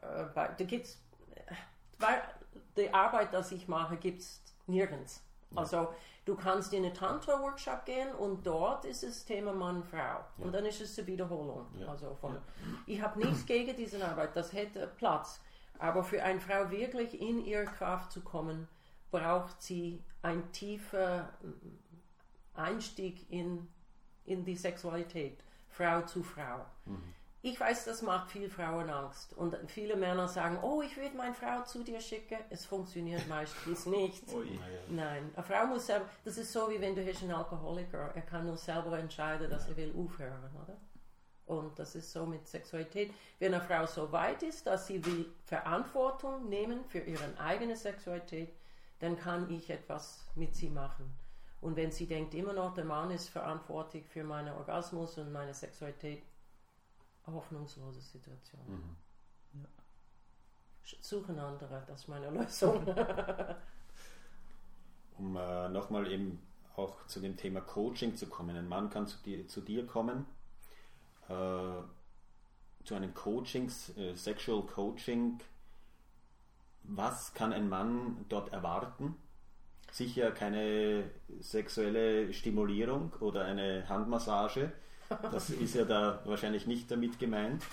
äh, 0.01 0.23
bei, 0.33 0.47
da 0.57 0.63
gibt's, 0.63 1.01
weil 1.97 2.21
die 2.77 2.93
Arbeit, 2.93 3.29
die 3.51 3.55
ich 3.55 3.67
mache, 3.67 3.97
gibt 3.97 4.21
es 4.21 4.41
nirgends. 4.67 5.21
Also 5.55 5.93
du 6.29 6.35
kannst 6.35 6.71
in 6.73 6.85
einen 6.85 6.93
Tantra-Workshop 6.93 7.85
gehen 7.85 8.13
und 8.13 8.45
dort 8.45 8.85
ist 8.85 9.01
das 9.01 9.25
Thema 9.25 9.51
Mann-Frau. 9.51 10.23
Und 10.37 10.53
dann 10.53 10.63
ist 10.63 10.79
es 10.79 10.97
eine 10.99 11.07
Wiederholung. 11.07 11.65
Also 11.87 12.13
von, 12.21 12.37
Ich 12.85 13.01
habe 13.01 13.19
nichts 13.19 13.47
gegen 13.47 13.75
diese 13.75 14.05
Arbeit, 14.07 14.35
das 14.35 14.53
hätte 14.53 14.85
Platz. 14.95 15.41
Aber 15.79 16.03
für 16.03 16.21
eine 16.21 16.39
Frau 16.39 16.69
wirklich 16.69 17.19
in 17.19 17.43
ihre 17.43 17.65
Kraft 17.65 18.11
zu 18.11 18.21
kommen, 18.21 18.67
braucht 19.09 19.59
sie 19.61 20.03
einen 20.21 20.51
tiefen 20.51 21.23
Einstieg 22.53 23.25
in, 23.31 23.67
in 24.25 24.45
die 24.45 24.55
Sexualität, 24.55 25.43
Frau 25.67 26.01
zu 26.03 26.21
Frau. 26.21 26.65
Mhm. 26.85 27.15
Ich 27.41 27.57
weiß, 27.57 27.85
das 27.85 28.01
macht 28.01 28.31
viele 28.31 28.49
Frauen 28.49 28.89
Angst. 28.89 29.33
Und 29.33 29.55
viele 29.67 29.95
Männer 29.95 30.27
sagen, 30.27 30.59
oh, 30.61 30.81
ich 30.81 30.97
würde 30.97 31.15
meine 31.15 31.33
Frau 31.33 31.63
zu 31.63 31.83
dir 31.83 32.01
schicken. 32.01 32.37
Es 32.49 32.65
funktioniert 32.65 33.27
meistens 33.29 33.85
nicht. 33.85 34.23
Oh 34.33 34.43
Nein, 34.89 35.31
eine 35.33 35.43
Frau 35.45 35.65
muss 35.67 35.85
selber, 35.85 36.09
das 36.25 36.37
ist 36.37 36.51
so, 36.51 36.69
wie 36.69 36.81
wenn 36.81 36.95
du 36.95 37.01
einen 37.01 37.31
Alkoholiker, 37.31 38.11
er 38.13 38.21
kann 38.23 38.45
nur 38.45 38.57
selber 38.57 38.99
entscheiden, 38.99 39.49
dass 39.49 39.69
er 39.69 39.77
will 39.77 39.93
aufhören, 39.97 40.51
oder? 40.61 40.77
Und 41.45 41.79
das 41.79 41.95
ist 41.95 42.11
so 42.11 42.25
mit 42.25 42.45
Sexualität. 42.47 43.11
Wenn 43.39 43.53
eine 43.53 43.63
Frau 43.63 43.85
so 43.85 44.11
weit 44.11 44.43
ist, 44.43 44.67
dass 44.67 44.87
sie 44.87 45.03
will 45.05 45.33
Verantwortung 45.45 46.49
nehmen 46.49 46.83
für 46.85 46.99
ihre 46.99 47.39
eigene 47.39 47.75
Sexualität, 47.75 48.53
dann 48.99 49.17
kann 49.17 49.49
ich 49.49 49.69
etwas 49.69 50.25
mit 50.35 50.55
sie 50.55 50.69
machen. 50.69 51.11
Und 51.61 51.75
wenn 51.75 51.91
sie 51.91 52.05
denkt 52.05 52.33
immer 52.33 52.53
noch, 52.53 52.73
der 52.73 52.85
Mann 52.85 53.11
ist 53.11 53.29
verantwortlich 53.29 54.05
für 54.05 54.23
meinen 54.23 54.53
Orgasmus 54.53 55.17
und 55.17 55.31
meine 55.31 55.53
Sexualität, 55.53 56.21
hoffnungslose 57.33 58.01
Situation. 58.01 58.61
Mhm. 58.67 59.61
Ja. 59.61 59.67
Suchen 61.01 61.39
andere, 61.39 61.83
das 61.87 62.01
ist 62.01 62.07
meine 62.07 62.29
Lösung. 62.29 62.85
um 65.17 65.35
äh, 65.35 65.69
nochmal 65.69 66.11
eben 66.11 66.41
auch 66.75 67.05
zu 67.07 67.19
dem 67.19 67.35
Thema 67.35 67.61
Coaching 67.61 68.15
zu 68.15 68.27
kommen. 68.27 68.55
Ein 68.55 68.67
Mann 68.67 68.89
kann 68.89 69.05
zu 69.05 69.17
dir, 69.19 69.47
zu 69.47 69.61
dir 69.61 69.85
kommen, 69.85 70.25
äh, 71.27 71.81
zu 72.83 72.95
einem 72.95 73.13
Coaching, 73.13 73.71
äh, 73.97 74.15
Sexual 74.15 74.63
Coaching. 74.63 75.39
Was 76.83 77.33
kann 77.33 77.53
ein 77.53 77.69
Mann 77.69 78.25
dort 78.29 78.51
erwarten? 78.53 79.15
Sicher 79.91 80.31
keine 80.31 81.09
sexuelle 81.39 82.31
Stimulierung 82.33 83.11
oder 83.19 83.45
eine 83.45 83.87
Handmassage 83.89 84.71
das 85.31 85.49
ist 85.49 85.75
ja 85.75 85.85
da 85.85 86.19
wahrscheinlich 86.25 86.67
nicht 86.67 86.89
damit 86.89 87.19
gemeint. 87.19 87.63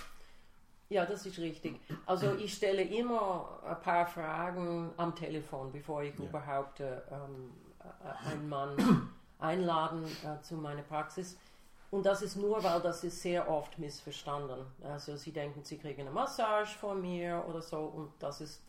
Ja, 0.89 1.05
das 1.05 1.27
ist 1.27 1.39
richtig. 1.39 1.81
Also 2.07 2.35
ich 2.37 2.55
stelle 2.55 2.83
immer 2.83 3.61
ein 3.65 3.81
paar 3.81 4.07
Fragen 4.07 4.93
am 4.97 5.15
Telefon, 5.15 5.73
bevor 5.73 6.03
ich 6.03 6.17
ja. 6.19 6.25
überhaupt 6.25 6.81
äh, 6.81 6.99
ähm, 7.11 7.53
äh, 7.81 8.29
einen 8.29 8.49
Mann 8.49 9.11
einladen 9.39 10.05
äh, 10.25 10.41
zu 10.43 10.55
meiner 10.55 10.83
Praxis. 10.83 11.37
Und 11.91 12.07
das 12.07 12.23
ist 12.23 12.37
nur, 12.37 12.63
weil 12.63 12.81
das 12.81 13.05
ist 13.05 13.21
sehr 13.21 13.49
oft 13.49 13.79
missverstanden. 13.79 14.67
Also 14.83 15.17
sie 15.17 15.33
denken, 15.33 15.63
sie 15.65 15.79
kriegen 15.79 16.03
eine 16.03 16.11
Massage 16.11 16.77
von 16.79 17.01
mir 17.01 17.45
oder 17.49 17.63
so 17.63 17.79
und 17.79 18.13
das 18.19 18.41
ist 18.41 18.63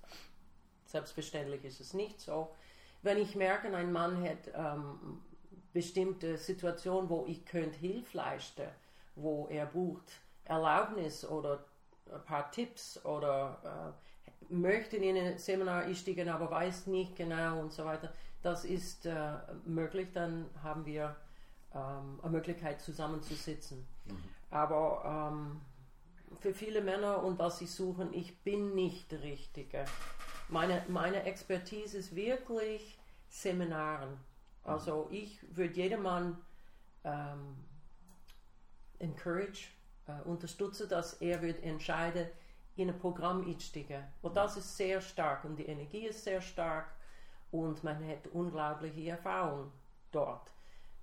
selbstverständlich 0.86 1.64
ist 1.66 1.82
es 1.82 1.94
nicht 1.94 2.20
so. 2.22 2.50
Wenn 3.02 3.18
ich 3.18 3.36
merke, 3.36 3.76
ein 3.76 3.92
Mann 3.92 4.24
hat 4.24 4.48
ähm, 4.56 5.22
bestimmte 5.74 6.38
Situation, 6.38 7.10
wo 7.10 7.26
ich 7.28 7.46
könnte 7.46 7.78
Hilfe 7.78 8.18
leisten, 8.18 8.68
wo 9.16 9.48
er 9.50 9.66
bucht 9.66 10.12
Erlaubnis 10.46 11.26
oder 11.26 11.66
ein 12.12 12.24
paar 12.24 12.52
Tipps 12.52 13.04
oder 13.06 13.94
äh, 14.24 14.54
möchte 14.54 14.98
in 14.98 15.18
ein 15.18 15.38
Seminar 15.38 15.84
einsteigen, 15.84 16.30
aber 16.30 16.50
weiß 16.50 16.88
nicht 16.88 17.16
genau 17.16 17.60
und 17.60 17.74
so 17.74 17.86
weiter. 17.86 18.14
Das 18.42 18.66
ist 18.66 19.06
äh, 19.06 19.34
möglich, 19.66 20.10
dann 20.14 20.50
haben 20.64 20.86
wir 20.86 21.16
ähm, 21.74 22.20
eine 22.22 22.32
Möglichkeit 22.32 22.82
zusammenzusitzen. 22.82 23.86
Mhm. 24.06 24.24
Aber 24.50 25.32
ähm, 25.32 25.62
für 26.40 26.54
viele 26.54 26.82
Männer 26.82 27.24
und 27.24 27.40
was 27.40 27.60
sie 27.60 27.68
suchen, 27.68 28.14
ich 28.14 28.42
bin 28.44 28.76
nicht 28.76 29.12
der 29.12 29.24
Richtige. 29.24 29.86
Meine, 30.50 30.86
meine 30.88 31.24
Expertise 31.24 31.98
ist 31.98 32.16
wirklich 32.16 32.98
Seminaren. 33.28 34.18
Also 34.68 35.08
ich 35.12 35.40
würde 35.56 35.74
jedermann 35.74 36.38
ähm, 37.04 37.56
encourage, 39.00 39.70
äh, 40.08 40.22
unterstützen, 40.28 40.90
dass 40.90 41.14
er 41.16 41.42
wird 41.42 41.64
entscheiden, 41.64 42.28
in 42.76 42.90
ein 42.90 43.00
Programm 43.00 43.46
einsteigen. 43.48 44.04
Und 44.22 44.36
das 44.36 44.58
ist 44.58 44.78
sehr 44.78 45.02
stark 45.02 45.44
und 45.46 45.58
die 45.58 45.66
Energie 45.66 46.08
ist 46.08 46.24
sehr 46.24 46.42
stark 46.42 46.88
und 47.52 47.84
man 47.84 48.06
hat 48.08 48.28
unglaubliche 48.28 49.10
Erfahrung 49.10 49.72
dort. 50.12 50.52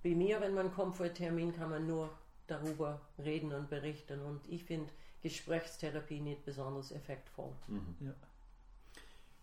Bei 0.03 0.11
mir, 0.11 0.39
wenn 0.39 0.53
man 0.53 0.73
kommt 0.73 0.95
für 0.95 1.05
einen 1.05 1.15
Termin, 1.15 1.53
kann 1.53 1.69
man 1.69 1.87
nur 1.87 2.09
darüber 2.47 3.01
reden 3.17 3.51
und 3.51 3.69
berichten 3.69 4.21
und 4.21 4.47
ich 4.47 4.63
finde 4.63 4.91
Gesprächstherapie 5.23 6.21
nicht 6.21 6.45
besonders 6.45 6.91
effektvoll. 6.91 7.51
Mhm. 7.67 7.95
Ja. 7.99 8.13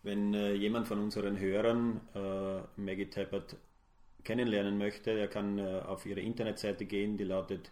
Wenn 0.04 0.32
äh, 0.34 0.52
jemand 0.54 0.86
von 0.86 1.00
unseren 1.00 1.38
Hörern 1.38 2.00
äh, 2.14 2.80
Maggie 2.80 3.10
Tappert 3.10 3.56
kennenlernen 4.24 4.78
möchte, 4.78 5.14
der 5.14 5.28
kann 5.28 5.58
äh, 5.58 5.82
auf 5.86 6.06
ihre 6.06 6.20
Internetseite 6.20 6.86
gehen, 6.86 7.16
die 7.16 7.24
lautet 7.24 7.70